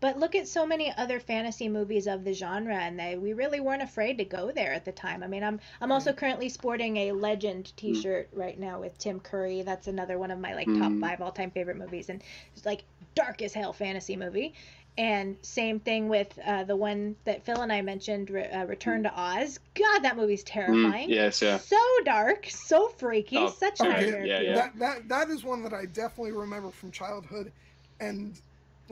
[0.00, 3.60] But look at so many other fantasy movies of the genre, and they we really
[3.60, 5.22] weren't afraid to go there at the time.
[5.22, 9.62] I mean, I'm I'm also currently sporting a Legend T-shirt right now with Tim Curry.
[9.62, 11.00] That's another one of my like top Mm.
[11.00, 12.22] five all-time favorite movies, and
[12.56, 14.54] it's like dark as hell fantasy movie.
[14.98, 19.04] And same thing with uh, the one that Phil and I mentioned, Re- uh, Return
[19.04, 19.58] to Oz.
[19.74, 21.08] God, that movie's terrifying.
[21.08, 21.58] Mm, yes, yeah.
[21.58, 24.54] So dark, so freaky, Oh, such okay, nightmare yeah, yeah.
[24.56, 27.52] that that that is one that I definitely remember from childhood,
[28.00, 28.38] and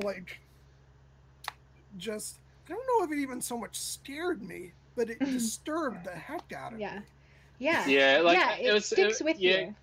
[0.03, 0.39] like,
[1.99, 6.11] just I don't know if it even so much scared me, but it disturbed the
[6.11, 6.97] heck out of Yeah.
[6.97, 7.03] me.
[7.61, 7.87] Yeah.
[7.87, 9.75] Yeah, like yeah, it, it, was sticks it- with yeah, you.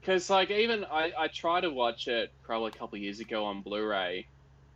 [0.00, 3.46] Because like even I I tried to watch it probably a couple of years ago
[3.46, 4.26] on Blu-ray,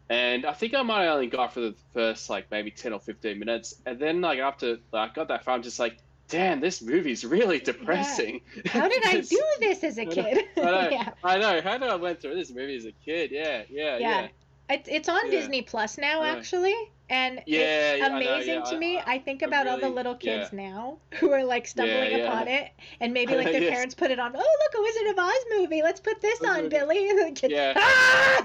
[0.09, 2.98] and I think I might have only got for the first like maybe ten or
[3.01, 5.98] fifteen minutes, and then like after like, I got that far, I'm just like,
[6.28, 8.40] damn, this movie's really depressing.
[8.66, 10.47] How did I do this as a kid?
[10.56, 11.10] I know, yeah.
[11.22, 11.60] I know.
[11.60, 13.30] How did I went through this movie as a kid?
[13.30, 14.20] Yeah, yeah, Yeah.
[14.22, 14.28] yeah.
[14.70, 15.31] It, it's on Yeah.
[15.39, 16.32] Disney Plus now, Yeah.
[16.32, 16.74] actually,
[17.11, 17.59] and Yeah,
[17.93, 18.99] it's yeah, I know, amazing yeah, to me.
[18.99, 20.70] I- I, think I about all the little kids yeah.
[20.70, 22.27] now who are like stumbling yeah.
[22.31, 22.70] upon it,
[23.01, 23.73] and maybe like their Yes.
[23.73, 24.32] parents put it on.
[24.36, 25.82] Oh, look, a Wizard of Oz movie.
[25.82, 26.69] Let's put this on.
[26.69, 27.09] Billy.
[27.09, 27.73] And the kid, Yeah.
[27.77, 28.43] ah!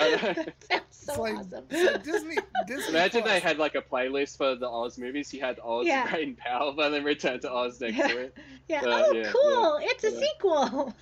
[0.00, 0.46] I.
[0.90, 1.64] Sounds so like, awesome.
[1.70, 2.36] it's like Disney
[2.66, 2.88] Disney.
[2.88, 5.32] Imagine they had like a playlist for the Oz movies.
[5.34, 6.08] You had Oz, Yeah.
[6.10, 8.36] Great and Powerful, and then Return to Oz next to it.
[8.68, 8.80] yeah.
[8.84, 9.78] oh, yeah, cool.
[9.82, 10.20] It's a yeah.
[10.20, 10.94] sequel.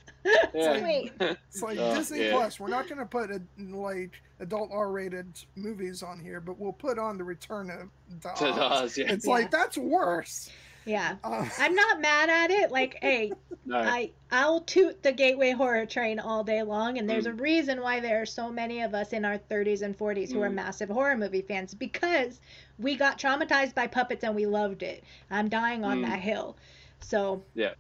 [0.55, 0.81] Yeah.
[0.81, 1.13] Sweet.
[1.21, 2.33] It's like Oh, Disney yeah.
[2.33, 2.61] Plus.
[2.61, 6.99] We're not going to put a, like adult R-rated movies on here, but we'll put
[6.99, 7.89] on the Return of
[8.21, 8.59] to To Oz.
[8.83, 9.13] Oz, yeah.
[9.13, 9.33] It's Yeah.
[9.33, 10.51] like that's worse.
[10.85, 11.15] Yeah.
[11.23, 12.71] Uh, I'm not mad at it.
[12.73, 13.33] Like, hey,
[13.65, 13.79] No.
[13.79, 17.13] I I'll toot the gateway horror train all day long, and Mm.
[17.13, 20.33] there's a reason why there are so many of us in our 30s and 40s
[20.33, 20.55] who are Mm.
[20.55, 22.41] massive horror movie fans because
[22.81, 25.05] we got traumatized by puppets and we loved it.
[25.31, 26.07] I'm dying on Mm.
[26.09, 26.57] that hill,
[27.01, 27.75] so Yeah.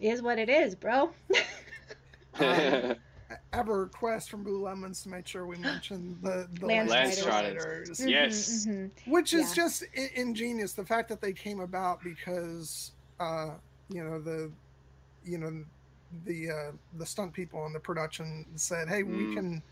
[0.00, 1.10] is what it is, bro.
[2.38, 2.94] Um,
[3.52, 7.90] I have request from Blue Lemons to make sure we mention the the Land Landstriders.
[7.90, 8.66] Landstriders, Yes.
[8.66, 9.64] Mhm, which is Yeah.
[9.64, 10.72] just I- ingenious.
[10.72, 13.50] The fact that they came about because uh,
[13.88, 14.50] you know the
[15.24, 15.64] you know
[16.24, 19.34] the uh, the stunt people in the production said, "Hey, we Mm.
[19.34, 19.62] can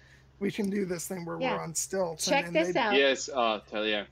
[0.40, 1.56] we can do this thing where Yeah.
[1.56, 2.94] we're on stilts." Check and, this they, out.
[2.94, 3.28] yes.
[3.32, 4.04] Oh, tell you.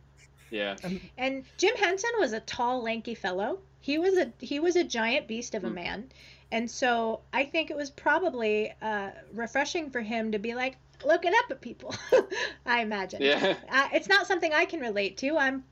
[0.50, 0.76] Yeah.
[1.18, 3.58] And Jim Henson was a tall, lanky fellow.
[3.80, 5.74] He was a he was a giant beast of a Mm.
[5.74, 6.10] man,
[6.52, 11.32] and so I think it was probably uh, refreshing for him to be like looking
[11.32, 11.94] up at people.
[12.66, 13.22] I imagine.
[13.22, 13.56] Yeah.
[13.70, 15.36] I, it's not something I can relate to.
[15.36, 15.64] I'm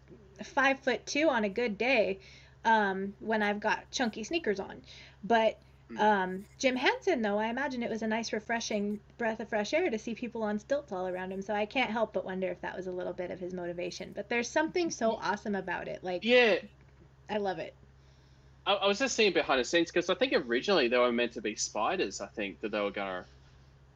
[0.43, 2.19] five foot two on a good day,
[2.65, 4.83] um, when I've got chunky sneakers on,
[5.23, 5.59] but.
[5.93, 6.01] Mm.
[6.01, 9.91] Um, Jim Henson, though, I imagine it was a nice, refreshing breath of fresh air
[9.91, 11.43] to see people on stilts all around him.
[11.43, 14.13] So I can't help but wonder if that was a little bit of his motivation.
[14.17, 16.03] But there's something so awesome about it.
[16.03, 16.57] Like, Yeah.
[17.29, 17.75] I love it.
[18.67, 21.33] I, I was just seeing behind the scenes because I think originally they were meant
[21.33, 22.21] to be spiders.
[22.21, 23.25] I think that they were gonna.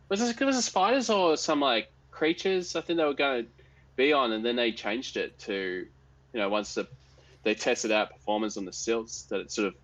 [0.09, 2.77] Was it, was it spiders or some like creatures?
[2.77, 3.45] I think they were gonna
[3.97, 5.87] be on, and then they changed it to,
[6.33, 6.87] you know, once the,
[7.43, 9.75] they tested out performance on the stilts, that it sort of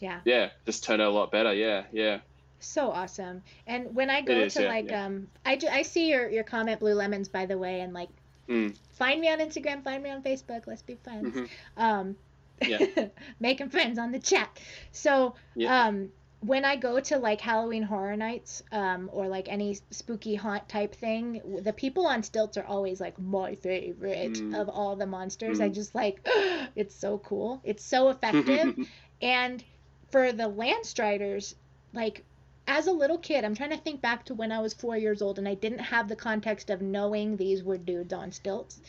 [0.00, 0.20] Yeah.
[0.24, 1.52] yeah just turned out a lot better.
[1.54, 2.18] Yeah, yeah.
[2.60, 3.42] So awesome.
[3.66, 5.06] And when I go is, to yeah, like yeah.
[5.06, 8.08] um I, do I see your your comment blue lemons by the way and like
[8.48, 8.76] Mm.
[8.94, 11.34] find me on Instagram, find me on Facebook, let's be friends.
[11.34, 11.48] Mhm.
[11.76, 12.16] Um
[12.66, 12.78] Yeah.
[13.40, 14.58] making friends on the chat.
[14.92, 15.86] So Yeah.
[15.86, 16.10] um
[16.42, 20.94] when I go to like Halloween horror nights um or like any spooky haunt type
[20.94, 24.54] thing, the people on stilts are always like my favorite Mm.
[24.54, 25.60] of all the monsters.
[25.60, 25.74] I Mm.
[25.74, 26.20] just like
[26.76, 27.60] it's so cool.
[27.64, 28.74] It's so effective.
[29.22, 29.62] And
[30.10, 31.54] for the Landstriders,
[31.92, 32.24] like
[32.66, 35.22] as a little kid, I'm trying to think back to when I was four years
[35.22, 38.80] old and I didn't have the context of knowing these were dudes on stilts.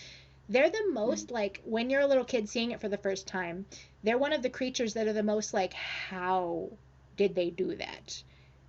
[0.51, 3.65] They're the most like when you're a little kid seeing it for the first time,
[4.03, 6.69] they're one of the creatures that are the most like, how
[7.17, 8.23] did they do that?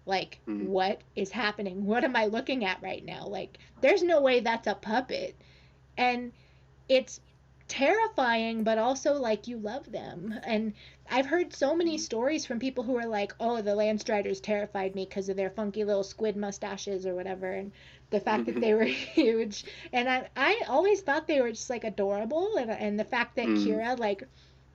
[0.06, 0.66] Like, Mm.
[0.66, 1.84] what is happening?
[1.92, 3.26] What am I looking at right now?
[3.26, 5.34] Like, there's no way that's a puppet.
[5.96, 6.32] And
[6.88, 7.20] it's
[7.68, 10.34] terrifying, but also like you love them.
[10.44, 10.74] And
[11.10, 15.04] I've heard so many stories from people who are like, "Oh, the Landstriders terrified me
[15.06, 17.72] because of their funky little squid mustaches or whatever," and
[18.10, 19.64] the fact that they were huge.
[19.92, 23.48] And I, I always thought they were just like adorable, and and the fact that
[23.48, 23.54] Mm.
[23.54, 24.24] Kira like.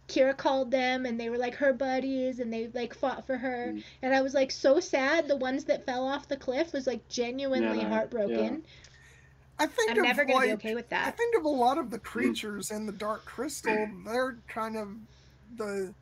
[0.08, 3.76] Kira called them and they were like her buddies and they like fought for her
[3.76, 3.84] Mm.
[4.02, 7.08] and I was like so sad the ones that fell off the cliff was like
[7.10, 8.64] genuinely Yeah, heartbroken.
[9.60, 11.08] I think I'm never gonna be okay with that.
[11.08, 13.90] I think of a lot of the creatures in the Dark Crystal.
[14.06, 14.90] They're kind of
[15.56, 15.94] the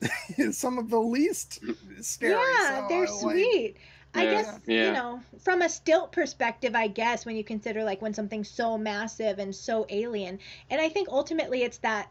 [0.52, 1.60] some of the least
[2.00, 2.32] scary.
[2.32, 3.76] Yeah, so they're I like- sweet.
[4.14, 8.00] I Yeah, guess you know, from a stilt perspective, I guess when you consider like
[8.00, 10.38] when something's so massive and so alien,
[10.70, 12.08] and I think ultimately it's that,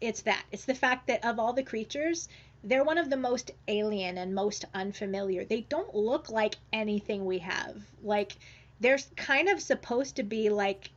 [0.00, 2.28] it's that, it's the fact that of all the creatures,
[2.62, 5.44] they're one of the most alien and most unfamiliar.
[5.44, 7.82] They don't look like anything we have.
[8.04, 8.36] Like
[8.78, 10.90] they're kind of supposed to be like.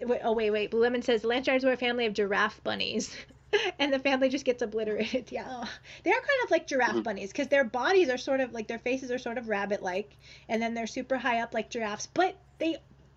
[0.00, 0.70] Wait, oh wait, wait.
[0.70, 3.14] Blue Lemon says Lanchars were a family of giraffe bunnies.
[3.78, 5.28] and the family just gets obliterated.
[5.32, 5.64] Yeah,
[6.04, 7.02] they're kind of like giraffe Mhm.
[7.04, 10.16] bunnies because their bodies are sort of like their faces are sort of rabbit-like,
[10.48, 12.06] and then they're super high up like giraffes.
[12.12, 12.76] But they,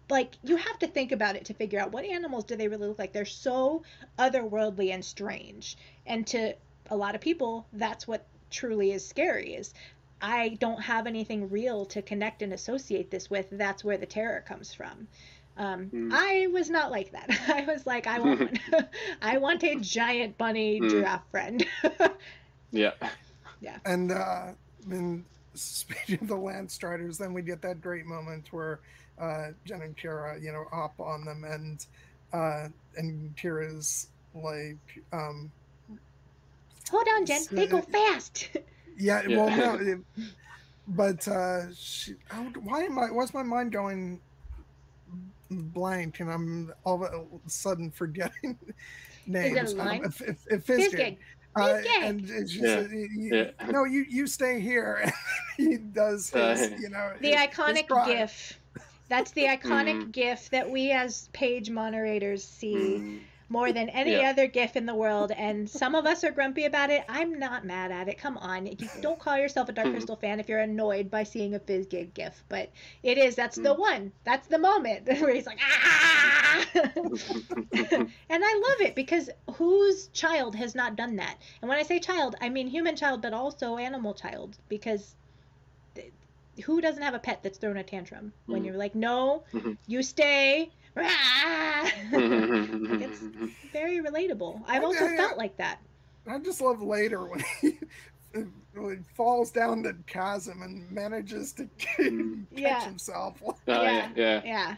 [0.09, 2.87] like, you have to think about it to figure out what animals do they really
[2.87, 3.13] look like.
[3.13, 3.83] They're so
[4.17, 6.55] otherworldly and strange, and to
[6.89, 9.53] a lot of people, that's what truly is scary.
[9.53, 9.73] Is
[10.21, 13.47] I don't have anything real to connect and associate this with.
[13.51, 15.07] That's where the terror comes from.
[15.59, 16.09] Um, Mm.
[16.13, 17.29] I was not like that.
[17.49, 18.87] I was like, I want one.
[19.21, 20.89] I want a giant bunny Mm.
[20.89, 21.65] giraffe friend.
[22.71, 22.91] Yeah.
[23.61, 23.77] Yeah.
[23.85, 24.47] And uh,
[24.87, 25.25] then
[25.55, 28.79] speaking of the Landstriders, then we get that great moment where
[29.19, 31.85] uh, Jen and Kira, you know, hop on them, and
[32.31, 34.77] uh, and Kira's like,
[35.11, 35.51] um,
[36.89, 37.41] Hold on, Jen.
[37.51, 38.49] They go fast.
[38.97, 39.37] yeah, Yeah.
[39.37, 39.99] well, no, it,
[40.87, 43.07] but uh, she, oh, why am I?
[43.11, 44.21] Why's my mind going
[45.49, 48.57] blank, and I'm all of a sudden forgetting
[49.27, 49.73] names?
[49.73, 50.03] line?
[50.05, 50.91] if, if, if Fizzgig.
[50.91, 51.17] Fizzgig.
[51.55, 52.81] Uh, and and she Yeah.
[52.81, 53.67] you, you- Yeah.
[53.71, 55.11] "No, you you stay here."
[55.57, 58.05] he does his, Uh, you know, The his- his iconic cry.
[58.05, 58.59] GIF.
[59.09, 60.11] That's the iconic Mhm.
[60.11, 63.19] GIF that we as page moderators see Mm.
[63.49, 64.29] More than any Yeah.
[64.29, 65.31] other GIF in the world.
[65.31, 67.03] And some of us are grumpy about it.
[67.09, 68.17] I'm not mad at it.
[68.19, 68.67] Come on.
[68.67, 69.91] You don't call yourself a Dark Mhm.
[69.93, 72.43] Crystal fan if you're annoyed by seeing a Fizzgig GIF.
[72.47, 72.71] But
[73.03, 73.35] it is.
[73.35, 73.79] That's the Mm.
[73.79, 74.11] one.
[74.23, 76.65] That's the moment where he's like, ah!
[76.73, 81.35] and I love it because whose child has not done that?
[81.61, 85.15] And when I say child, I mean human child, but also animal child because
[86.65, 88.65] who doesn't have a pet that's thrown a tantrum when Mhm.
[88.65, 89.77] you're like, no, Mhm.
[89.87, 90.69] you stay.
[92.11, 93.19] It's
[93.71, 94.61] very relatable.
[94.67, 95.37] I've also Okay, felt yeah.
[95.37, 95.79] like that.
[96.27, 97.77] I just love later when he,
[98.73, 102.11] when he falls down the chasm and manages to catch.
[102.51, 102.83] Yeah.
[102.85, 103.41] himself.
[103.45, 104.09] Oh, yeah.
[104.15, 104.41] Yeah.
[104.45, 104.75] Yeah.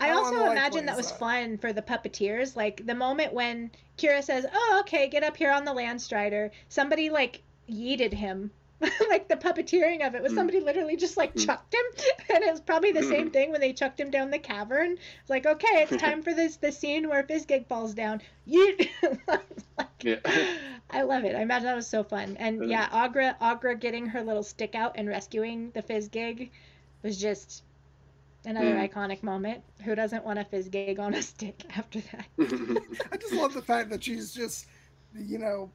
[0.00, 1.18] I How also imagine that was that?
[1.18, 2.54] fun for the puppeteers.
[2.54, 7.10] Like the moment when Kira says, "Oh, okay, get up here on the Landstrider," somebody
[7.10, 8.52] like yeeted him.
[9.08, 10.36] like the puppeteering of it was Mm.
[10.36, 11.46] somebody literally just like Mm.
[11.46, 11.84] chucked him,
[12.34, 13.32] and it was probably the same Mm.
[13.32, 14.92] thing when they chucked him down the cavern.
[15.20, 18.20] It's like, okay, it's time for this the scene where Fizzgig falls down.
[18.48, 18.88] Yeet.
[19.78, 20.16] like, Yeah.
[20.90, 21.34] I love it.
[21.34, 22.36] I imagine that was so fun.
[22.38, 26.50] And yeah, Aughra Aughra getting her little stick out and rescuing the Fizzgig
[27.02, 27.62] was just
[28.44, 28.88] another Mm.
[28.90, 29.62] iconic moment.
[29.84, 32.26] Who doesn't want a Fizzgig on a stick after that?
[33.12, 34.66] I just love the fact that she's just,
[35.16, 35.70] you know,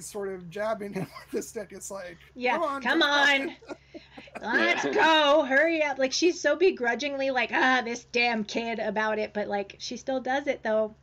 [0.00, 1.68] sort of jabbing him with the stick.
[1.72, 3.54] It's like, Yeah, come on, come on.
[4.42, 5.44] Let's go.
[5.48, 5.98] Hurry up.
[5.98, 10.20] Like she's so begrudgingly like, ah, this damn kid about it, but like she still
[10.20, 10.94] does it though.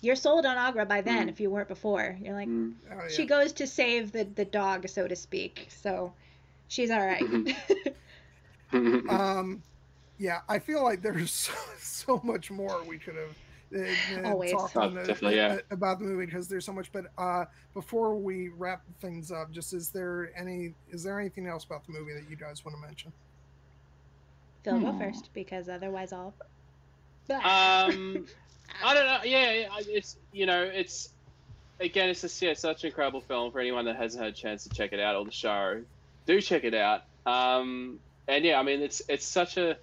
[0.00, 1.30] You're sold on Aughra by then Mm.
[1.30, 2.16] if you weren't before.
[2.22, 2.74] You're like, Mm.
[2.90, 3.08] Oh, yeah.
[3.08, 5.66] she goes to save the the dog, so to speak.
[5.70, 6.12] So
[6.68, 7.22] she's all right.
[8.72, 9.10] Mm-hmm.
[9.10, 9.62] um,
[10.18, 13.36] yeah, I feel like there's so, so much more we could have
[13.76, 14.52] uh, Always.
[14.52, 15.54] talk Oh, on the- definitely, yeah.
[15.54, 16.90] uh, about the movie because there's so much.
[16.92, 21.64] But uh, before we wrap things up, just is there any is there anything else
[21.64, 23.12] about the movie that you guys want to mention?
[24.64, 24.98] Phil, go Hmm.
[25.00, 26.34] first because otherwise I'll.
[27.30, 28.26] Um,
[28.82, 29.18] I don't know.
[29.24, 31.10] Yeah, it's you know, it's
[31.78, 34.62] again, it's just yeah, such an incredible film for anyone that hasn't had a chance
[34.64, 35.82] to check it out or the show.
[36.26, 37.02] Do check it out.
[37.26, 39.76] Um, and yeah, I mean, it's it's such a,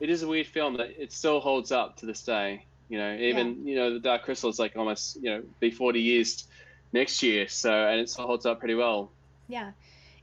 [0.00, 2.64] it is a weird film that it still holds up to this day.
[2.94, 6.00] You know, even you know, the Dark Crystal is like almost you know be forty
[6.00, 6.44] years
[6.92, 9.10] next year, so and it holds up pretty well.
[9.48, 9.72] Yeah.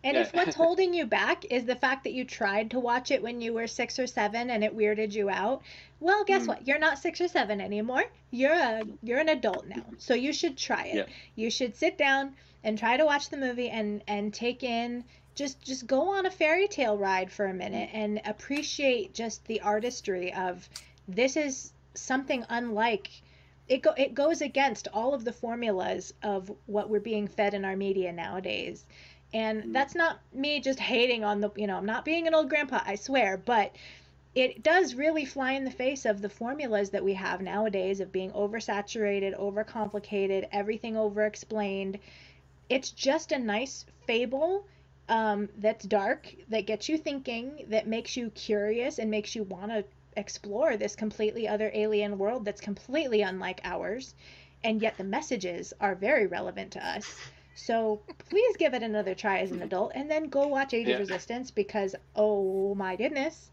[0.06, 0.22] And Yeah.
[0.22, 3.42] if what's holding you back is the fact that you tried to watch it when
[3.42, 5.64] you were six or seven and it weirded you out,
[6.00, 6.48] well, guess Mm.
[6.48, 6.66] what?
[6.66, 8.06] You're not six or seven anymore.
[8.32, 10.96] You're a you're an adult now, so you should try it.
[10.96, 11.06] Yeah.
[11.36, 15.04] You should sit down and try to watch the movie and and take in
[15.36, 19.60] just just go on a fairy tale ride for a minute and appreciate just the
[19.60, 20.70] artistry of
[21.10, 23.10] this is something unlike
[23.68, 27.64] it go it goes against all of the formulas of what we're being fed in
[27.64, 28.86] our media nowadays.
[29.34, 32.50] And that's not me just hating on the, you know, I'm not being an old
[32.50, 33.74] grandpa, I swear, but
[34.36, 38.12] it does really fly in the face of the formulas that we have nowadays of
[38.12, 42.00] being oversaturated, overcomplicated, everything overexplained.
[42.68, 44.66] It's just a nice fable
[45.08, 49.72] um, that's dark, that gets you thinking, that makes you curious and makes you want
[49.72, 49.86] to
[50.18, 54.14] explore this completely other alien world that's completely unlike ours.
[54.64, 57.24] And yet the messages are very relevant to us.
[57.56, 60.94] So please give it another try as an adult and then go watch Age Yeah.
[60.94, 63.50] of Resistance because, oh my goodness.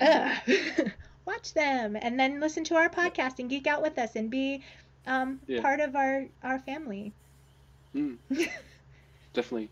[1.26, 4.62] Watch them and then listen to our podcast and geek out with us and be
[5.06, 5.62] um, Yeah.
[5.62, 7.12] part of our, our family.
[7.94, 8.18] Mm.
[9.32, 9.70] Definitely.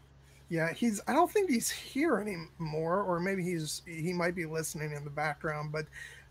[0.52, 1.00] Yeah, he's.
[1.08, 3.80] I don't think he's here anymore, or maybe he's.
[3.86, 5.86] He might be listening in the background, but,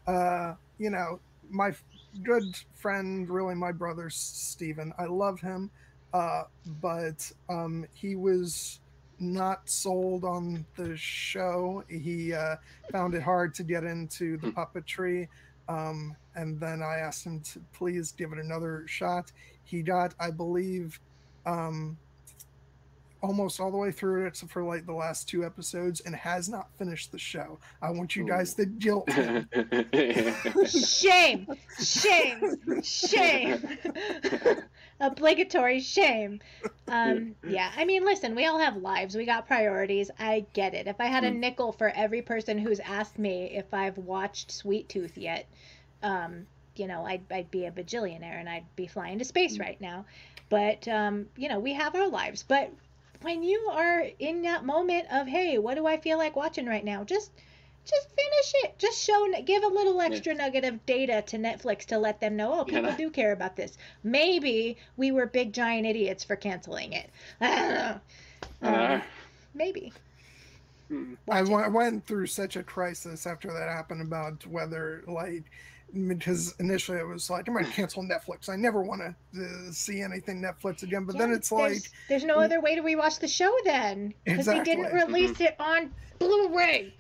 [0.06, 1.20] uh, you know,
[1.50, 1.84] my f-
[2.22, 4.94] good friend, really my brother Stephen.
[5.00, 5.72] I love him,
[6.14, 6.44] uh,
[6.84, 8.80] but um, he was
[9.20, 11.84] not sold on the show.
[11.90, 12.58] He uh,
[12.92, 15.30] found it hard to get into the puppetry.
[15.68, 19.32] Um, and then I asked him to please give it another shot.
[19.64, 21.00] He got, I believe,
[21.48, 21.98] um,
[23.22, 26.50] almost all the way through it except for like the last two episodes and has
[26.50, 27.60] not finished the show.
[27.82, 29.48] I want you guys to guilt him.
[30.68, 31.48] Shame!
[31.80, 32.82] Shame!
[32.84, 33.78] Shame!
[35.00, 36.40] Obligatory shame.
[36.88, 39.16] Um, yeah, I mean, listen, we all have lives.
[39.16, 40.12] We got priorities.
[40.20, 40.88] I get it.
[40.88, 44.90] If I had a nickel for every person who's asked me if I've watched Sweet
[44.90, 45.48] Tooth yet,
[46.04, 46.46] um,
[46.76, 50.06] you know, I'd, I'd be a bajillionaire and I'd be flying to space right now.
[50.50, 52.44] But, um, you know, we have our lives.
[52.44, 52.72] But
[53.22, 56.84] when you are in that moment of, hey, what do I feel like watching right
[56.84, 57.04] now?
[57.04, 57.32] Just
[57.84, 58.78] just finish it.
[58.78, 62.60] Just show, give a little extra nugget of data to Netflix to let them know,
[62.60, 62.96] oh, people Yeah.
[62.98, 63.76] do care about this.
[64.04, 67.10] Maybe we were big giant idiots for canceling it.
[67.42, 68.00] I don't know.
[68.62, 69.02] Uh, Um,
[69.56, 69.92] maybe.
[71.28, 75.46] I wa- I went through such a crisis after that happened about whether like
[76.08, 78.50] because initially it was like I'm gonna cancel Netflix.
[78.50, 81.06] I never want to uh, see anything Netflix again.
[81.06, 84.46] But then it's there's, like there's no other way to rewatch the show then because
[84.46, 85.02] they didn't Exactly.
[85.02, 85.14] Mm-hmm.
[85.14, 86.94] release it on Blu-ray.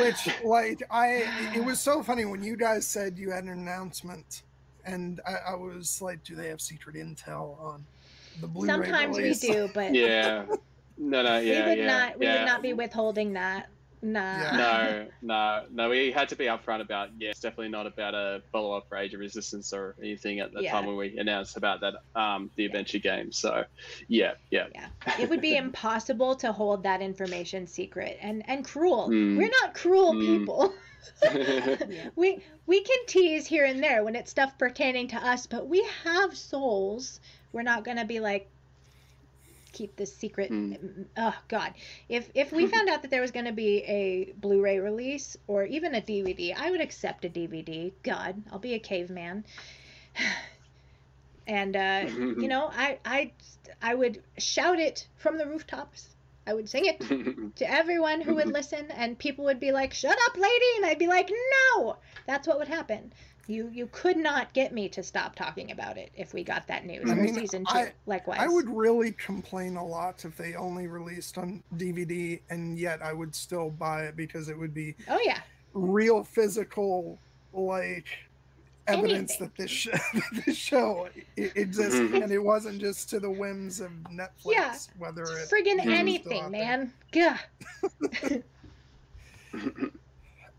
[0.00, 1.24] which like I
[1.54, 4.42] it was so funny when you guys said you had an announcement
[4.84, 7.84] and I, I was like, do they have secret intel on
[8.40, 9.42] the Blu-ray Sometimes release?
[9.42, 10.46] we do, but yeah.
[10.96, 11.86] No, no, yeah, we would yeah.
[11.86, 12.18] not.
[12.18, 12.38] We yeah.
[12.38, 13.68] would not be withholding that.
[14.02, 14.56] Nah.
[14.56, 15.88] No, no, no.
[15.88, 17.10] We had to be upfront about.
[17.18, 20.62] Yeah, it's definitely not about a follow-up for Age of Resistance or anything at the
[20.62, 20.72] Yeah.
[20.72, 23.32] time when we announced about that, um, the adventure game.
[23.32, 23.64] So,
[24.08, 24.66] yeah, yeah.
[24.74, 24.88] Yeah.
[25.18, 29.08] it would be impossible to hold that information secret and and cruel.
[29.08, 29.36] Mm.
[29.36, 30.38] We're not cruel Mm.
[30.38, 30.74] people.
[32.16, 35.86] we we can tease here and there when it's stuff pertaining to us, but we
[36.04, 37.20] have souls.
[37.52, 38.48] We're not gonna be like
[39.78, 40.52] keep this secret.
[41.16, 41.72] Oh God!
[42.08, 45.94] If if we found out that there was gonna be a Blu-ray release or even
[45.94, 47.92] a DVD, I would accept a DVD.
[48.02, 49.44] God, I'll be a caveman.
[51.50, 52.04] And uh,
[52.42, 53.32] you know, I I
[53.80, 56.14] I would shout it from the rooftops.
[56.46, 57.00] I would sing it
[57.56, 60.98] to everyone who would listen, and people would be like, "Shut up, lady!" And I'd
[60.98, 63.14] be like, "No!" That's what would happen.
[63.48, 66.84] You you could not get me to stop talking about it if we got that
[66.84, 67.78] news I for mean, season two.
[67.78, 72.78] I- Likewise, I would really complain a lot if they only released on DVD, and
[72.78, 75.40] yet I would still buy it because it would be Oh yeah,
[75.72, 77.18] real physical,
[77.54, 78.06] like
[78.86, 82.22] evidence that this sh- that this show i- exists, Mhm.
[82.24, 84.52] and it wasn't just to the whims of Netflix.
[84.52, 84.76] Yeah.
[84.98, 86.90] whether it friggin' anything, out there.
[87.12, 88.42] man.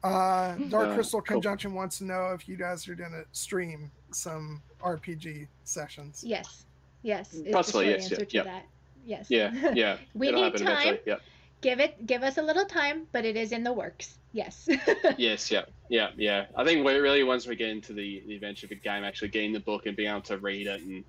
[0.02, 0.10] Gah.
[0.10, 1.36] Uh, Dark Crystal cool.
[1.36, 6.24] Conjunction wants to know if you guys are gonna stream some RPG sessions.
[6.26, 6.66] Yes.
[7.02, 7.34] Yes.
[7.34, 8.44] is the Possibly, yes, answer yeah, to yeah.
[8.44, 8.66] that.
[9.06, 9.28] Yes.
[9.30, 9.98] Yeah, yeah.
[10.14, 10.68] We It'll need time.
[10.68, 11.00] eventually.
[11.06, 11.16] Yeah.
[11.62, 14.18] give it give us a little time, but it is in the works.
[14.32, 14.70] Yes.
[15.18, 16.46] Yes, yeah, yeah, yeah.
[16.56, 19.30] I think we really once we get into the, the adventure of the game, actually
[19.30, 21.04] getting the book and being able to read it and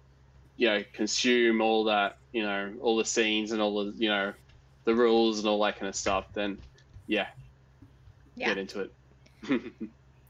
[0.57, 4.33] you know consume all that, you know, all the scenes and all the you know
[4.85, 6.59] the rules and all that kind of stuff, then
[7.07, 7.27] yeah,
[8.37, 8.49] yeah.
[8.49, 8.93] get into it.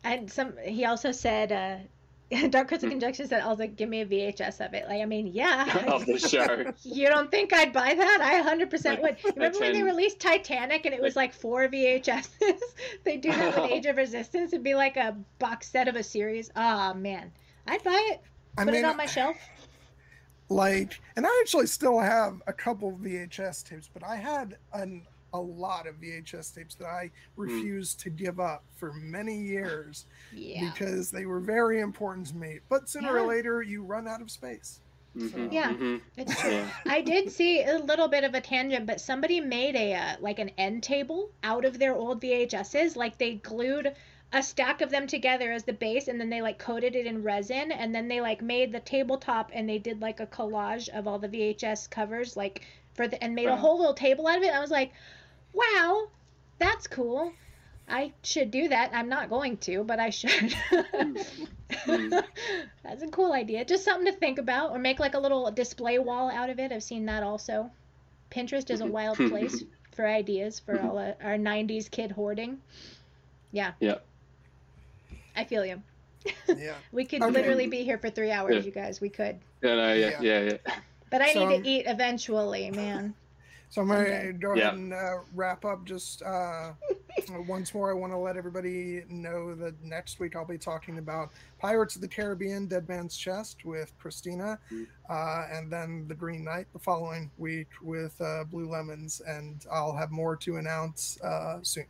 [0.02, 2.88] And some he also said uh Dark Crystal.
[2.88, 4.86] Conjunction said also give me a VHS of it.
[4.88, 5.84] Like I mean, yeah.
[5.88, 6.72] of the show.
[6.84, 8.20] You don't think I'd buy that?
[8.22, 9.16] I 100% Like, would.
[9.36, 12.28] Remember when they released Titanic and it was like four VHSs?
[13.04, 14.52] they do that with Age of Resistance.
[14.52, 16.50] It'd be like a box set of a series.
[16.54, 17.32] Ah, man.
[17.66, 18.20] I'd buy it.
[18.56, 19.36] I Put mean, it on my shelf.
[20.48, 25.02] like, and I actually still have a couple VHS tapes, but I had an,
[25.32, 30.70] a lot of VHS tapes that I refused to give up for many years Yeah.
[30.70, 32.58] because they were very important to me.
[32.68, 33.22] But sooner Yeah.
[33.22, 34.80] or later, you run out of space.
[35.16, 35.72] Mhm, Yeah.
[35.72, 36.00] mhm.
[36.16, 36.50] It's true.
[36.50, 36.68] Yeah.
[36.86, 40.38] I did see a little bit of a tangent, but somebody made a uh, like
[40.38, 42.94] an end table out of their old VHSs.
[42.96, 43.92] Like they glued
[44.32, 47.24] a stack of them together as the base, and then they like coated it in
[47.24, 51.08] resin, and then they like made the tabletop, and they did like a collage of
[51.08, 54.44] all the VHS covers, like for the and made a whole little table out of
[54.44, 54.52] it.
[54.54, 54.92] I was like,
[55.52, 56.08] wow,
[56.58, 57.32] that's cool.
[57.88, 58.90] I should do that.
[58.94, 60.30] I'm not going to, but I should.
[60.70, 61.26] Mm.
[62.84, 63.64] That's a cool idea.
[63.64, 66.70] Just something to think about, or make like a little display wall out of it.
[66.72, 67.70] I've seen that also.
[68.30, 72.60] Pinterest is a wild place for ideas for all uh, our '90s kid hoarding.
[73.52, 73.96] Yeah, Yeah.
[75.34, 75.82] I feel you.
[76.46, 76.74] Yeah.
[76.92, 77.32] We could Okay.
[77.32, 78.62] literally be here for three hours, Yeah.
[78.62, 79.00] you guys.
[79.00, 79.38] We could.
[79.62, 80.20] Yeah, no, yeah, Yeah.
[80.20, 80.74] yeah, yeah.
[81.10, 83.14] But I So- need to eat eventually, man.
[83.70, 84.26] So I'm going Okay.
[84.26, 84.68] to go Yeah.
[84.68, 85.84] ahead and uh, wrap up.
[85.84, 86.72] Just uh,
[87.48, 91.30] once more, I want to let everybody know that next week I'll be talking about
[91.60, 94.86] Pirates of the Caribbean: Dead Man's Chest with Christina, Mm.
[95.08, 99.94] uh, and then The Green Knight the following week with uh, Blue Lemons, and I'll
[99.96, 101.86] have more to announce uh, soon.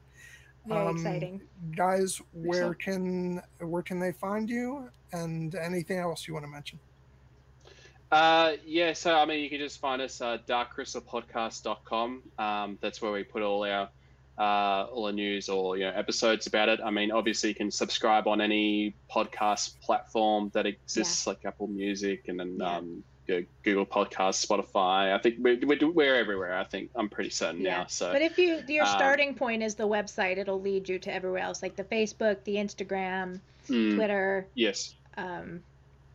[0.67, 1.41] Very Um, exciting.
[1.75, 6.78] Guys, where can where can they find you, and anything else you want to mention?
[8.12, 12.22] Uh, yeah, so I mean, you can just find us uh, darkcrystalpodcast.com.
[12.39, 13.89] Um, that's where we put all our
[14.39, 16.80] uh, all the news or you know episodes about it.
[16.84, 22.28] I mean, obviously, you can subscribe on any podcast platform that exists, like Apple Music
[22.28, 22.76] and then Yeah.
[22.78, 25.14] um, Go- Google Podcasts, Spotify.
[25.14, 26.58] I think we're, we're, we're everywhere.
[26.58, 27.78] I think I'm pretty certain Yeah.
[27.80, 27.86] now.
[27.86, 31.12] So But if you your um, starting point is the website, it'll lead you to
[31.14, 34.47] everywhere else, like the Facebook, the Instagram, mm, Twitter.
[34.55, 35.62] yes, um,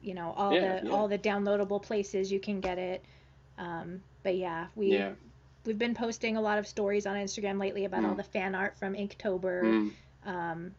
[0.05, 0.93] you know all Yeah, the yeah.
[0.93, 3.03] all the downloadable places you can get it.
[3.57, 5.13] Um, but yeah, we yeah,
[5.65, 8.17] we've been posting a lot of stories on Instagram lately about all Mm.
[8.17, 9.61] the fan art from Inktober.
[9.63, 9.91] mm,
[10.25, 10.71] Um,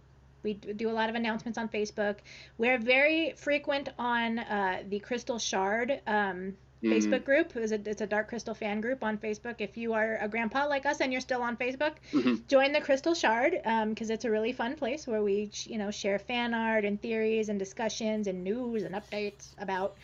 [0.43, 2.17] we do a lot of announcements on Facebook.
[2.59, 7.55] We're very frequent on uh, the Crystal Shard um, mm, Facebook group.
[7.57, 9.57] It's a, it's a Dark Crystal fan group on Facebook.
[9.61, 12.81] If you are a grandpa like us and you're still on Facebook, mhm, join the
[12.81, 13.53] Crystal Shard
[13.89, 17.49] because it's a really fun place where we, you know, share fan art and theories
[17.49, 19.97] and discussions and news and updates about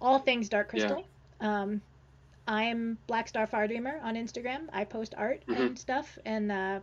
[0.00, 0.86] all things Dark Yeah.
[0.88, 1.06] Crystal.
[1.40, 1.80] Um,
[2.46, 4.68] I'm Black Star Far Dreamer on Instagram.
[4.72, 5.56] I post art Mhm.
[5.56, 6.80] and stuff and uh,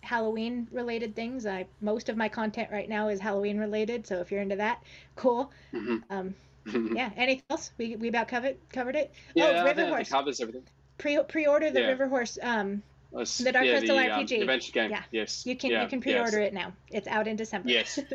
[0.00, 1.46] Halloween related things.
[1.46, 4.82] I most of my content right now is Halloween related, so if you're into that,
[5.16, 5.52] cool.
[5.72, 6.34] mhm, Um.
[6.94, 7.10] yeah.
[7.16, 7.70] Anything else?
[7.78, 9.12] We we about covered covered it.
[9.34, 10.08] Yeah, oh, River Horse.
[10.08, 10.64] covers everything.
[10.98, 11.88] Pre pre order the Yeah.
[11.88, 12.38] River Horse.
[12.42, 12.82] Um,
[13.14, 14.40] Us- The Dark yeah, Crystal the, um, RPG.
[14.40, 14.90] adventure game.
[14.90, 15.02] Yeah.
[15.10, 15.46] Yes.
[15.46, 16.72] you can yeah, you can pre-order it now.
[16.90, 17.70] It's out in December.
[17.70, 17.98] Yes.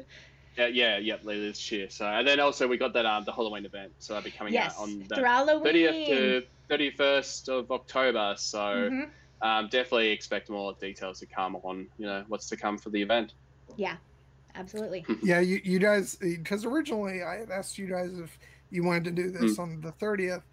[0.58, 1.90] Yeah, yeah, yeah, later this year.
[1.90, 4.54] So, and then also we got that um the Halloween event, so that'll be coming
[4.54, 4.74] yes.
[4.76, 8.36] out on the thirtieth to thirty first of October.
[8.38, 9.10] So, Mhm.
[9.42, 13.02] um, definitely expect more details to come on you know what's to come for the
[13.02, 13.34] event.
[13.78, 13.96] Yeah,
[14.56, 15.02] absolutely.
[15.02, 15.14] Hmm.
[15.24, 18.38] Yeah, you, you guys, because originally I had asked you guys if
[18.70, 19.46] you wanted to do hmm.
[19.46, 20.44] this on the 30th,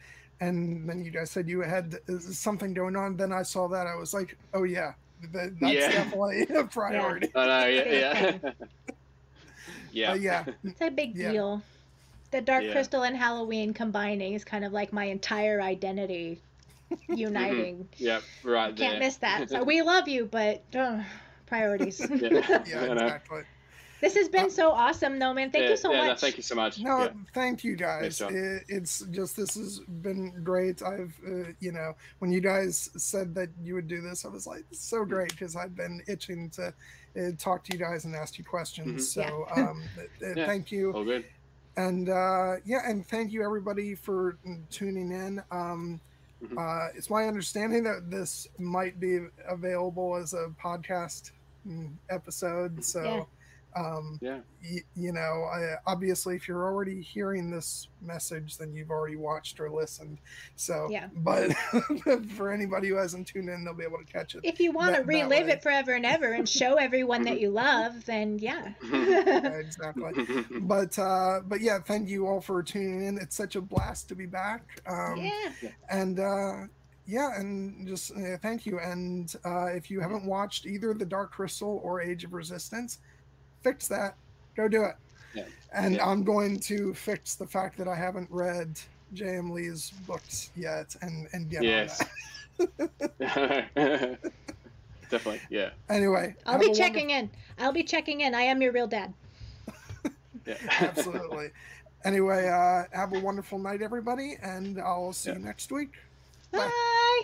[0.41, 3.17] and then you guys said you had something going on.
[3.17, 3.87] Then I saw that.
[3.87, 4.93] I was like, oh, yeah,
[5.33, 5.91] that, that's Yeah.
[5.91, 7.29] definitely a priority.
[7.35, 8.51] I know, yeah, uh,
[9.93, 10.15] yeah, yeah.
[10.15, 11.33] Yeah, It's a big Yeah.
[11.33, 11.63] deal.
[12.31, 12.73] The Dark Yeah.
[12.73, 16.41] Crystal and Halloween combining is kind of like my entire identity
[17.09, 17.77] uniting.
[17.79, 18.05] Mm-hmm.
[18.05, 18.99] Yep, right Can't there.
[19.01, 19.51] miss that.
[19.51, 21.01] So we love you, but uh,
[21.47, 22.01] priorities.
[22.01, 22.93] Yeah, yeah, I know.
[22.93, 23.43] exactly.
[24.01, 25.51] This has been so awesome, though, man.
[25.51, 26.21] Thank yeah, you so yeah, no, much.
[26.21, 26.79] thank you so much.
[26.81, 27.09] No, yeah.
[27.35, 28.19] thank you guys.
[28.19, 28.35] John.
[28.35, 30.83] It, it's just this has been great.
[30.83, 34.47] I've, uh, you know, when you guys said that you would do this, I was
[34.47, 36.73] like, so great because I've been itching to
[37.19, 39.15] uh, talk to you guys and ask you questions.
[39.15, 39.27] Mhm.
[39.27, 40.47] So, um, uh, uh, Yeah.
[40.47, 40.93] thank you.
[40.93, 41.25] All good.
[41.77, 44.37] and uh, yeah, and thank you everybody for
[44.71, 45.43] tuning in.
[45.51, 46.01] Um,
[46.43, 46.57] Mhm.
[46.57, 51.33] uh, it's my understanding that this might be available as a podcast
[51.67, 52.85] mm, episode.
[52.85, 53.27] So,
[53.79, 54.39] Um, Yeah.
[54.63, 59.61] y- you know, I, obviously, if you're already hearing this message, then you've already watched
[59.61, 60.19] or listened.
[60.57, 61.09] So, Yeah.
[61.17, 61.53] but
[62.37, 64.41] for anybody who hasn't tuned in, they'll be able to catch it.
[64.45, 67.41] If you want to that- that relive it forever and ever and show everyone that
[67.41, 68.73] you love, then yeah.
[68.93, 70.13] exactly.
[70.61, 73.19] But uh, but yeah, thank you all for tuning in.
[73.19, 74.63] It's such a blast to be back.
[74.87, 75.71] Um, yeah.
[75.91, 76.55] and uh,
[77.07, 78.79] yeah, and just uh, thank you.
[78.81, 82.99] And uh, if you haven't watched either The Dark Crystal or Age of Resistance,
[83.63, 84.15] fix that.
[84.57, 84.97] Go do it.
[85.35, 85.45] Yeah.
[85.73, 86.07] And Yeah.
[86.07, 88.79] I'm going to fix the fact that I haven't read
[89.15, 89.51] J.M.
[89.51, 92.03] Lee's books yet, and and get Yes.
[92.61, 92.69] on
[93.19, 94.19] that.
[95.11, 95.41] Definitely.
[95.49, 95.71] Yeah.
[95.89, 97.31] Anyway, I'll be a checking in.
[97.59, 98.35] I'll be checking in.
[98.35, 99.15] I am your real dad.
[100.45, 100.55] Yeah.
[100.81, 101.51] Absolutely.
[102.05, 105.93] anyway, uh, have a wonderful night, everybody, and I'll see you next week.
[106.53, 106.71] Bye.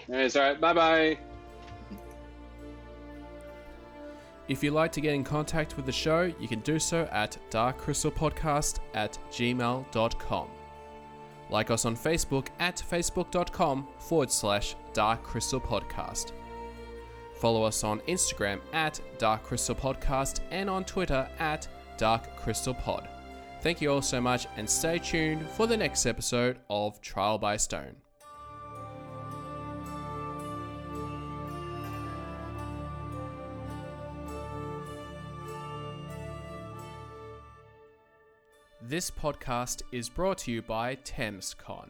[0.08, 0.60] Anyways, all right.
[0.60, 1.18] Bye bye.
[4.46, 7.38] If you'd like to get in contact with the show, you can do so at
[7.50, 10.48] darkcrystalpodcast at gmail.com.
[11.50, 16.32] Like us on Facebook at facebook.com forward slash darkcrystalpodcast.
[17.36, 23.08] Follow us on Instagram at darkcrystalpodcast and on Twitter at darkcrystalpod.
[23.60, 27.56] Thank you all so much and stay tuned for the next episode of Trial by
[27.56, 28.03] Stone.
[38.86, 41.88] This podcast is brought to you by ThamesCon,